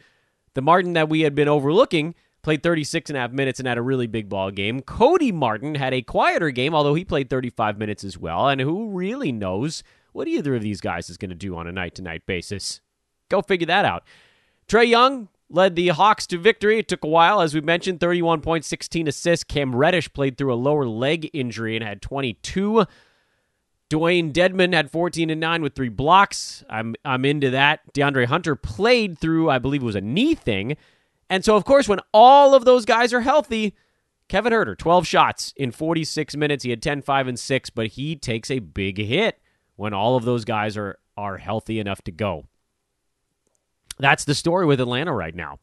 the 0.54 0.62
Martin 0.62 0.94
that 0.94 1.10
we 1.10 1.20
had 1.20 1.34
been 1.34 1.48
overlooking, 1.48 2.14
played 2.40 2.62
36 2.62 3.10
and 3.10 3.18
a 3.18 3.20
half 3.20 3.30
minutes 3.30 3.60
and 3.60 3.68
had 3.68 3.76
a 3.76 3.82
really 3.82 4.06
big 4.06 4.30
ball 4.30 4.50
game. 4.50 4.80
Cody 4.80 5.32
Martin 5.32 5.74
had 5.74 5.92
a 5.92 6.00
quieter 6.00 6.50
game, 6.50 6.74
although 6.74 6.94
he 6.94 7.04
played 7.04 7.28
35 7.28 7.76
minutes 7.76 8.02
as 8.02 8.16
well. 8.16 8.48
And 8.48 8.58
who 8.58 8.88
really 8.88 9.32
knows 9.32 9.82
what 10.12 10.28
either 10.28 10.54
of 10.54 10.62
these 10.62 10.80
guys 10.80 11.10
is 11.10 11.18
going 11.18 11.28
to 11.28 11.34
do 11.34 11.54
on 11.56 11.66
a 11.66 11.72
night 11.72 11.94
to 11.96 12.02
night 12.02 12.24
basis? 12.24 12.80
Go 13.28 13.42
figure 13.42 13.66
that 13.66 13.84
out. 13.84 14.02
Trae 14.66 14.88
Young 14.88 15.28
led 15.52 15.76
the 15.76 15.88
Hawks 15.88 16.26
to 16.28 16.38
victory. 16.38 16.78
It 16.78 16.88
took 16.88 17.04
a 17.04 17.08
while, 17.08 17.40
as 17.40 17.54
we 17.54 17.60
mentioned 17.60 18.00
31 18.00 18.40
points, 18.40 18.66
16 18.68 19.06
assists. 19.06 19.44
Cam 19.44 19.76
Reddish 19.76 20.12
played 20.12 20.36
through 20.36 20.52
a 20.52 20.56
lower 20.56 20.86
leg 20.86 21.30
injury 21.32 21.76
and 21.76 21.84
had 21.84 22.00
22. 22.00 22.86
Dewayne 23.90 24.32
Dedmon 24.32 24.72
had 24.72 24.90
14 24.90 25.28
and 25.28 25.40
9 25.40 25.62
with 25.62 25.74
three 25.74 25.90
blocks. 25.90 26.64
I'm 26.70 26.94
I'm 27.04 27.26
into 27.26 27.50
that. 27.50 27.80
DeAndre 27.92 28.24
Hunter 28.24 28.56
played 28.56 29.18
through, 29.18 29.50
I 29.50 29.58
believe 29.58 29.82
it 29.82 29.86
was 29.86 29.94
a 29.94 30.00
knee 30.00 30.34
thing. 30.34 30.78
And 31.28 31.44
so 31.44 31.56
of 31.56 31.66
course 31.66 31.88
when 31.88 32.00
all 32.14 32.54
of 32.54 32.64
those 32.64 32.86
guys 32.86 33.12
are 33.12 33.20
healthy, 33.20 33.74
Kevin 34.28 34.54
Huerter, 34.54 34.78
12 34.78 35.06
shots 35.06 35.52
in 35.56 35.72
46 35.72 36.36
minutes. 36.36 36.64
He 36.64 36.70
had 36.70 36.80
10, 36.80 37.02
5, 37.02 37.28
and 37.28 37.38
6, 37.38 37.70
but 37.70 37.88
he 37.88 38.16
takes 38.16 38.50
a 38.50 38.60
big 38.60 38.96
hit 38.96 39.38
when 39.76 39.92
all 39.92 40.16
of 40.16 40.24
those 40.24 40.46
guys 40.46 40.78
are 40.78 40.98
are 41.18 41.36
healthy 41.36 41.78
enough 41.78 42.00
to 42.02 42.10
go. 42.10 42.46
That's 44.02 44.24
the 44.24 44.34
story 44.34 44.66
with 44.66 44.80
Atlanta 44.80 45.14
right 45.14 45.34
now. 45.34 45.60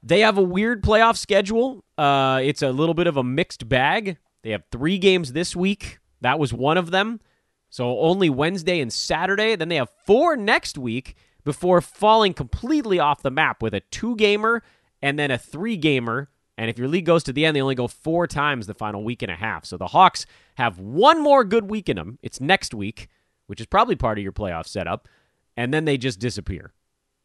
They 0.00 0.20
have 0.20 0.38
a 0.38 0.42
weird 0.42 0.80
playoff 0.80 1.16
schedule. 1.16 1.84
Uh, 1.98 2.40
it's 2.42 2.62
a 2.62 2.70
little 2.70 2.94
bit 2.94 3.08
of 3.08 3.16
a 3.16 3.24
mixed 3.24 3.68
bag. 3.68 4.16
They 4.42 4.50
have 4.50 4.62
three 4.70 4.96
games 4.96 5.32
this 5.32 5.56
week. 5.56 5.98
That 6.20 6.38
was 6.38 6.52
one 6.52 6.76
of 6.78 6.92
them. 6.92 7.20
So 7.68 7.98
only 7.98 8.30
Wednesday 8.30 8.80
and 8.80 8.92
Saturday. 8.92 9.56
Then 9.56 9.68
they 9.68 9.76
have 9.76 9.90
four 10.06 10.36
next 10.36 10.78
week 10.78 11.16
before 11.42 11.80
falling 11.80 12.32
completely 12.32 13.00
off 13.00 13.22
the 13.22 13.30
map 13.30 13.60
with 13.60 13.74
a 13.74 13.80
two 13.80 14.14
gamer 14.14 14.62
and 15.00 15.18
then 15.18 15.32
a 15.32 15.38
three 15.38 15.76
gamer. 15.76 16.28
And 16.56 16.70
if 16.70 16.78
your 16.78 16.86
league 16.86 17.06
goes 17.06 17.24
to 17.24 17.32
the 17.32 17.44
end, 17.44 17.56
they 17.56 17.62
only 17.62 17.74
go 17.74 17.88
four 17.88 18.28
times 18.28 18.68
the 18.68 18.74
final 18.74 19.02
week 19.02 19.20
and 19.20 19.32
a 19.32 19.36
half. 19.36 19.64
So 19.64 19.76
the 19.76 19.88
Hawks 19.88 20.26
have 20.58 20.78
one 20.78 21.20
more 21.20 21.42
good 21.42 21.68
week 21.68 21.88
in 21.88 21.96
them. 21.96 22.20
It's 22.22 22.40
next 22.40 22.72
week, 22.72 23.08
which 23.48 23.60
is 23.60 23.66
probably 23.66 23.96
part 23.96 24.18
of 24.18 24.22
your 24.22 24.32
playoff 24.32 24.68
setup. 24.68 25.08
And 25.56 25.74
then 25.74 25.86
they 25.86 25.98
just 25.98 26.20
disappear. 26.20 26.72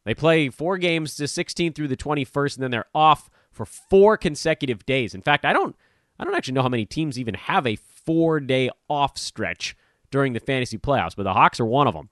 They 0.08 0.14
play 0.14 0.48
four 0.48 0.78
games 0.78 1.18
the 1.18 1.26
16th 1.26 1.74
through 1.74 1.88
the 1.88 1.96
21st, 1.96 2.56
and 2.56 2.62
then 2.62 2.70
they're 2.70 2.86
off 2.94 3.28
for 3.52 3.66
four 3.66 4.16
consecutive 4.16 4.86
days. 4.86 5.14
In 5.14 5.20
fact, 5.20 5.44
I 5.44 5.52
don't 5.52 5.76
I 6.18 6.24
don't 6.24 6.34
actually 6.34 6.54
know 6.54 6.62
how 6.62 6.70
many 6.70 6.86
teams 6.86 7.18
even 7.18 7.34
have 7.34 7.66
a 7.66 7.76
four 7.76 8.40
day 8.40 8.70
off 8.88 9.18
stretch 9.18 9.76
during 10.10 10.32
the 10.32 10.40
fantasy 10.40 10.78
playoffs, 10.78 11.14
but 11.14 11.24
the 11.24 11.34
Hawks 11.34 11.60
are 11.60 11.66
one 11.66 11.86
of 11.86 11.92
them. 11.92 12.08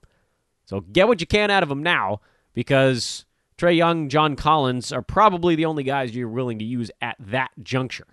So 0.65 0.81
get 0.81 1.07
what 1.07 1.21
you 1.21 1.25
can 1.25 1.49
out 1.49 1.63
of 1.63 1.69
them 1.69 1.81
now 1.81 2.21
because 2.53 3.25
Trae 3.57 3.75
Young, 3.75 4.09
John 4.09 4.35
Collins 4.35 4.91
are 4.91 5.01
probably 5.01 5.55
the 5.55 5.65
only 5.65 5.81
guys 5.81 6.15
you're 6.15 6.29
willing 6.29 6.59
to 6.59 6.65
use 6.65 6.91
at 7.01 7.15
that 7.19 7.49
juncture. 7.63 8.05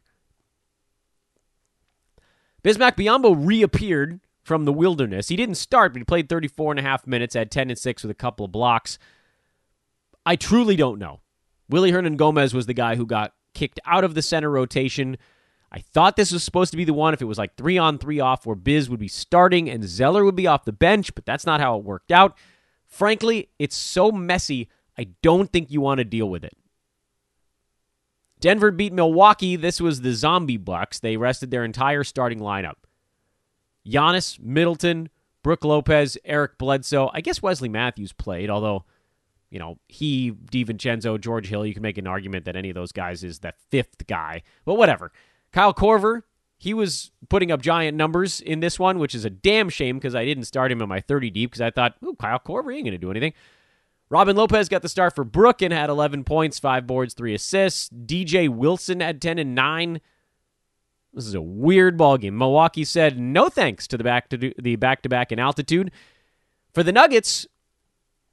Bismack 2.62 2.96
Biyombo 2.96 3.36
reappeared 3.38 4.20
from 4.44 4.64
the 4.64 4.72
wilderness. 4.72 5.28
He 5.28 5.36
didn't 5.36 5.56
start, 5.56 5.92
but 5.92 6.00
he 6.00 6.04
played 6.04 6.30
34 6.30 6.72
and 6.72 6.80
a 6.80 6.82
half 6.82 7.06
minutes, 7.06 7.34
had 7.34 7.50
10 7.50 7.68
and 7.68 7.78
6 7.78 8.02
with 8.02 8.10
a 8.10 8.14
couple 8.14 8.46
of 8.46 8.50
blocks. 8.52 8.98
I 10.26 10.36
truly 10.36 10.76
don't 10.76 10.98
know. 10.98 11.20
Willy 11.68 11.92
Hernangomez 11.92 12.54
was 12.54 12.66
the 12.66 12.74
guy 12.74 12.96
who 12.96 13.06
got 13.06 13.32
kicked 13.54 13.80
out 13.86 14.04
of 14.04 14.14
the 14.14 14.22
center 14.22 14.50
rotation. 14.50 15.16
I 15.70 15.80
thought 15.80 16.16
this 16.16 16.32
was 16.32 16.44
supposed 16.44 16.70
to 16.70 16.76
be 16.76 16.84
the 16.84 16.92
one 16.94 17.14
if 17.14 17.22
it 17.22 17.26
was 17.26 17.38
like 17.38 17.56
three 17.56 17.78
on, 17.78 17.98
three 17.98 18.20
off, 18.20 18.46
where 18.46 18.56
Biz 18.56 18.88
would 18.90 19.00
be 19.00 19.08
starting 19.08 19.68
and 19.68 19.84
Zeller 19.84 20.24
would 20.24 20.36
be 20.36 20.46
off 20.46 20.64
the 20.64 20.72
bench, 20.72 21.14
but 21.14 21.26
that's 21.26 21.46
not 21.46 21.60
how 21.60 21.76
it 21.76 21.84
worked 21.84 22.12
out. 22.12 22.36
Frankly, 22.86 23.48
it's 23.58 23.76
so 23.76 24.12
messy, 24.12 24.68
I 24.96 25.08
don't 25.22 25.52
think 25.52 25.70
you 25.70 25.80
want 25.80 25.98
to 25.98 26.04
deal 26.04 26.28
with 26.28 26.44
it. 26.44 26.56
Denver 28.40 28.70
beat 28.70 28.92
Milwaukee. 28.92 29.56
This 29.56 29.80
was 29.80 30.00
the 30.00 30.12
zombie 30.12 30.58
Bucks. 30.58 31.00
They 31.00 31.16
rested 31.16 31.50
their 31.50 31.64
entire 31.64 32.04
starting 32.04 32.40
lineup. 32.40 32.74
Giannis, 33.86 34.38
Middleton, 34.38 35.08
Brook 35.42 35.64
Lopez, 35.64 36.18
Eric 36.24 36.58
Bledsoe. 36.58 37.10
I 37.12 37.20
guess 37.20 37.42
Wesley 37.42 37.68
Matthews 37.68 38.12
played, 38.12 38.50
although 38.50 38.84
you 39.54 39.60
know, 39.60 39.78
he, 39.86 40.32
DiVincenzo, 40.32 41.20
George 41.20 41.46
Hill, 41.46 41.64
you 41.64 41.74
can 41.74 41.82
make 41.82 41.96
an 41.96 42.08
argument 42.08 42.44
that 42.46 42.56
any 42.56 42.70
of 42.70 42.74
those 42.74 42.90
guys 42.90 43.22
is 43.22 43.38
the 43.38 43.54
fifth 43.70 44.08
guy, 44.08 44.42
but 44.64 44.74
whatever. 44.74 45.12
Kyle 45.52 45.72
Korver, 45.72 46.22
he 46.58 46.74
was 46.74 47.12
putting 47.28 47.52
up 47.52 47.62
giant 47.62 47.96
numbers 47.96 48.40
in 48.40 48.58
this 48.58 48.80
one, 48.80 48.98
which 48.98 49.14
is 49.14 49.24
a 49.24 49.30
damn 49.30 49.68
shame 49.68 49.96
because 49.96 50.16
I 50.16 50.24
didn't 50.24 50.46
start 50.46 50.72
him 50.72 50.82
in 50.82 50.88
my 50.88 50.98
30 51.00 51.30
deep 51.30 51.52
because 51.52 51.60
I 51.60 51.70
thought, 51.70 51.94
ooh, 52.04 52.16
Kyle 52.16 52.40
Korver 52.40 52.74
ain't 52.74 52.84
going 52.84 52.86
to 52.86 52.98
do 52.98 53.12
anything. 53.12 53.32
Robin 54.10 54.34
Lopez 54.34 54.68
got 54.68 54.82
the 54.82 54.88
start 54.88 55.14
for 55.14 55.22
Brook 55.22 55.62
and 55.62 55.72
had 55.72 55.88
11 55.88 56.24
points, 56.24 56.58
five 56.58 56.84
boards, 56.84 57.14
three 57.14 57.32
assists. 57.32 57.88
DJ 57.90 58.48
Wilson 58.48 58.98
had 58.98 59.22
10 59.22 59.38
and 59.38 59.54
9. 59.54 60.00
This 61.12 61.26
is 61.28 61.34
a 61.34 61.40
weird 61.40 61.96
ball 61.96 62.18
game. 62.18 62.36
Milwaukee 62.36 62.84
said 62.84 63.20
no 63.20 63.48
thanks 63.48 63.86
to 63.86 63.96
the 63.96 64.02
back 64.02 64.30
to 64.30 64.36
the 64.36 64.74
back 64.74 65.02
to 65.02 65.08
back 65.08 65.30
in 65.30 65.38
altitude. 65.38 65.92
For 66.72 66.82
the 66.82 66.90
Nuggets, 66.90 67.46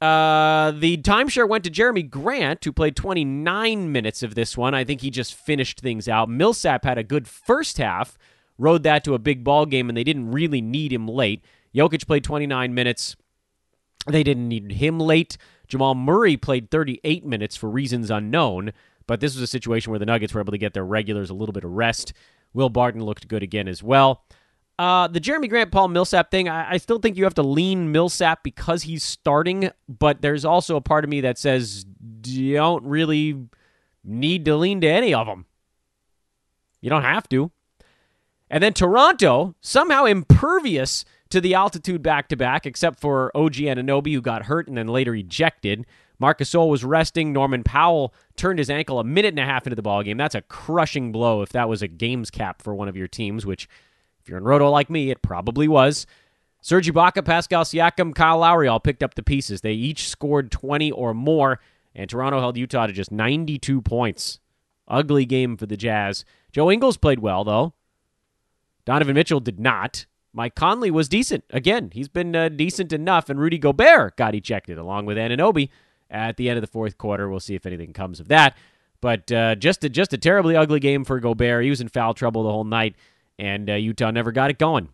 uh, 0.02 0.72
the 0.72 0.96
timeshare 0.96 1.48
went 1.48 1.62
to 1.62 1.70
Jerami 1.70 2.10
Grant, 2.10 2.64
who 2.64 2.72
played 2.72 2.96
29 2.96 3.92
minutes 3.92 4.24
of 4.24 4.34
this 4.34 4.56
one. 4.56 4.74
I 4.74 4.82
think 4.82 5.00
he 5.00 5.10
just 5.10 5.32
finished 5.32 5.78
things 5.78 6.08
out. 6.08 6.28
Millsap 6.28 6.84
had 6.84 6.98
a 6.98 7.04
good 7.04 7.28
first 7.28 7.78
half, 7.78 8.18
rode 8.58 8.82
that 8.82 9.04
to 9.04 9.14
a 9.14 9.20
big 9.20 9.44
ball 9.44 9.64
game, 9.64 9.88
and 9.88 9.96
they 9.96 10.02
didn't 10.02 10.32
really 10.32 10.60
need 10.60 10.92
him 10.92 11.06
late. 11.06 11.44
Jokic 11.72 12.04
played 12.08 12.24
29 12.24 12.74
minutes. 12.74 13.14
They 14.08 14.24
didn't 14.24 14.48
need 14.48 14.72
him 14.72 14.98
late. 14.98 15.38
Jamal 15.68 15.94
Murray 15.94 16.36
played 16.36 16.72
38 16.72 17.24
minutes 17.24 17.54
for 17.54 17.70
reasons 17.70 18.10
unknown, 18.10 18.72
but 19.06 19.20
this 19.20 19.34
was 19.34 19.42
a 19.42 19.46
situation 19.46 19.92
where 19.92 20.00
the 20.00 20.06
Nuggets 20.06 20.34
were 20.34 20.40
able 20.40 20.50
to 20.50 20.58
get 20.58 20.74
their 20.74 20.84
regulars 20.84 21.30
a 21.30 21.34
little 21.34 21.52
bit 21.52 21.62
of 21.62 21.70
rest. 21.70 22.12
Will 22.52 22.70
Barton 22.70 23.04
looked 23.04 23.28
good 23.28 23.44
again 23.44 23.68
as 23.68 23.84
well. 23.84 24.24
Uh, 24.82 25.06
the 25.06 25.20
Jerami 25.20 25.48
Grant 25.48 25.70
Paul 25.70 25.86
Millsap 25.86 26.32
thing, 26.32 26.48
I, 26.48 26.72
I, 26.72 26.76
still 26.78 26.98
think 26.98 27.16
you 27.16 27.22
have 27.22 27.34
to 27.34 27.42
lean 27.44 27.92
Millsap 27.92 28.42
because 28.42 28.82
he's 28.82 29.04
starting, 29.04 29.70
but 29.88 30.22
there's 30.22 30.44
also 30.44 30.74
a 30.74 30.80
part 30.80 31.04
of 31.04 31.08
me 31.08 31.20
that 31.20 31.38
says 31.38 31.86
you 32.26 32.56
don't 32.56 32.84
really 32.84 33.46
need 34.02 34.44
to 34.46 34.56
lean 34.56 34.80
to 34.80 34.88
any 34.88 35.14
of 35.14 35.28
them. 35.28 35.46
You 36.80 36.90
don't 36.90 37.04
have 37.04 37.28
to. 37.28 37.52
And 38.50 38.60
then 38.60 38.72
Toronto, 38.72 39.54
somehow 39.60 40.04
impervious 40.04 41.04
to 41.30 41.40
the 41.40 41.54
altitude 41.54 42.02
back 42.02 42.28
to 42.30 42.36
back, 42.36 42.66
except 42.66 42.98
for 42.98 43.30
OG 43.36 43.52
Anunoby, 43.52 44.12
who 44.14 44.20
got 44.20 44.46
hurt 44.46 44.66
and 44.66 44.76
then 44.76 44.88
later 44.88 45.14
ejected. 45.14 45.86
Marcus 46.18 46.50
Gasol 46.50 46.68
was 46.68 46.84
resting. 46.84 47.32
Norman 47.32 47.62
Powell 47.62 48.12
turned 48.34 48.58
his 48.58 48.68
ankle 48.68 48.98
a 48.98 49.04
minute 49.04 49.28
and 49.28 49.38
a 49.38 49.44
half 49.44 49.64
into 49.64 49.76
the 49.76 49.82
ball 49.82 50.02
game. 50.02 50.16
That's 50.16 50.34
a 50.34 50.42
crushing 50.42 51.12
blow 51.12 51.40
if 51.40 51.50
that 51.50 51.68
was 51.68 51.82
a 51.82 51.88
games 51.88 52.32
cap 52.32 52.62
for 52.62 52.74
one 52.74 52.88
of 52.88 52.96
your 52.96 53.06
teams, 53.06 53.46
which 53.46 53.68
if 54.22 54.28
you're 54.28 54.38
in 54.38 54.44
Roto 54.44 54.70
like 54.70 54.88
me, 54.88 55.10
it 55.10 55.20
probably 55.20 55.68
was. 55.68 56.06
Serge 56.60 56.88
Ibaka, 56.88 57.24
Pascal 57.24 57.64
Siakam, 57.64 58.14
Kyle 58.14 58.38
Lowry 58.38 58.68
all 58.68 58.78
picked 58.78 59.02
up 59.02 59.14
the 59.14 59.22
pieces. 59.22 59.60
They 59.60 59.72
each 59.72 60.08
scored 60.08 60.52
20 60.52 60.92
or 60.92 61.12
more, 61.12 61.58
and 61.94 62.08
Toronto 62.08 62.38
held 62.38 62.56
Utah 62.56 62.86
to 62.86 62.92
just 62.92 63.10
92 63.10 63.82
points. 63.82 64.38
Ugly 64.86 65.26
game 65.26 65.56
for 65.56 65.66
the 65.66 65.76
Jazz. 65.76 66.24
Joe 66.52 66.70
Ingles 66.70 66.96
played 66.96 67.18
well, 67.18 67.42
though. 67.42 67.72
Donovan 68.84 69.14
Mitchell 69.14 69.40
did 69.40 69.58
not. 69.58 70.06
Mike 70.32 70.54
Conley 70.54 70.90
was 70.90 71.08
decent. 71.08 71.44
Again, 71.50 71.90
he's 71.92 72.08
been 72.08 72.34
uh, 72.34 72.48
decent 72.48 72.92
enough, 72.92 73.28
and 73.28 73.40
Rudy 73.40 73.58
Gobert 73.58 74.16
got 74.16 74.34
ejected 74.34 74.78
along 74.78 75.06
with 75.06 75.16
Anunoby 75.16 75.68
at 76.10 76.36
the 76.36 76.48
end 76.48 76.58
of 76.58 76.62
the 76.62 76.68
fourth 76.68 76.96
quarter. 76.96 77.28
We'll 77.28 77.40
see 77.40 77.54
if 77.54 77.66
anything 77.66 77.92
comes 77.92 78.20
of 78.20 78.28
that. 78.28 78.56
But 79.00 79.32
uh, 79.32 79.56
just 79.56 79.82
a, 79.82 79.88
just 79.88 80.12
a 80.12 80.18
terribly 80.18 80.54
ugly 80.54 80.78
game 80.78 81.04
for 81.04 81.18
Gobert. 81.18 81.64
He 81.64 81.70
was 81.70 81.80
in 81.80 81.88
foul 81.88 82.14
trouble 82.14 82.44
the 82.44 82.52
whole 82.52 82.64
night 82.64 82.94
and 83.38 83.68
uh, 83.70 83.74
Utah 83.74 84.10
never 84.10 84.32
got 84.32 84.50
it 84.50 84.58
going. 84.58 84.88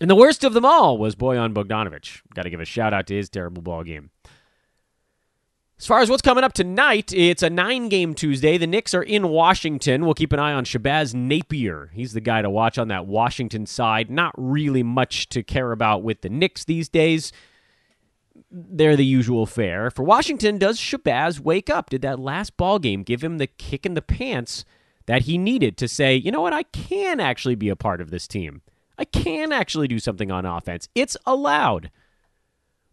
And 0.00 0.10
the 0.10 0.16
worst 0.16 0.42
of 0.44 0.54
them 0.54 0.64
all 0.64 0.98
was 0.98 1.14
Bojan 1.14 1.54
Bogdanovic. 1.54 2.22
Got 2.34 2.42
to 2.42 2.50
give 2.50 2.60
a 2.60 2.64
shout 2.64 2.92
out 2.92 3.06
to 3.06 3.14
his 3.14 3.28
terrible 3.28 3.62
ball 3.62 3.84
game. 3.84 4.10
As 5.78 5.86
far 5.86 6.00
as 6.00 6.08
what's 6.08 6.22
coming 6.22 6.44
up 6.44 6.52
tonight, 6.52 7.12
it's 7.12 7.42
a 7.42 7.50
nine 7.50 7.88
game 7.88 8.14
Tuesday. 8.14 8.58
The 8.58 8.66
Knicks 8.66 8.94
are 8.94 9.02
in 9.02 9.28
Washington. 9.28 10.04
We'll 10.04 10.14
keep 10.14 10.32
an 10.32 10.38
eye 10.38 10.52
on 10.52 10.64
Shabazz 10.64 11.14
Napier. 11.14 11.90
He's 11.92 12.12
the 12.12 12.20
guy 12.20 12.42
to 12.42 12.50
watch 12.50 12.78
on 12.78 12.88
that 12.88 13.06
Washington 13.06 13.66
side. 13.66 14.10
Not 14.10 14.34
really 14.36 14.82
much 14.82 15.28
to 15.30 15.42
care 15.42 15.72
about 15.72 16.02
with 16.02 16.20
the 16.20 16.28
Knicks 16.28 16.64
these 16.64 16.88
days. 16.88 17.32
They're 18.50 18.96
the 18.96 19.04
usual 19.04 19.46
fare. 19.46 19.90
For 19.90 20.04
Washington, 20.04 20.58
does 20.58 20.78
Shabazz 20.78 21.40
wake 21.40 21.68
up? 21.68 21.90
Did 21.90 22.02
that 22.02 22.20
last 22.20 22.56
ball 22.56 22.78
game 22.78 23.02
give 23.02 23.22
him 23.22 23.38
the 23.38 23.48
kick 23.48 23.84
in 23.84 23.94
the 23.94 24.02
pants 24.02 24.64
that 25.06 25.22
he 25.22 25.38
needed 25.38 25.76
to 25.78 25.88
say, 25.88 26.14
you 26.14 26.30
know 26.30 26.40
what, 26.40 26.52
I 26.52 26.62
can 26.64 27.20
actually 27.20 27.54
be 27.54 27.68
a 27.68 27.76
part 27.76 28.00
of 28.00 28.10
this 28.10 28.26
team. 28.26 28.62
I 28.98 29.04
can 29.04 29.52
actually 29.52 29.88
do 29.88 29.98
something 29.98 30.30
on 30.30 30.46
offense. 30.46 30.88
It's 30.94 31.16
allowed. 31.26 31.90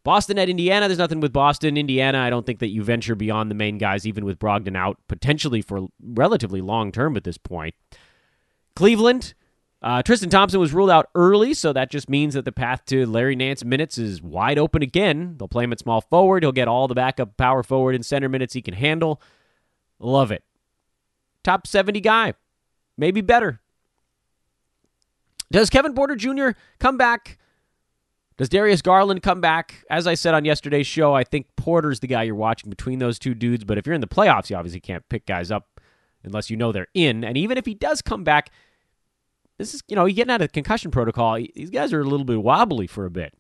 Boston 0.04 0.40
at 0.40 0.50
Indiana, 0.50 0.88
there's 0.88 0.98
nothing 0.98 1.20
with 1.20 1.32
Boston. 1.32 1.78
Indiana, 1.78 2.20
I 2.20 2.32
don't 2.32 2.46
think 2.46 2.60
that 2.60 2.70
you 2.70 2.84
venture 2.84 3.16
beyond 3.16 3.52
the 3.52 3.56
main 3.56 3.78
guys, 3.78 4.08
even 4.08 4.26
with 4.26 4.40
Brogdon 4.40 4.76
out, 4.76 4.98
potentially 5.08 5.62
for 5.62 5.88
relatively 6.04 6.60
long 6.60 6.92
term 6.92 7.16
at 7.16 7.24
this 7.24 7.38
point. 7.38 7.76
Cleveland, 8.76 9.36
uh, 9.84 10.02
Tristan 10.02 10.32
Thompson 10.32 10.60
was 10.60 10.74
ruled 10.74 10.90
out 10.90 11.10
early, 11.14 11.54
so 11.54 11.72
that 11.72 11.92
just 11.92 12.10
means 12.10 12.34
that 12.34 12.46
the 12.46 12.52
path 12.52 12.84
to 12.86 13.06
Larry 13.06 13.36
Nance 13.36 13.64
minutes 13.64 14.00
is 14.00 14.24
wide 14.24 14.58
open 14.58 14.82
again. 14.82 15.36
They'll 15.38 15.48
play 15.48 15.66
him 15.66 15.72
at 15.72 15.80
small 15.80 16.02
forward. 16.02 16.42
He'll 16.42 16.52
get 16.52 16.68
all 16.68 16.88
the 16.88 16.96
backup 16.96 17.38
power 17.38 17.62
forward 17.62 17.94
and 17.94 18.04
center 18.04 18.28
minutes 18.28 18.56
he 18.56 18.62
can 18.64 18.74
handle. 18.74 19.22
Love 20.00 20.32
it 20.32 20.44
top 21.44 21.68
70 21.68 22.00
guy, 22.02 22.34
maybe 22.98 23.22
better. 23.22 23.62
Does 25.52 25.70
Kevin 25.70 25.94
Porter 25.94 26.16
Jr. 26.16 26.52
come 26.80 26.98
back? 26.98 27.38
Does 28.38 28.50
Darius 28.50 28.82
Garland 28.82 29.22
come 29.22 29.42
back? 29.42 29.84
As 29.90 30.08
I 30.08 30.16
said 30.16 30.34
on 30.34 30.46
yesterday's 30.46 30.88
show, 30.88 31.14
I 31.14 31.24
think 31.24 31.48
Porter's 31.58 32.00
the 32.00 32.08
guy 32.08 32.24
you're 32.24 32.36
watching 32.36 32.70
between 32.70 33.00
those 33.00 33.20
two 33.20 33.36
dudes. 33.36 33.64
But 33.64 33.78
if 33.78 33.86
you're 33.86 33.94
in 33.94 34.02
the 34.02 34.08
playoffs, 34.08 34.50
you 34.50 34.56
obviously 34.56 34.80
can't 34.80 35.08
pick 35.10 35.26
guys 35.26 35.52
up 35.52 35.80
unless 36.24 36.50
you 36.50 36.58
know 36.58 36.72
they're 36.72 36.88
in. 36.94 37.24
And 37.24 37.38
even 37.38 37.58
if 37.58 37.66
he 37.66 37.74
does 37.74 38.02
come 38.02 38.24
back, 38.24 38.52
this 39.58 39.76
is, 39.76 39.84
you 39.88 39.96
know, 39.96 40.06
he's 40.06 40.16
getting 40.16 40.32
out 40.32 40.42
of 40.42 40.52
concussion 40.54 40.90
protocol. 40.90 41.36
These 41.36 41.70
guys 41.70 41.94
are 41.94 42.02
a 42.02 42.06
little 42.06 42.26
bit 42.26 42.42
wobbly 42.42 42.88
for 42.88 43.06
a 43.06 43.12
bit. 43.12 43.36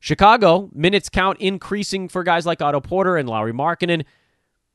Chicago, 0.00 0.68
minutes 0.74 1.08
count 1.08 1.38
increasing 1.40 2.08
for 2.08 2.24
guys 2.24 2.44
like 2.44 2.60
Otto 2.60 2.80
Porter 2.80 3.16
and 3.16 3.28
Lauri 3.28 3.52
Markkanen. 3.52 4.04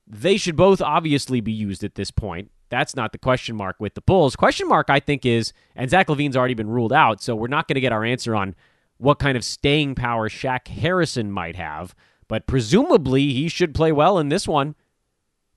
They 0.10 0.38
should 0.38 0.56
both 0.56 0.82
obviously 0.82 1.40
be 1.40 1.52
used 1.52 1.84
at 1.84 1.96
this 1.96 2.10
point. 2.10 2.50
That's 2.70 2.96
not 2.96 3.12
the 3.12 3.18
question 3.20 3.56
mark 3.56 3.78
with 3.80 3.94
the 3.94 4.02
Bulls. 4.02 4.36
Question 4.36 4.68
mark, 4.68 4.90
I 4.90 5.00
think, 5.00 5.26
is, 5.26 5.54
and 5.76 5.90
Zach 5.90 6.08
LaVine's 6.08 6.36
already 6.36 6.56
been 6.56 6.70
ruled 6.70 6.94
out, 6.94 7.22
so 7.22 7.36
we're 7.36 7.48
not 7.48 7.68
going 7.68 7.76
to 7.76 7.82
get 7.82 7.92
our 7.92 8.04
answer 8.04 8.36
on 8.36 8.56
what 8.98 9.20
kind 9.20 9.38
of 9.38 9.44
staying 9.44 9.96
power 9.96 10.28
Shaq 10.28 10.68
Harrison 10.68 11.32
might 11.32 11.56
have. 11.56 11.96
But 12.28 12.48
presumably, 12.48 13.34
he 13.34 13.50
should 13.50 13.74
play 13.74 13.92
well 13.92 14.20
in 14.20 14.30
this 14.30 14.48
one 14.48 14.76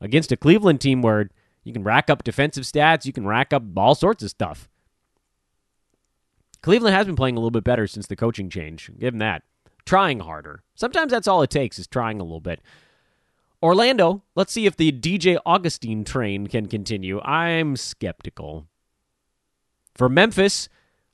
against 0.01 0.33
a 0.33 0.37
Cleveland 0.37 0.81
team 0.81 1.03
where 1.03 1.31
you 1.65 1.73
can 1.73 1.85
rack 1.85 2.11
up 2.11 2.25
defensive 2.25 2.65
stats, 2.65 3.05
you 3.05 3.13
can 3.13 3.27
rack 3.27 3.53
up 3.53 3.63
all 3.77 3.95
sorts 3.95 4.23
of 4.23 4.31
stuff. 4.31 4.69
Cleveland 6.63 6.95
has 6.95 7.07
been 7.07 7.17
playing 7.17 7.37
a 7.37 7.41
little 7.41 7.51
bit 7.51 7.65
better 7.65 7.87
since 7.87 8.07
the 8.07 8.17
coaching 8.17 8.49
change. 8.49 8.91
Give 8.99 9.19
that. 9.19 9.43
Trying 9.85 10.21
harder. 10.21 10.63
Sometimes 10.75 11.11
that's 11.11 11.27
all 11.27 11.43
it 11.43 11.51
takes 11.51 11.79
is 11.79 11.87
trying 11.87 12.21
a 12.21 12.25
little 12.25 12.41
bit. 12.41 12.61
Orlando, 13.63 14.23
let's 14.35 14.53
see 14.53 14.67
if 14.67 14.77
the 14.77 14.91
DJ 14.91 15.39
Augustin 15.47 16.05
train 16.05 16.49
can 16.49 16.67
continue. 16.67 17.21
I'm 17.21 17.77
skeptical. 17.77 18.67
For 19.95 20.09
Memphis, 20.09 20.69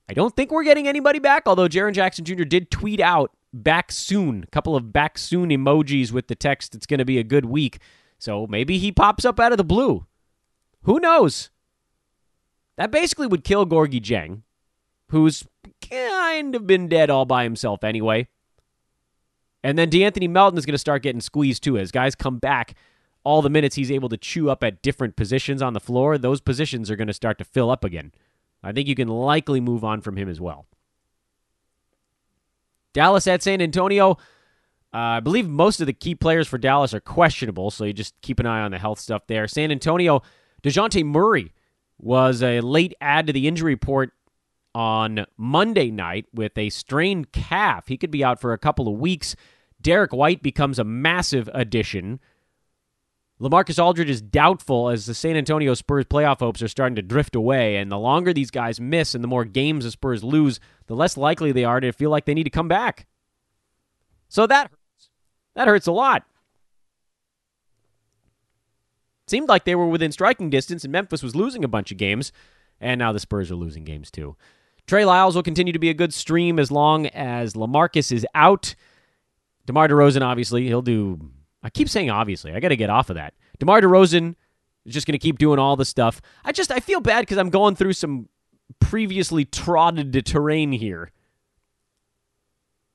I 0.09 0.15
don't 0.15 0.35
think 0.35 0.51
we're 0.51 0.65
getting 0.65 0.89
anybody 0.89 1.19
back, 1.19 1.43
although 1.47 1.69
Jaren 1.69 1.93
Jackson 1.93 2.25
Jr. 2.25 2.45
did 2.45 2.71
tweet 2.71 3.01
out 3.01 3.33
back 3.53 3.93
soon, 3.93 4.45
a 4.45 4.47
couple 4.47 4.77
of 4.77 4.93
back 4.93 5.19
soon 5.19 5.51
emojis 5.51 6.11
with 6.13 6.29
the 6.29 6.35
text, 6.35 6.75
it's 6.75 6.87
going 6.87 6.99
to 6.99 7.05
be 7.05 7.19
a 7.19 7.25
good 7.25 7.45
week. 7.45 7.81
So 8.19 8.47
maybe 8.47 8.79
he 8.79 8.93
pops 8.93 9.25
up 9.25 9.39
out 9.39 9.53
of 9.53 9.59
the 9.59 9.65
blue. 9.65 10.07
Who 10.83 11.01
knows? 11.01 11.51
That 12.77 12.91
basically 12.91 13.27
would 13.27 13.45
kill 13.45 13.67
Gorgui 13.67 14.01
Dieng, 14.01 14.43
who's 15.09 15.45
kind 15.89 16.55
of 16.55 16.67
been 16.67 16.89
dead 16.89 17.11
all 17.11 17.27
by 17.27 17.43
himself 17.43 17.85
anyway. 17.85 18.29
And 19.63 19.79
then 19.79 19.91
De'Anthony 19.91 20.29
Melton 20.31 20.59
is 20.59 20.67
going 20.67 20.75
to 20.75 20.79
start 20.79 21.03
getting 21.03 21.21
squeezed 21.21 21.63
too 21.63 21.79
as 21.79 21.91
guys 21.91 22.15
come 22.15 22.39
back. 22.39 22.75
All 23.25 23.43
the 23.43 23.51
minutes 23.51 23.77
he's 23.77 23.91
able 23.91 24.09
to 24.09 24.17
chew 24.17 24.49
up 24.49 24.63
at 24.63 24.81
different 24.83 25.17
positions 25.17 25.61
on 25.61 25.73
the 25.73 25.81
floor, 25.81 26.17
those 26.17 26.41
positions 26.41 26.91
are 26.91 26.97
going 26.97 27.09
to 27.09 27.15
start 27.15 27.39
to 27.39 27.45
fill 27.45 27.71
up 27.71 27.85
again. 27.85 28.13
I 28.63 28.73
think 28.73 28.89
you 28.89 28.95
can 28.95 29.09
likely 29.09 29.61
move 29.61 29.85
on 29.85 30.01
from 30.01 30.17
him 30.17 30.29
as 30.29 30.41
well. 30.41 30.67
Dallas 32.93 33.27
at 33.27 33.43
San 33.43 33.61
Antonio. 33.61 34.13
Uh, 34.93 34.97
I 35.19 35.21
believe 35.21 35.47
most 35.47 35.81
of 35.81 35.87
the 35.87 35.93
key 35.93 36.15
players 36.15 36.49
for 36.49 36.57
Dallas 36.57 36.95
are 36.95 37.01
questionable, 37.01 37.71
so 37.71 37.85
you 37.85 37.93
just 37.93 38.19
keep 38.23 38.41
an 38.41 38.47
eye 38.47 38.63
on 38.63 38.71
the 38.71 38.79
health 38.79 38.99
stuff 38.99 39.27
there. 39.27 39.47
San 39.47 39.71
Antonio, 39.71 40.23
Dejounte 40.63 41.05
Murray 41.05 41.53
was 41.99 42.43
a 42.43 42.61
late 42.61 42.95
add 43.01 43.27
to 43.27 43.33
the 43.33 43.47
injury 43.47 43.73
report 43.75 44.13
on 44.79 45.27
Monday 45.37 45.91
night 45.91 46.27
with 46.33 46.57
a 46.57 46.71
strained 46.71 47.33
calf. 47.33 47.89
He 47.89 47.97
could 47.97 48.13
be 48.13 48.23
out 48.23 48.41
for 48.41 48.53
a 48.53 48.59
couple 48.59 48.87
of 48.87 49.01
weeks. 49.01 49.35
Derrick 49.81 50.13
White 50.13 50.41
becomes 50.41 50.79
a 50.79 50.85
massive 50.85 51.51
addition. 51.53 52.21
LaMarcus 53.41 53.83
Aldridge 53.83 54.09
is 54.09 54.23
doubtful 54.23 54.89
as 54.89 55.05
the 55.05 55.15
San 55.15 55.37
Antonio 55.37 55.75
Spurs 55.75 56.05
playoff 56.05 56.39
hopes 56.39 56.63
are 56.63 56.69
starting 56.69 56.95
to 56.95 57.03
drift 57.03 57.35
away. 57.35 57.75
And 57.75 57.91
the 57.91 57.99
longer 57.99 58.33
these 58.33 58.53
guys 58.53 58.81
miss 58.81 59.17
and 59.17 59.25
the 59.25 59.29
more 59.29 59.45
games 59.45 59.85
the 59.85 59.91
Spurs 59.91 60.23
lose, 60.23 60.61
the 60.87 60.95
less 60.95 61.17
likely 61.17 61.51
they 61.51 61.65
are 61.65 61.81
to 61.81 61.91
feel 61.91 62.11
like 62.11 62.25
they 62.25 62.35
need 62.35 62.45
to 62.45 62.51
come 62.51 62.69
back. 62.69 63.09
So 64.29 64.47
that 64.47 64.71
hurts. 64.71 65.11
That 65.57 65.67
hurts 65.67 65.89
a 65.89 65.93
lot. 65.93 66.23
seemed 69.27 69.49
like 69.49 69.65
they 69.65 69.75
were 69.75 69.89
within 69.89 70.13
striking 70.13 70.51
distance 70.51 70.85
and 70.85 70.93
Memphis 70.93 71.25
was 71.25 71.35
losing 71.35 71.65
a 71.65 71.69
bunch 71.69 71.91
of 71.91 71.99
games. 71.99 72.31
And 72.81 73.01
now 73.01 73.11
the 73.11 73.19
Spurs 73.19 73.51
are 73.51 73.57
losing 73.57 73.83
games 73.83 74.09
too. 74.09 74.37
Trey 74.89 75.05
Lyles 75.05 75.35
will 75.37 75.43
continue 75.43 75.75
to 75.75 75.79
be 75.79 75.91
a 75.91 75.95
good 75.95 76.15
stream 76.15 76.59
as 76.59 76.71
long 76.71 77.07
as 77.09 77.53
LaMarcus 77.53 78.11
is 78.11 78.27
out. 78.35 78.75
DeMar 79.67 79.87
DeRozan, 79.87 80.23
obviously, 80.23 80.67
he'll 80.67 80.81
do. 80.81 81.31
I 81.63 81.69
keep 81.69 81.91
saying 81.91 82.09
obviously. 82.09 82.53
I 82.55 82.61
got 82.61 82.71
to 82.71 82.77
get 82.77 82.89
off 82.89 83.11
of 83.11 83.17
that. 83.17 83.35
DeMar 83.59 83.83
DeRozan 83.83 84.35
is 84.87 84.95
just 84.95 85.07
going 85.07 85.13
to 85.13 85.19
keep 85.19 85.39
doing 85.39 85.59
all 85.59 85.77
the 85.77 85.85
stuff. 85.85 86.23
I 86.43 86.53
just 86.53 86.73
I 86.73 86.81
feel 86.81 87.01
bad 87.01 87.21
because 87.21 87.37
I'm 87.37 87.51
going 87.51 87.77
through 87.77 87.93
some 87.93 88.31
previously 88.81 89.45
trotted 89.45 90.25
terrain 90.25 90.73
here. 90.73 91.11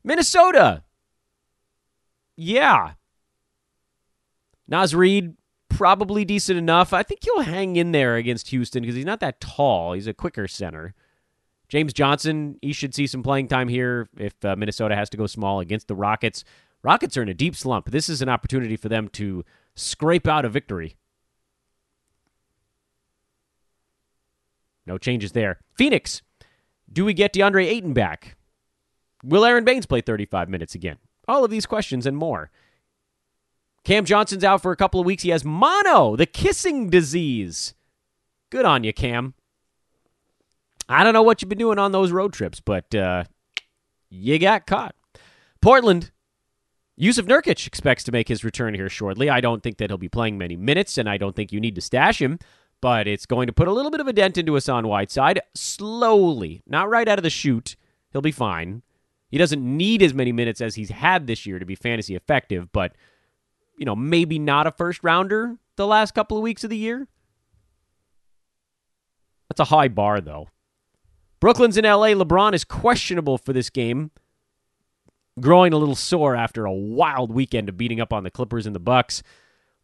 Minnesota. 0.03 0.81
Yeah. 2.35 2.93
Naz 4.67 4.95
Reid, 4.95 5.35
probably 5.69 6.25
decent 6.25 6.57
enough. 6.57 6.91
I 6.91 7.03
think 7.03 7.19
he'll 7.23 7.41
hang 7.41 7.75
in 7.75 7.91
there 7.91 8.15
against 8.15 8.47
Houston 8.47 8.81
because 8.81 8.95
he's 8.95 9.05
not 9.05 9.19
that 9.19 9.39
tall. 9.39 9.93
He's 9.93 10.07
a 10.07 10.13
quicker 10.13 10.47
center. 10.47 10.95
James 11.74 11.91
Johnson, 11.91 12.59
he 12.61 12.71
should 12.71 12.93
see 12.93 13.07
some 13.07 13.24
playing 13.24 13.47
time 13.47 13.67
here 13.67 14.07
if 14.15 14.36
uh, 14.45 14.55
Minnesota 14.55 14.95
has 14.95 15.09
to 15.09 15.17
go 15.17 15.26
small 15.26 15.59
against 15.59 15.88
the 15.88 15.95
Rockets. 15.95 16.43
Rockets 16.84 17.17
are 17.17 17.24
in 17.24 17.30
a 17.30 17.34
deep 17.34 17.55
slump. 17.55 17.89
This 17.89 18.09
is 18.09 18.21
an 18.21 18.30
opportunity 18.30 18.76
for 18.76 18.89
them 18.89 19.07
to 19.13 19.43
scrape 19.74 20.28
out 20.28 20.45
a 20.45 20.49
victory. 20.49 20.97
No 24.86 24.99
changes 24.99 25.32
there. 25.32 25.61
Phoenix, 25.74 26.21
do 26.91 27.05
we 27.05 27.13
get 27.15 27.34
DeAndre 27.34 27.65
Ayton 27.65 27.93
back? 27.93 28.38
Will 29.24 29.43
Aron 29.43 29.65
Baynes 29.65 29.88
play 29.88 30.01
35 30.01 30.49
minutes 30.49 30.76
again? 30.76 30.97
All 31.28 31.43
of 31.43 31.49
these 31.49 31.65
questions 31.65 32.05
and 32.05 32.15
more. 32.15 32.51
Cam 33.84 34.05
Johnson's 34.05 34.43
out 34.43 34.61
for 34.61 34.71
a 34.71 34.78
couple 34.78 34.99
of 34.99 35.07
weeks. 35.07 35.24
He 35.24 35.30
has 35.30 35.43
mono, 35.43 36.15
the 36.15 36.28
kissing 36.28 36.91
disease. 36.91 37.74
Good 38.51 38.63
on 38.63 38.84
you, 38.84 38.93
Cam. 38.93 39.34
I 40.93 41.03
don't 41.03 41.13
know 41.13 41.23
what 41.23 41.41
you've 41.41 41.49
been 41.49 41.57
doing 41.57 41.79
on 41.79 41.91
those 41.91 42.11
road 42.11 42.33
trips, 42.33 42.59
but 42.59 42.93
uh, 42.93 43.23
you 44.09 44.37
got 44.37 44.67
caught. 44.67 44.95
Portland, 45.61 46.11
Jusuf 46.99 47.25
Nurkic 47.25 47.65
expects 47.65 48.03
to 48.03 48.11
make 48.11 48.27
his 48.27 48.43
return 48.43 48.73
here 48.75 48.89
shortly. 48.89 49.29
I 49.29 49.41
don't 49.41 49.63
think 49.63 49.77
that 49.77 49.89
he'll 49.89 49.97
be 49.97 50.09
playing 50.09 50.37
many 50.37 50.55
minutes, 50.55 50.97
and 50.97 51.09
I 51.09 51.17
don't 51.17 51.35
think 51.35 51.51
you 51.51 51.59
need 51.59 51.75
to 51.75 51.81
stash 51.81 52.21
him, 52.21 52.37
but 52.79 53.07
it's 53.07 53.25
going 53.25 53.47
to 53.47 53.53
put 53.53 53.67
a 53.67 53.71
little 53.71 53.89
bit 53.89 54.01
of 54.01 54.07
a 54.07 54.13
dent 54.13 54.37
into 54.37 54.53
Hassan 54.53 54.87
Whiteside 54.87 55.41
slowly, 55.55 56.61
not 56.67 56.89
right 56.89 57.07
out 57.07 57.17
of 57.17 57.23
the 57.23 57.29
chute. 57.29 57.75
He'll 58.11 58.21
be 58.21 58.31
fine. 58.31 58.83
He 59.29 59.39
doesn't 59.39 59.63
need 59.63 60.03
as 60.03 60.13
many 60.13 60.31
minutes 60.31 60.61
as 60.61 60.75
he's 60.75 60.91
had 60.91 61.25
this 61.25 61.47
year 61.47 61.57
to 61.57 61.65
be 61.65 61.73
fantasy 61.73 62.15
effective, 62.15 62.71
but 62.71 62.95
you 63.79 63.85
know, 63.85 63.95
maybe 63.95 64.37
not 64.37 64.67
a 64.67 64.71
first 64.71 64.99
rounder 65.03 65.57
the 65.75 65.87
last 65.87 66.13
couple 66.13 66.37
of 66.37 66.43
weeks 66.43 66.63
of 66.63 66.69
the 66.69 66.77
year. 66.77 67.07
That's 69.49 69.59
a 69.59 69.75
high 69.75 69.87
bar, 69.87 70.21
though. 70.21 70.49
Brooklyn's 71.43 71.75
in 71.75 71.83
LA. 71.83 72.13
LeBron 72.13 72.53
is 72.53 72.63
questionable 72.63 73.37
for 73.37 73.51
this 73.51 73.69
game, 73.69 74.11
growing 75.41 75.73
a 75.73 75.77
little 75.77 75.93
sore 75.93 76.37
after 76.37 76.63
a 76.63 76.71
wild 76.71 77.33
weekend 77.33 77.67
of 77.67 77.75
beating 77.75 77.99
up 77.99 78.13
on 78.13 78.23
the 78.23 78.31
Clippers 78.31 78.65
and 78.65 78.73
the 78.73 78.79
Bucks. 78.79 79.21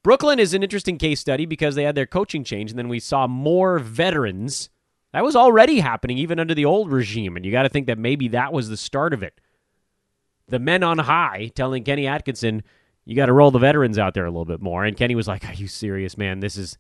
Brooklyn 0.02 0.40
is 0.40 0.54
an 0.54 0.64
interesting 0.64 0.98
case 0.98 1.20
study 1.20 1.46
because 1.46 1.76
they 1.76 1.84
had 1.84 1.96
their 1.96 2.06
coaching 2.06 2.46
change, 2.46 2.70
and 2.70 2.80
then 2.80 2.88
we 2.88 3.02
saw 3.02 3.28
more 3.28 3.78
veterans 3.78 4.70
that 5.12 5.22
was 5.22 5.36
already 5.36 5.82
happening 5.82 6.18
even 6.18 6.40
under 6.40 6.56
the 6.56 6.64
old 6.64 6.94
regime, 6.94 7.36
and 7.36 7.46
you 7.46 7.52
got 7.52 7.64
to 7.64 7.70
think 7.70 7.88
that 7.88 7.98
maybe 7.98 8.30
that 8.30 8.54
was 8.54 8.70
the 8.70 8.78
start 8.78 9.14
of 9.14 9.22
it. 9.22 9.42
The 10.48 10.60
men 10.60 10.82
on 10.82 10.98
high 10.98 11.52
telling 11.56 11.84
Kenny 11.84 12.08
Atkinson, 12.08 12.64
you 13.04 13.18
got 13.18 13.26
to 13.26 13.34
roll 13.34 13.52
the 13.52 13.60
veterans 13.60 14.00
out 14.00 14.14
there 14.14 14.26
a 14.26 14.32
little 14.32 14.46
bit 14.46 14.62
more. 14.62 14.86
And 14.86 14.96
Kenny 14.96 15.14
was 15.14 15.28
like, 15.28 15.44
Are 15.44 15.54
you 15.54 15.68
serious, 15.68 16.18
man? 16.18 16.40
This 16.40 16.56
is 16.56 16.78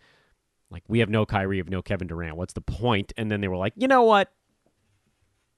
like, 0.71 0.83
we 0.87 0.99
have 0.99 1.09
no 1.09 1.25
Kyrie, 1.25 1.55
we 1.55 1.57
have 1.57 1.69
no 1.69 1.81
Kevin 1.81 2.07
Durant. 2.07 2.37
What's 2.37 2.53
the 2.53 2.61
point? 2.61 3.11
And 3.17 3.29
then 3.29 3.41
they 3.41 3.49
were 3.49 3.57
like, 3.57 3.73
You 3.75 3.89
know 3.89 4.03
what? 4.03 4.31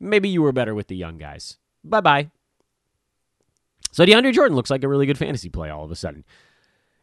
Maybe 0.01 0.29
you 0.29 0.41
were 0.41 0.51
better 0.51 0.73
with 0.73 0.87
the 0.87 0.95
young 0.95 1.17
guys. 1.17 1.57
Bye 1.83 2.01
bye. 2.01 2.31
So 3.91 4.05
DeAndre 4.05 4.33
Jordan 4.33 4.55
looks 4.55 4.69
like 4.69 4.83
a 4.83 4.87
really 4.87 5.05
good 5.05 5.17
fantasy 5.17 5.49
play 5.49 5.69
all 5.69 5.83
of 5.85 5.91
a 5.91 5.95
sudden. 5.95 6.23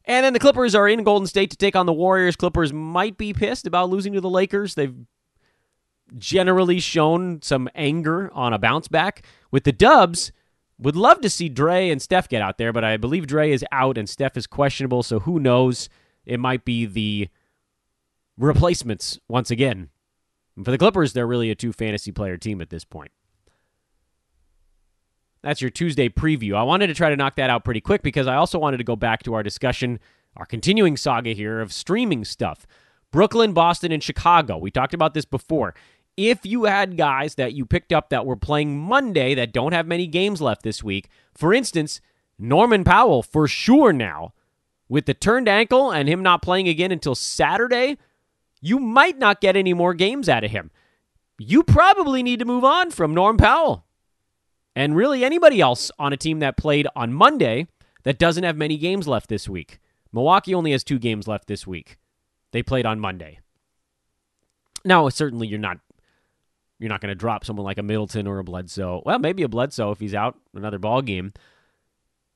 And 0.04 0.24
then 0.24 0.32
the 0.32 0.38
Clippers 0.38 0.74
are 0.74 0.88
in 0.88 1.04
Golden 1.04 1.26
State 1.26 1.50
to 1.50 1.56
take 1.56 1.76
on 1.76 1.86
the 1.86 1.92
Warriors. 1.92 2.34
Clippers 2.34 2.72
might 2.72 3.18
be 3.18 3.34
pissed 3.34 3.66
about 3.66 3.90
losing 3.90 4.14
to 4.14 4.20
the 4.20 4.30
Lakers. 4.30 4.74
They've 4.74 4.96
generally 6.16 6.80
shown 6.80 7.42
some 7.42 7.68
anger 7.74 8.30
on 8.32 8.54
a 8.54 8.58
bounce 8.58 8.88
back. 8.88 9.24
With 9.50 9.64
the 9.64 9.72
Dubs, 9.72 10.32
would 10.78 10.96
love 10.96 11.20
to 11.20 11.30
see 11.30 11.48
Dre 11.48 11.90
and 11.90 12.00
Steph 12.00 12.28
get 12.28 12.40
out 12.40 12.56
there, 12.56 12.72
but 12.72 12.84
I 12.84 12.96
believe 12.96 13.26
Dre 13.26 13.50
is 13.50 13.64
out 13.70 13.98
and 13.98 14.08
Steph 14.08 14.36
is 14.36 14.46
questionable, 14.46 15.02
so 15.02 15.20
who 15.20 15.38
knows? 15.38 15.90
It 16.24 16.40
might 16.40 16.64
be 16.64 16.86
the 16.86 17.28
replacements 18.38 19.18
once 19.28 19.50
again. 19.50 19.90
And 20.58 20.64
for 20.64 20.72
the 20.72 20.78
Clippers, 20.78 21.12
they're 21.12 21.24
really 21.24 21.52
a 21.52 21.54
two 21.54 21.72
fantasy 21.72 22.10
player 22.10 22.36
team 22.36 22.60
at 22.60 22.68
this 22.68 22.84
point. 22.84 23.12
That's 25.40 25.60
your 25.60 25.70
Tuesday 25.70 26.08
preview. 26.08 26.56
I 26.56 26.64
wanted 26.64 26.88
to 26.88 26.94
try 26.94 27.10
to 27.10 27.16
knock 27.16 27.36
that 27.36 27.48
out 27.48 27.64
pretty 27.64 27.80
quick 27.80 28.02
because 28.02 28.26
I 28.26 28.34
also 28.34 28.58
wanted 28.58 28.78
to 28.78 28.84
go 28.84 28.96
back 28.96 29.22
to 29.22 29.34
our 29.34 29.44
discussion, 29.44 30.00
our 30.36 30.44
continuing 30.44 30.96
saga 30.96 31.30
here 31.30 31.60
of 31.60 31.72
streaming 31.72 32.24
stuff. 32.24 32.66
Brooklyn, 33.12 33.52
Boston, 33.52 33.92
and 33.92 34.02
Chicago. 34.02 34.58
We 34.58 34.72
talked 34.72 34.94
about 34.94 35.14
this 35.14 35.24
before 35.24 35.76
if 36.16 36.44
you 36.44 36.64
had 36.64 36.96
guys 36.96 37.36
that 37.36 37.54
you 37.54 37.64
picked 37.64 37.92
up 37.92 38.08
that 38.08 38.26
were 38.26 38.34
playing 38.34 38.76
Monday 38.76 39.36
that 39.36 39.52
don't 39.52 39.70
have 39.72 39.86
many 39.86 40.08
games 40.08 40.42
left 40.42 40.64
this 40.64 40.82
week, 40.82 41.08
for 41.32 41.54
instance, 41.54 42.00
Norman 42.36 42.82
Powell 42.82 43.22
for 43.22 43.46
sure 43.46 43.92
now, 43.92 44.34
with 44.88 45.06
the 45.06 45.14
turned 45.14 45.48
ankle 45.48 45.92
and 45.92 46.08
him 46.08 46.20
not 46.20 46.42
playing 46.42 46.66
again 46.66 46.90
until 46.90 47.14
Saturday, 47.14 47.96
you 48.60 48.78
might 48.78 49.18
not 49.18 49.40
get 49.40 49.56
any 49.56 49.74
more 49.74 49.94
games 49.94 50.28
out 50.28 50.44
of 50.44 50.50
him. 50.50 50.70
you 51.38 51.62
probably 51.62 52.22
need 52.22 52.40
to 52.40 52.44
move 52.44 52.64
on 52.64 52.90
from 52.90 53.14
Norm 53.14 53.36
Powell 53.36 53.84
and 54.74 54.96
really 54.96 55.24
anybody 55.24 55.60
else 55.60 55.90
on 55.98 56.12
a 56.12 56.16
team 56.16 56.40
that 56.40 56.56
played 56.56 56.86
on 56.96 57.12
Monday 57.12 57.68
that 58.02 58.18
doesn't 58.18 58.44
have 58.44 58.56
many 58.56 58.76
games 58.76 59.06
left 59.06 59.28
this 59.28 59.48
week. 59.48 59.78
Milwaukee 60.12 60.54
only 60.54 60.72
has 60.72 60.82
two 60.82 60.98
games 60.98 61.28
left 61.28 61.46
this 61.46 61.66
week. 61.66 61.98
They 62.52 62.62
played 62.62 62.86
on 62.86 62.98
Monday. 62.98 63.40
Now, 64.84 65.08
certainly 65.10 65.46
you're 65.46 65.58
not 65.58 65.78
you're 66.78 66.88
not 66.88 67.00
going 67.00 67.10
to 67.10 67.16
drop 67.16 67.44
someone 67.44 67.64
like 67.64 67.78
a 67.78 67.82
Middleton 67.82 68.26
or 68.28 68.38
a 68.38 68.44
Bledsoe. 68.44 69.02
Well, 69.04 69.18
maybe 69.18 69.42
a 69.42 69.48
Bledsoe 69.48 69.90
if 69.90 69.98
he's 69.98 70.14
out 70.14 70.38
another 70.54 70.78
ball 70.78 71.02
game. 71.02 71.32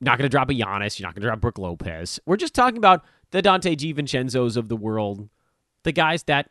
Not 0.00 0.18
going 0.18 0.28
to 0.28 0.28
drop 0.28 0.50
a 0.50 0.52
Giannis. 0.52 0.98
You're 0.98 1.06
not 1.06 1.14
going 1.14 1.22
to 1.22 1.28
drop 1.28 1.40
Brook 1.40 1.58
Lopez. 1.58 2.18
We're 2.26 2.36
just 2.36 2.54
talking 2.54 2.76
about 2.76 3.04
the 3.30 3.40
Donte 3.40 3.76
DiVincenzo's 3.76 4.56
of 4.56 4.68
the 4.68 4.76
world, 4.76 5.28
the 5.84 5.92
guys 5.92 6.24
that 6.24 6.50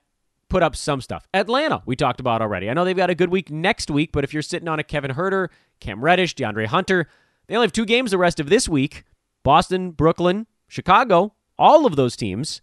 put 0.49 0.63
up 0.63 0.75
some 0.75 1.01
stuff. 1.01 1.27
Atlanta, 1.33 1.81
we 1.85 1.95
talked 1.95 2.19
about 2.19 2.41
already. 2.41 2.69
I 2.69 2.73
know 2.73 2.83
they've 2.83 2.95
got 2.95 3.09
a 3.09 3.15
good 3.15 3.29
week 3.29 3.49
next 3.49 3.89
week, 3.89 4.11
but 4.11 4.23
if 4.23 4.33
you're 4.33 4.41
sitting 4.41 4.67
on 4.67 4.79
a 4.79 4.83
Kevin 4.83 5.11
Huerter, 5.11 5.47
Cam 5.79 6.03
Reddish, 6.03 6.35
DeAndre 6.35 6.67
Hunter, 6.67 7.07
they 7.47 7.55
only 7.55 7.65
have 7.65 7.71
two 7.71 7.85
games 7.85 8.11
the 8.11 8.17
rest 8.17 8.39
of 8.39 8.49
this 8.49 8.67
week. 8.67 9.03
Boston, 9.43 9.91
Brooklyn, 9.91 10.47
Chicago, 10.67 11.33
all 11.57 11.85
of 11.85 11.95
those 11.95 12.15
teams, 12.15 12.61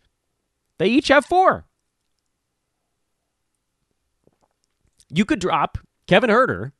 they 0.78 0.88
each 0.88 1.08
have 1.08 1.24
four. 1.24 1.66
You 5.10 5.24
could 5.24 5.38
drop 5.38 5.78
Kevin 6.06 6.30
Huerter, 6.30 6.72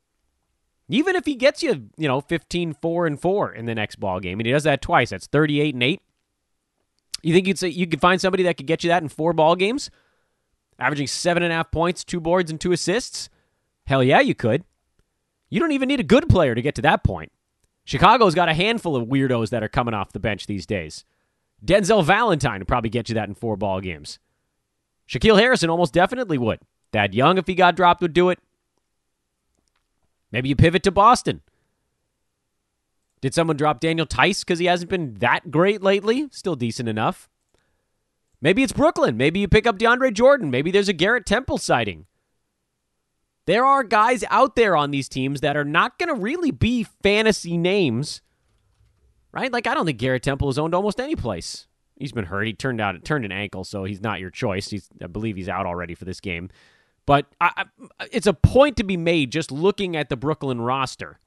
even 0.88 1.16
if 1.16 1.24
he 1.24 1.34
gets 1.34 1.62
you, 1.62 1.88
you 1.96 2.06
know, 2.06 2.20
15, 2.20 2.74
4, 2.74 3.06
and 3.06 3.20
4 3.20 3.52
in 3.52 3.66
the 3.66 3.74
next 3.74 3.96
ball 3.96 4.20
game, 4.20 4.38
and 4.40 4.46
he 4.46 4.52
does 4.52 4.64
that 4.64 4.82
twice. 4.82 5.10
That's 5.10 5.26
38 5.26 5.74
and 5.74 5.82
8. 5.82 6.02
You 7.22 7.34
think 7.34 7.46
you'd 7.46 7.58
say 7.58 7.68
you 7.68 7.86
could 7.86 8.00
find 8.00 8.20
somebody 8.20 8.44
that 8.44 8.56
could 8.56 8.66
get 8.66 8.84
you 8.84 8.88
that 8.88 9.02
in 9.02 9.08
four 9.08 9.32
ball 9.32 9.56
games? 9.56 9.90
Averaging 10.78 11.08
seven 11.08 11.42
and 11.42 11.52
a 11.52 11.56
half 11.56 11.70
points, 11.70 12.04
two 12.04 12.20
boards, 12.20 12.50
and 12.50 12.60
two 12.60 12.72
assists? 12.72 13.28
Hell 13.86 14.04
yeah, 14.04 14.20
you 14.20 14.34
could. 14.34 14.64
You 15.50 15.60
don't 15.60 15.72
even 15.72 15.88
need 15.88 16.00
a 16.00 16.04
good 16.04 16.28
player 16.28 16.54
to 16.54 16.62
get 16.62 16.74
to 16.76 16.82
that 16.82 17.02
point. 17.02 17.32
Chicago's 17.84 18.34
got 18.34 18.50
a 18.50 18.54
handful 18.54 18.94
of 18.94 19.08
weirdos 19.08 19.48
that 19.50 19.62
are 19.62 19.68
coming 19.68 19.94
off 19.94 20.12
the 20.12 20.20
bench 20.20 20.46
these 20.46 20.66
days. 20.66 21.04
Denzel 21.64 22.04
Valentine 22.04 22.60
would 22.60 22.68
probably 22.68 22.90
get 22.90 23.08
you 23.08 23.14
that 23.14 23.28
in 23.28 23.34
four 23.34 23.56
ball 23.56 23.80
games. 23.80 24.18
Shaquille 25.08 25.38
Harrison 25.38 25.70
almost 25.70 25.94
definitely 25.94 26.38
would. 26.38 26.60
Thad 26.92 27.14
Young, 27.14 27.38
if 27.38 27.46
he 27.46 27.54
got 27.54 27.76
dropped, 27.76 28.02
would 28.02 28.12
do 28.12 28.28
it. 28.28 28.38
Maybe 30.30 30.50
you 30.50 30.56
pivot 30.56 30.82
to 30.82 30.90
Boston. 30.90 31.40
Did 33.20 33.34
someone 33.34 33.56
drop 33.56 33.80
Daniel 33.80 34.06
Theis 34.06 34.44
because 34.44 34.58
he 34.58 34.66
hasn't 34.66 34.90
been 34.90 35.14
that 35.14 35.50
great 35.50 35.82
lately? 35.82 36.28
Still 36.30 36.56
decent 36.56 36.88
enough. 36.88 37.28
Maybe 38.40 38.62
it's 38.62 38.72
Brooklyn. 38.72 39.16
Maybe 39.16 39.40
you 39.40 39.48
pick 39.48 39.66
up 39.66 39.78
DeAndre 39.78 40.12
Jordan. 40.12 40.50
Maybe 40.50 40.70
there's 40.70 40.88
a 40.88 40.92
Garrett 40.92 41.26
Temple 41.26 41.58
sighting. 41.58 42.06
There 43.46 43.64
are 43.64 43.82
guys 43.82 44.24
out 44.30 44.56
there 44.56 44.76
on 44.76 44.90
these 44.90 45.08
teams 45.08 45.40
that 45.40 45.56
are 45.56 45.64
not 45.64 45.98
going 45.98 46.14
to 46.14 46.14
really 46.14 46.50
be 46.50 46.84
fantasy 47.02 47.56
names, 47.56 48.20
right? 49.32 49.50
Like 49.50 49.66
I 49.66 49.74
don't 49.74 49.86
think 49.86 49.98
Garrett 49.98 50.22
Temple 50.22 50.50
is 50.50 50.58
owned 50.58 50.74
almost 50.74 51.00
any 51.00 51.16
place. 51.16 51.66
He's 51.96 52.12
been 52.12 52.26
hurt. 52.26 52.46
He 52.46 52.52
turned 52.52 52.80
out 52.80 53.02
turned 53.04 53.24
an 53.24 53.32
ankle, 53.32 53.64
so 53.64 53.84
he's 53.84 54.02
not 54.02 54.20
your 54.20 54.30
choice. 54.30 54.68
He's 54.68 54.88
I 55.02 55.06
believe 55.08 55.36
he's 55.36 55.48
out 55.48 55.66
already 55.66 55.94
for 55.94 56.04
this 56.04 56.20
game. 56.20 56.50
But 57.06 57.26
I, 57.40 57.64
I, 57.98 58.06
it's 58.12 58.26
a 58.26 58.34
point 58.34 58.76
to 58.76 58.84
be 58.84 58.98
made 58.98 59.32
just 59.32 59.50
looking 59.50 59.96
at 59.96 60.10
the 60.10 60.16
Brooklyn 60.16 60.60
roster. 60.60 61.18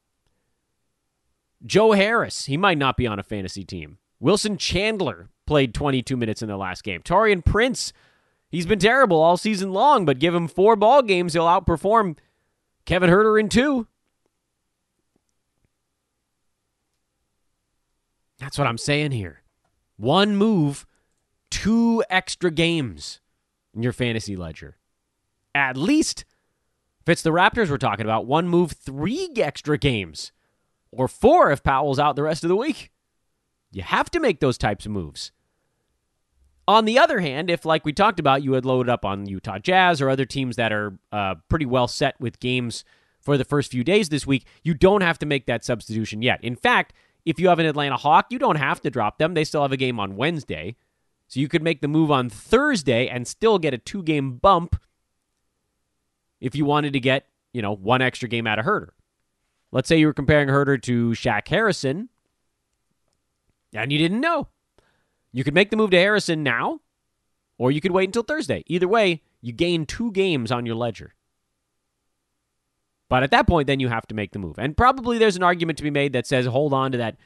Joe 1.66 1.92
Harris, 1.92 2.46
he 2.46 2.58
might 2.58 2.78
not 2.78 2.98
be 2.98 3.08
on 3.08 3.20
a 3.20 3.24
fantasy 3.24 3.64
team. 3.64 3.98
Wilson 4.20 4.58
Chandler 4.58 5.30
played 5.46 5.74
22 5.74 6.16
minutes 6.18 6.42
in 6.42 6.48
the 6.48 6.58
last 6.58 6.84
game. 6.84 7.02
Taurean 7.02 7.44
Prince, 7.44 7.94
he's 8.50 8.66
been 8.66 8.80
terrible 8.80 9.22
all 9.22 9.38
season 9.38 9.72
long, 9.72 10.06
but 10.06 10.20
give 10.20 10.34
him 10.34 10.48
four 10.48 10.76
ball 10.76 11.02
games, 11.02 11.34
he'll 11.34 11.46
outperform 11.46 12.18
Kevin 12.86 13.10
Huerter 13.10 13.40
in 13.40 13.50
two. 13.50 13.88
That's 18.40 18.58
what 18.58 18.68
I'm 18.68 18.78
saying 18.78 19.12
here. 19.12 19.44
One 19.98 20.36
move, 20.36 20.88
two 21.52 22.04
extra 22.10 22.50
games 22.50 23.20
in 23.76 23.84
your 23.84 23.94
fantasy 23.94 24.36
ledger 24.36 24.78
at 25.54 25.78
least, 25.78 26.26
if 27.02 27.10
it's 27.10 27.22
the 27.22 27.32
Raptors 27.32 27.70
we're 27.70 27.78
talking 27.78 28.06
about, 28.06 28.26
one 28.26 28.48
move, 28.48 28.72
three 28.72 29.32
extra 29.38 29.78
games, 29.78 30.32
or 30.92 31.08
four 31.08 31.52
if 31.52 31.64
Powell's 31.64 32.00
out 32.00 32.16
the 32.16 32.24
rest 32.24 32.44
of 32.44 32.50
the 32.50 32.56
week. 32.56 32.92
You 33.72 33.84
have 33.84 34.12
to 34.12 34.20
make 34.20 34.40
those 34.40 34.58
types 34.58 34.86
of 34.86 34.92
moves. 34.92 35.32
On 36.68 36.86
the 36.86 37.00
other 37.00 37.20
hand, 37.20 37.50
if, 37.50 37.66
like 37.66 37.86
we 37.86 37.94
talked 37.94 38.20
about, 38.20 38.44
you 38.44 38.54
had 38.54 38.66
loaded 38.66 38.90
up 38.90 39.04
on 39.04 39.28
Utah 39.28 39.60
Jazz 39.60 40.02
or 40.02 40.10
other 40.10 40.26
teams 40.26 40.56
that 40.58 40.72
are 40.72 40.98
uh, 41.12 41.36
pretty 41.50 41.66
well 41.66 41.88
set 41.88 42.20
with 42.20 42.40
games 42.40 42.84
for 43.22 43.38
the 43.38 43.46
first 43.46 43.72
few 43.72 43.84
days 43.84 44.10
this 44.10 44.26
week, 44.26 44.46
you 44.64 44.74
don't 44.74 45.02
have 45.02 45.20
to 45.20 45.26
make 45.26 45.46
that 45.46 45.64
substitution 45.64 46.22
yet. 46.22 46.44
In 46.44 46.56
fact, 46.56 46.94
if 47.24 47.40
you 47.40 47.50
have 47.50 47.60
an 47.60 47.66
Atlanta 47.66 47.98
Hawk, 47.98 48.28
you 48.30 48.40
don't 48.40 48.56
have 48.56 48.82
to 48.82 48.90
drop 48.90 49.20
them. 49.20 49.34
They 49.34 49.44
still 49.44 49.62
have 49.62 49.72
a 49.72 49.78
game 49.78 50.00
on 50.00 50.16
Wednesday. 50.16 50.76
So 51.28 51.40
you 51.40 51.48
could 51.48 51.64
make 51.64 51.82
the 51.82 51.88
move 51.88 52.12
on 52.12 52.30
Thursday 52.30 53.08
and 53.08 53.28
still 53.28 53.60
get 53.60 53.74
a 53.74 53.78
two 53.78 54.04
game 54.04 54.38
bump 54.38 54.76
if 56.42 56.56
you 56.56 56.66
wanted 56.66 56.94
to 56.94 57.00
get, 57.00 57.28
you 57.54 57.62
know, 57.62 57.74
one 57.74 58.02
extra 58.02 58.28
game 58.28 58.48
out 58.48 58.60
of 58.60 58.66
Huerter. 58.66 58.90
Let's 59.72 59.88
say 59.88 59.98
you 59.98 60.08
were 60.08 60.14
comparing 60.14 60.50
Huerter 60.50 60.82
to 60.82 61.12
Shaq 61.12 61.48
Harrison, 61.48 62.10
and 63.74 63.92
you 63.92 63.98
didn't 63.98 64.20
know. 64.20 64.48
You 65.32 65.44
could 65.44 65.54
make 65.54 65.70
the 65.70 65.78
move 65.78 65.92
to 65.92 65.98
Harrison 65.98 66.44
now, 66.44 66.82
or 67.58 67.72
you 67.72 67.80
could 67.80 67.92
wait 67.92 68.10
until 68.10 68.24
Thursday. 68.24 68.64
Either 68.68 68.88
way, 68.88 69.22
you 69.42 69.54
gain 69.54 69.86
two 69.86 70.12
games 70.12 70.52
on 70.52 70.66
your 70.66 70.76
ledger. 70.76 71.14
But 73.08 73.24
at 73.24 73.32
that 73.32 73.48
point, 73.48 73.68
then 73.68 73.80
you 73.80 73.90
have 73.90 74.08
to 74.08 74.16
make 74.16 74.32
the 74.32 74.40
move. 74.40 74.58
And 74.58 74.76
probably 74.76 75.18
there's 75.18 75.36
an 75.36 75.44
argument 75.44 75.78
to 75.78 75.84
be 75.84 75.90
made 75.90 76.14
that 76.14 76.28
says 76.28 76.46
hold 76.46 76.74
on 76.74 76.92
to 76.94 76.98
that, 76.98 77.18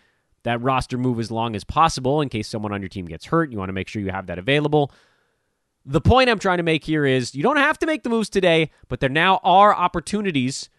that 0.43 0.61
roster 0.61 0.97
move 0.97 1.19
as 1.19 1.29
long 1.29 1.55
as 1.55 1.63
possible 1.63 2.21
in 2.21 2.29
case 2.29 2.47
someone 2.47 2.71
on 2.71 2.81
your 2.81 2.89
team 2.89 3.05
gets 3.05 3.25
hurt. 3.25 3.51
You 3.51 3.57
want 3.57 3.69
to 3.69 3.73
make 3.73 3.87
sure 3.87 4.01
you 4.01 4.09
have 4.09 4.27
that 4.27 4.39
available. 4.39 4.91
The 5.85 6.01
point 6.01 6.29
I'm 6.29 6.39
trying 6.39 6.57
to 6.57 6.63
make 6.63 6.83
here 6.83 7.05
is 7.05 7.35
you 7.35 7.43
don't 7.43 7.57
have 7.57 7.77
to 7.79 7.85
make 7.85 8.01
the 8.01 8.09
moves 8.09 8.29
today, 8.29 8.71
but 8.87 8.99
there 8.99 9.09
now 9.09 9.39
are 9.43 9.75
opportunities 9.75 10.69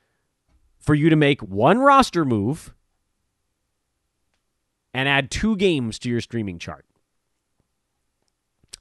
for 0.86 0.94
you 0.94 1.10
to 1.10 1.16
make 1.16 1.42
one 1.42 1.80
roster 1.80 2.24
move 2.24 2.72
and 4.94 5.08
add 5.08 5.30
two 5.30 5.56
games 5.56 5.98
to 5.98 6.08
your 6.08 6.20
streaming 6.20 6.58
chart. 6.58 6.86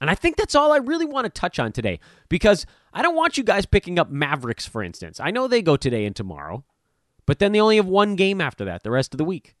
And 0.00 0.08
I 0.08 0.14
think 0.14 0.36
that's 0.36 0.54
all 0.54 0.72
I 0.72 0.78
really 0.78 1.04
want 1.04 1.24
to 1.24 1.40
touch 1.40 1.58
on 1.58 1.72
today 1.72 1.98
because 2.28 2.64
I 2.92 3.02
don't 3.02 3.16
want 3.16 3.36
you 3.36 3.44
guys 3.44 3.66
picking 3.66 3.98
up 3.98 4.10
Mavericks, 4.10 4.66
for 4.66 4.82
instance. 4.82 5.20
I 5.20 5.30
know 5.30 5.48
they 5.48 5.62
go 5.62 5.76
today 5.76 6.04
and 6.04 6.14
tomorrow, 6.14 6.64
but 7.26 7.38
then 7.38 7.52
they 7.52 7.60
only 7.60 7.76
have 7.76 7.86
one 7.86 8.14
game 8.14 8.40
after 8.40 8.64
that 8.66 8.82
the 8.82 8.90
rest 8.90 9.12
of 9.12 9.18
the 9.18 9.24
week. 9.24 9.56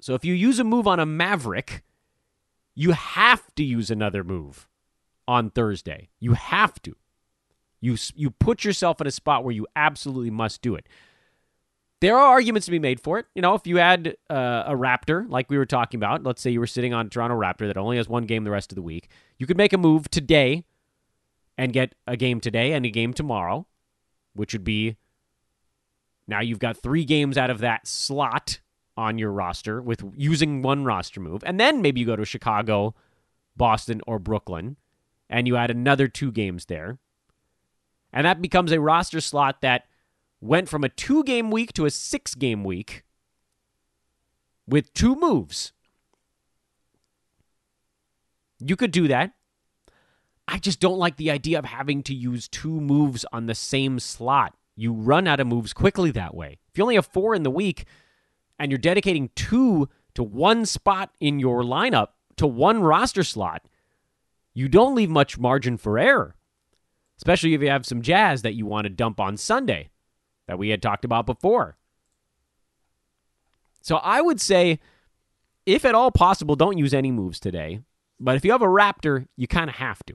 So 0.00 0.14
if 0.14 0.24
you 0.24 0.34
use 0.34 0.58
a 0.58 0.64
move 0.64 0.86
on 0.86 1.00
a 1.00 1.06
Maverick, 1.06 1.82
you 2.74 2.92
have 2.92 3.54
to 3.56 3.64
use 3.64 3.90
another 3.90 4.22
move 4.22 4.68
on 5.26 5.50
Thursday. 5.50 6.10
You 6.20 6.34
have 6.34 6.80
to. 6.82 6.96
You 7.82 7.96
you 8.14 8.30
put 8.30 8.64
yourself 8.64 9.00
in 9.00 9.06
a 9.06 9.10
spot 9.10 9.44
where 9.44 9.52
you 9.52 9.66
absolutely 9.76 10.30
must 10.30 10.62
do 10.62 10.74
it. 10.74 10.88
There 12.00 12.16
are 12.16 12.28
arguments 12.28 12.64
to 12.64 12.70
be 12.70 12.78
made 12.78 13.00
for 13.00 13.18
it. 13.18 13.26
You 13.34 13.42
know, 13.42 13.54
if 13.54 13.66
you 13.66 13.78
add 13.78 14.16
uh, 14.30 14.64
a 14.66 14.74
Raptor, 14.74 15.28
like 15.28 15.50
we 15.50 15.58
were 15.58 15.66
talking 15.66 15.98
about, 15.98 16.24
let's 16.24 16.40
say 16.40 16.50
you 16.50 16.58
were 16.58 16.66
sitting 16.66 16.94
on 16.94 17.10
Toronto 17.10 17.36
Raptor 17.36 17.66
that 17.66 17.76
only 17.76 17.96
has 17.96 18.08
one 18.08 18.24
game 18.24 18.44
the 18.44 18.50
rest 18.50 18.72
of 18.72 18.76
the 18.76 18.82
week, 18.82 19.08
you 19.36 19.46
could 19.46 19.56
make 19.56 19.72
a 19.72 19.78
move 19.78 20.08
today 20.10 20.64
and 21.58 21.72
get 21.72 21.94
a 22.06 22.16
game 22.16 22.40
today 22.40 22.72
and 22.72 22.86
a 22.86 22.90
game 22.90 23.12
tomorrow, 23.12 23.66
which 24.32 24.52
would 24.52 24.64
be 24.64 24.96
now 26.26 26.40
you've 26.40 26.58
got 26.58 26.76
three 26.76 27.04
games 27.04 27.36
out 27.36 27.50
of 27.50 27.58
that 27.58 27.86
slot 27.86 28.60
on 28.96 29.18
your 29.18 29.30
roster 29.30 29.82
with 29.82 30.04
using 30.16 30.62
one 30.62 30.84
roster 30.84 31.20
move. 31.20 31.42
And 31.44 31.58
then 31.58 31.82
maybe 31.82 32.00
you 32.00 32.06
go 32.06 32.16
to 32.16 32.24
Chicago, 32.24 32.94
Boston, 33.56 34.00
or 34.06 34.18
Brooklyn 34.18 34.76
and 35.32 35.46
you 35.46 35.56
add 35.56 35.70
another 35.70 36.08
two 36.08 36.30
games 36.30 36.66
there. 36.66 36.98
And 38.12 38.26
that 38.26 38.42
becomes 38.42 38.72
a 38.72 38.80
roster 38.80 39.20
slot 39.20 39.60
that 39.62 39.86
went 40.40 40.68
from 40.68 40.84
a 40.84 40.88
two 40.88 41.24
game 41.24 41.50
week 41.50 41.72
to 41.74 41.86
a 41.86 41.90
six 41.90 42.34
game 42.34 42.64
week 42.64 43.04
with 44.66 44.92
two 44.92 45.14
moves. 45.14 45.72
You 48.58 48.76
could 48.76 48.90
do 48.90 49.08
that. 49.08 49.32
I 50.46 50.58
just 50.58 50.80
don't 50.80 50.98
like 50.98 51.16
the 51.16 51.30
idea 51.30 51.58
of 51.58 51.64
having 51.64 52.02
to 52.04 52.14
use 52.14 52.48
two 52.48 52.80
moves 52.80 53.24
on 53.32 53.46
the 53.46 53.54
same 53.54 53.98
slot. 53.98 54.54
You 54.76 54.92
run 54.92 55.26
out 55.26 55.40
of 55.40 55.46
moves 55.46 55.72
quickly 55.72 56.10
that 56.12 56.34
way. 56.34 56.58
If 56.68 56.78
you 56.78 56.84
only 56.84 56.96
have 56.96 57.06
four 57.06 57.34
in 57.34 57.42
the 57.42 57.50
week 57.50 57.86
and 58.58 58.70
you're 58.70 58.78
dedicating 58.78 59.30
two 59.34 59.88
to 60.14 60.22
one 60.22 60.66
spot 60.66 61.10
in 61.20 61.38
your 61.38 61.62
lineup, 61.62 62.08
to 62.36 62.46
one 62.46 62.82
roster 62.82 63.22
slot, 63.22 63.62
you 64.54 64.68
don't 64.68 64.94
leave 64.94 65.10
much 65.10 65.38
margin 65.38 65.76
for 65.76 65.98
error, 65.98 66.34
especially 67.22 67.54
if 67.54 67.62
you 67.62 67.68
have 67.68 67.86
some 67.86 68.02
jazz 68.02 68.42
that 68.42 68.54
you 68.54 68.66
want 68.66 68.84
to 68.84 68.88
dump 68.88 69.20
on 69.20 69.36
Sunday 69.36 69.90
that 70.48 70.58
we 70.58 70.70
had 70.70 70.82
talked 70.82 71.04
about 71.04 71.24
before. 71.24 71.76
So 73.80 73.98
I 73.98 74.20
would 74.20 74.40
say, 74.40 74.80
if 75.64 75.84
at 75.84 75.94
all 75.94 76.10
possible, 76.10 76.56
don't 76.56 76.78
use 76.78 76.92
any 76.92 77.12
moves 77.12 77.38
today. 77.38 77.78
But 78.18 78.34
if 78.34 78.44
you 78.44 78.50
have 78.50 78.60
a 78.60 78.66
Raptor, 78.66 79.28
you 79.36 79.46
kind 79.46 79.70
of 79.70 79.76
have 79.76 80.02
to. 80.06 80.14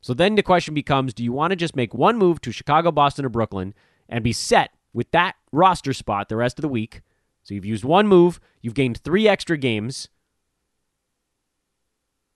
So 0.00 0.12
then 0.12 0.34
the 0.34 0.42
question 0.42 0.74
becomes 0.74 1.14
do 1.14 1.22
you 1.22 1.30
want 1.32 1.52
to 1.52 1.56
just 1.56 1.76
make 1.76 1.94
one 1.94 2.18
move 2.18 2.40
to 2.40 2.50
Chicago, 2.50 2.90
Boston, 2.90 3.24
or 3.24 3.28
Brooklyn 3.28 3.72
and 4.08 4.24
be 4.24 4.32
set 4.32 4.72
with 4.92 5.08
that 5.12 5.36
roster 5.52 5.92
spot 5.92 6.28
the 6.28 6.36
rest 6.36 6.58
of 6.58 6.62
the 6.62 6.68
week? 6.68 7.02
So 7.44 7.54
you've 7.54 7.64
used 7.64 7.84
one 7.84 8.08
move, 8.08 8.40
you've 8.60 8.74
gained 8.74 8.98
three 8.98 9.28
extra 9.28 9.56
games, 9.56 10.08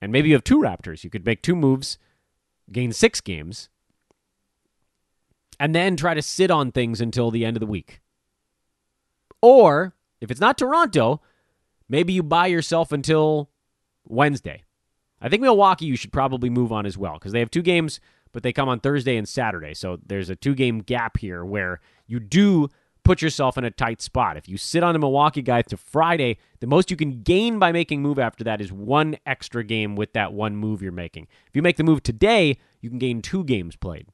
and 0.01 0.13
maybe 0.13 0.29
you 0.29 0.35
have 0.35 0.43
two 0.45 0.59
Raptors. 0.59 1.03
You 1.03 1.09
could 1.09 1.25
make 1.25 1.41
two 1.41 1.55
moves, 1.55 1.97
gain 2.71 2.91
six 2.91 3.21
games, 3.21 3.69
and 5.59 5.73
then 5.73 5.95
try 5.95 6.13
to 6.13 6.21
sit 6.21 6.51
on 6.51 6.71
things 6.71 7.01
until 7.01 7.31
the 7.31 7.45
end 7.45 7.55
of 7.55 7.61
the 7.61 7.67
week. 7.67 8.01
Or 9.41 9.93
if 10.21 10.31
it's 10.31 10.41
not 10.41 10.57
Toronto, 10.57 11.21
maybe 11.87 12.13
you 12.13 12.23
buy 12.23 12.47
yourself 12.47 12.91
until 12.91 13.49
Wednesday. 14.07 14.63
I 15.21 15.29
think 15.29 15.41
Milwaukee 15.41 15.85
you 15.85 15.95
should 15.95 16.11
probably 16.11 16.49
move 16.49 16.71
on 16.71 16.85
as 16.85 16.97
well 16.97 17.13
because 17.13 17.31
they 17.31 17.39
have 17.39 17.51
two 17.51 17.61
games, 17.61 17.99
but 18.31 18.43
they 18.43 18.53
come 18.53 18.69
on 18.69 18.79
Thursday 18.79 19.17
and 19.17 19.27
Saturday. 19.27 19.73
So 19.73 19.99
there's 20.05 20.29
a 20.29 20.35
two 20.35 20.55
game 20.55 20.79
gap 20.79 21.17
here 21.17 21.45
where 21.45 21.79
you 22.07 22.19
do 22.19 22.69
put 23.05 23.21
yourself 23.21 23.57
in 23.57 23.63
a 23.63 23.71
tight 23.71 24.01
spot. 24.01 24.35
If 24.35 24.49
you 24.49 24.57
sit 24.57 24.83
on 24.83 24.93
the 24.93 24.99
Milwaukee 24.99 25.41
guy 25.41 25.61
to 25.61 25.77
Friday, 25.77 26.37
the 26.59 26.67
most 26.67 26.91
you 26.91 26.97
can 26.97 27.21
gain 27.21 27.59
by 27.59 27.71
making 27.71 28.01
move 28.01 28.19
after 28.19 28.43
that 28.43 28.59
is 28.59 28.73
one 28.73 29.15
extra 29.25 29.63
game 29.63 29.95
with 29.95 30.11
that 30.13 30.33
one 30.33 30.57
move 30.57 30.81
you're 30.81 30.91
making. 30.91 31.27
If 31.47 31.55
you 31.55 31.61
make 31.61 31.77
the 31.77 31.83
move 31.83 32.03
today, 32.03 32.57
you 32.81 32.89
can 32.89 32.99
gain 32.99 33.21
two 33.21 33.45
games 33.45 33.77
played. 33.77 34.07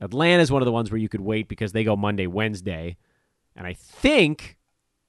Atlanta 0.00 0.42
is 0.42 0.52
one 0.52 0.60
of 0.60 0.66
the 0.66 0.72
ones 0.72 0.90
where 0.90 0.98
you 0.98 1.08
could 1.08 1.22
wait 1.22 1.48
because 1.48 1.72
they 1.72 1.82
go 1.82 1.96
Monday, 1.96 2.26
Wednesday. 2.26 2.96
And 3.56 3.66
I 3.66 3.72
think, 3.72 4.58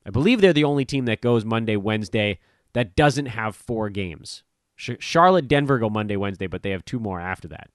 I 0.06 0.10
believe 0.10 0.39
they're 0.39 0.53
the 0.53 0.64
only 0.64 0.86
team 0.86 1.06
that 1.06 1.22
goes 1.22 1.43
Monday, 1.43 1.76
Wednesday 1.76 2.39
that 2.74 2.95
doesn't 2.95 3.28
have 3.28 3.56
four 3.56 3.89
games. 3.89 4.43
Charlotte, 4.78 5.47
Denver 5.47 5.80
go 5.80 5.89
Monday, 5.89 6.16
Wednesday, 6.16 6.47
but 6.47 6.64
they 6.64 6.72
have 6.72 6.86
two 6.86 6.99
more 6.99 7.20
after 7.20 7.47
that. 7.49 7.70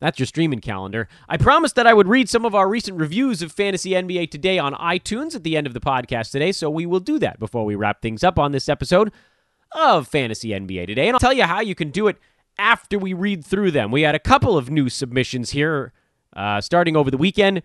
That's 0.00 0.18
your 0.18 0.26
streaming 0.26 0.60
calendar. 0.60 1.08
I 1.28 1.36
promised 1.36 1.76
that 1.76 1.86
I 1.86 1.92
would 1.92 2.08
read 2.08 2.28
some 2.28 2.44
of 2.44 2.54
our 2.54 2.68
recent 2.68 2.98
reviews 2.98 3.42
of 3.42 3.52
Fantasy 3.52 3.90
NBA 3.90 4.30
Today 4.30 4.58
on 4.58 4.72
iTunes 4.74 5.34
at 5.34 5.44
the 5.44 5.56
end 5.56 5.66
of 5.66 5.74
the 5.74 5.80
podcast 5.80 6.30
today, 6.30 6.52
so 6.52 6.70
we 6.70 6.86
will 6.86 7.00
do 7.00 7.18
that 7.18 7.38
before 7.38 7.64
we 7.64 7.74
wrap 7.74 8.00
things 8.00 8.24
up 8.24 8.38
on 8.38 8.52
this 8.52 8.68
episode 8.68 9.12
of 9.72 10.08
Fantasy 10.08 10.50
NBA 10.50 10.86
Today. 10.86 11.06
And 11.06 11.14
I'll 11.14 11.20
tell 11.20 11.32
you 11.34 11.44
how 11.44 11.60
you 11.60 11.74
can 11.74 11.90
do 11.90 12.08
it 12.08 12.16
after 12.58 12.98
we 12.98 13.12
read 13.12 13.44
through 13.44 13.70
them. 13.70 13.90
We 13.90 14.02
had 14.02 14.14
a 14.14 14.20
couple 14.20 14.56
of 14.56 14.70
new 14.70 14.88
submissions 14.88 15.50
here 15.50 15.92
uh, 16.34 16.60
starting 16.60 16.96
over 16.96 17.10
the 17.10 17.18
weekend. 17.18 17.62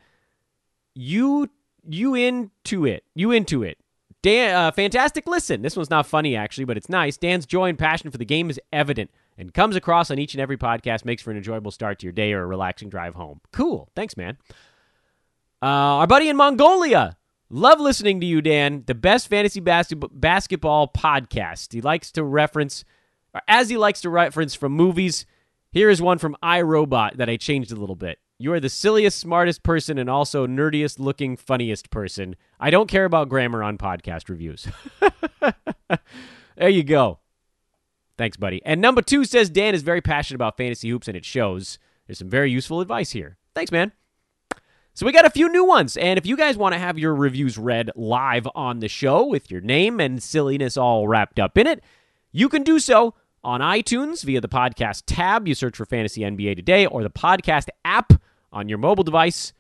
You 0.94 1.50
you 1.88 2.16
into 2.16 2.86
it. 2.86 3.04
You 3.14 3.32
into 3.32 3.64
it. 3.64 3.78
Dan, 4.26 4.56
uh, 4.56 4.72
fantastic 4.72 5.28
listen. 5.28 5.62
This 5.62 5.76
one's 5.76 5.92
not 5.92 6.08
funny 6.08 6.36
actually, 6.36 6.66
but 6.66 6.78
it's 6.78 6.90
nice. 6.90 7.16
Dan's 7.16 7.46
joy 7.46 7.70
and 7.70 7.78
passion 7.78 8.10
for 8.10 8.18
the 8.18 8.26
game 8.26 8.50
is 8.50 8.60
evident 8.74 9.12
and 9.38 9.54
comes 9.54 9.76
across 9.76 10.10
on 10.10 10.18
each 10.18 10.34
and 10.34 10.42
every 10.42 10.58
podcast. 10.58 11.06
Makes 11.06 11.22
for 11.22 11.30
an 11.30 11.38
enjoyable 11.38 11.70
start 11.70 12.00
to 12.00 12.08
your 12.08 12.12
day 12.12 12.34
or 12.34 12.42
a 12.42 12.48
relaxing 12.48 12.90
drive 12.90 13.14
home. 13.14 13.40
Cool. 13.52 13.88
Thanks, 13.96 14.18
man. 14.18 14.40
Uh, 15.62 16.02
our 16.02 16.08
buddy 16.08 16.28
in 16.28 16.38
Mongolia. 16.38 17.18
Love 17.52 17.80
listening 17.80 18.20
to 18.20 18.26
you, 18.26 18.42
Dan. 18.42 18.82
The 18.88 18.96
best 18.96 19.28
fantasy 19.28 19.60
bas- 19.60 19.94
basketball 20.12 20.88
podcast. 20.88 21.72
He 21.72 21.82
likes 21.82 22.12
to 22.14 22.24
reference, 22.24 22.84
as 23.48 23.70
he 23.70 23.78
likes 23.78 24.02
to 24.02 24.10
reference 24.10 24.56
from 24.56 24.72
movies. 24.72 25.28
Here 25.72 25.92
is 25.92 26.02
one 26.02 26.18
from 26.18 26.36
iRobot 26.42 27.18
that 27.18 27.30
I 27.30 27.38
changed 27.38 27.72
a 27.72 27.76
little 27.76 27.96
bit. 27.96 28.18
You 28.38 28.52
are 28.52 28.60
the 28.60 28.68
silliest, 28.68 29.18
smartest 29.18 29.64
person, 29.64 29.98
and 29.98 30.10
also 30.10 30.46
nerdiest 30.46 31.00
looking, 31.00 31.38
funniest 31.38 31.90
person. 31.90 32.36
I 32.60 32.70
don't 32.70 32.90
care 32.90 33.06
about 33.06 33.30
grammar 33.30 33.64
on 33.64 33.78
podcast 33.78 34.28
reviews. 34.28 34.68
there 36.58 36.70
you 36.70 36.84
go. 36.84 37.20
Thanks, 38.18 38.36
buddy. 38.36 38.62
And 38.66 38.82
number 38.82 39.02
two 39.02 39.24
says 39.24 39.50
Dan 39.50 39.74
is 39.74 39.84
very 39.84 40.02
passionate 40.02 40.36
about 40.36 40.58
fantasy 40.58 40.90
hoops, 40.90 41.08
and 41.08 41.16
it 41.16 41.24
shows. 41.24 41.80
There's 42.08 42.18
some 42.18 42.30
very 42.30 42.52
useful 42.52 42.82
advice 42.82 43.12
here. 43.12 43.38
Thanks, 43.54 43.72
man. 43.72 43.94
So 44.94 45.06
we 45.06 45.14
got 45.14 45.26
a 45.26 45.30
few 45.30 45.48
new 45.48 45.64
ones, 45.64 45.96
and 45.96 46.18
if 46.18 46.26
you 46.26 46.36
guys 46.36 46.58
want 46.58 46.74
to 46.74 46.80
have 46.80 47.00
your 47.00 47.16
reviews 47.16 47.58
read 47.58 47.90
live 47.96 48.48
on 48.54 48.80
the 48.80 48.90
show 48.90 49.26
with 49.26 49.50
your 49.50 49.62
name 49.62 50.02
and 50.02 50.22
silliness 50.22 50.76
all 50.76 51.08
wrapped 51.08 51.40
up 51.40 51.58
in 51.58 51.68
it, 51.68 51.82
you 52.34 52.50
can 52.50 52.64
do 52.64 52.80
so 52.80 53.14
on 53.46 53.62
iTunes 53.62 54.24
via 54.24 54.42
the 54.42 54.50
podcast 54.50 55.04
tab. 55.06 55.48
You 55.48 55.56
search 55.56 55.78
for 55.78 55.86
Fantasy 55.86 56.22
NBA 56.22 56.58
Today 56.58 56.86
or 56.86 57.04
the 57.04 57.10
podcast 57.10 57.68
app 57.86 58.14
on 58.56 58.70
your 58.70 58.80
mobile 58.80 59.04
device. 59.04 59.54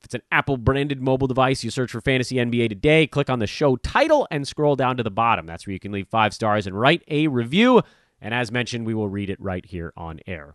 If 0.00 0.06
it's 0.06 0.14
an 0.14 0.22
Apple 0.32 0.56
branded 0.56 1.00
mobile 1.00 1.26
device, 1.26 1.62
you 1.62 1.70
search 1.70 1.92
for 1.92 2.00
Fantasy 2.00 2.36
NBA 2.36 2.68
Today, 2.70 3.06
click 3.06 3.28
on 3.28 3.38
the 3.38 3.46
show 3.46 3.76
title, 3.76 4.26
and 4.30 4.46
scroll 4.46 4.74
down 4.74 4.96
to 4.96 5.02
the 5.02 5.10
bottom. 5.10 5.46
That's 5.46 5.66
where 5.66 5.74
you 5.74 5.80
can 5.80 5.92
leave 5.92 6.08
five 6.08 6.32
stars 6.32 6.66
and 6.66 6.78
write 6.78 7.02
a 7.08 7.28
review. 7.28 7.82
And 8.20 8.32
as 8.32 8.50
mentioned, 8.50 8.86
we 8.86 8.94
will 8.94 9.08
read 9.08 9.30
it 9.30 9.40
right 9.40 9.64
here 9.64 9.92
on 9.96 10.20
air. 10.26 10.54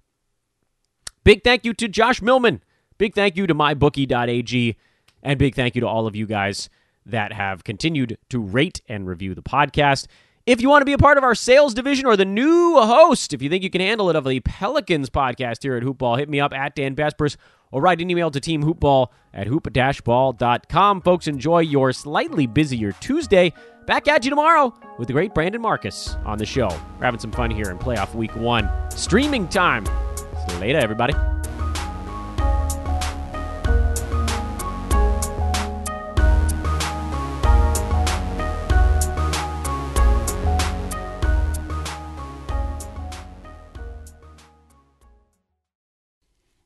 Big 1.23 1.43
thank 1.43 1.63
you 1.63 1.73
to 1.73 1.87
Josh 1.87 2.21
Millman. 2.21 2.61
Big 2.97 3.13
thank 3.13 3.37
you 3.37 3.47
to 3.47 3.55
mybookie.ag. 3.55 4.77
And 5.21 5.39
big 5.39 5.55
thank 5.55 5.75
you 5.75 5.81
to 5.81 5.87
all 5.87 6.07
of 6.07 6.15
you 6.15 6.25
guys 6.25 6.69
that 7.05 7.33
have 7.33 7.63
continued 7.63 8.17
to 8.29 8.39
rate 8.39 8.81
and 8.87 9.07
review 9.07 9.35
the 9.35 9.41
podcast. 9.41 10.07
If 10.45 10.61
you 10.61 10.67
want 10.67 10.81
to 10.81 10.85
be 10.85 10.91
a 10.91 10.97
part 10.97 11.17
of 11.17 11.23
our 11.23 11.35
sales 11.35 11.73
division 11.73 12.05
or 12.05 12.17
the 12.17 12.25
new 12.25 12.75
host, 12.75 13.31
if 13.33 13.41
you 13.41 13.49
think 13.49 13.63
you 13.63 13.69
can 13.69 13.79
handle 13.79 14.09
it 14.09 14.17
of 14.17 14.25
the 14.25 14.41
Pelicans 14.41 15.09
podcast 15.09 15.63
here 15.63 15.77
at 15.77 15.83
Hoopball, 15.83 16.17
hit 16.17 16.27
me 16.27 16.41
up 16.41 16.53
at 16.53 16.75
Dan 16.75 16.97
Besbris 16.97 17.37
or 17.71 17.81
write 17.81 18.01
an 18.01 18.11
email 18.11 18.29
to 18.29 18.41
Team 18.41 18.61
teamhoopball 18.61 19.07
at 19.33 19.47
hoop-ball.com. 19.47 21.01
Folks, 21.01 21.27
enjoy 21.27 21.59
your 21.59 21.93
slightly 21.93 22.45
busier 22.45 22.91
Tuesday. 22.91 23.53
Back 23.87 24.09
at 24.09 24.25
you 24.25 24.29
tomorrow 24.29 24.73
with 24.99 25.07
the 25.07 25.13
great 25.13 25.33
Brandon 25.33 25.61
Marcus 25.61 26.15
on 26.25 26.37
the 26.37 26.45
show. 26.45 26.67
We're 26.97 27.05
having 27.05 27.21
some 27.21 27.31
fun 27.31 27.49
here 27.49 27.71
in 27.71 27.77
playoff 27.77 28.13
week 28.13 28.35
one. 28.35 28.69
Streaming 28.91 29.47
time. 29.47 29.85
See 29.85 30.55
you 30.55 30.59
later, 30.59 30.79
everybody. 30.79 31.13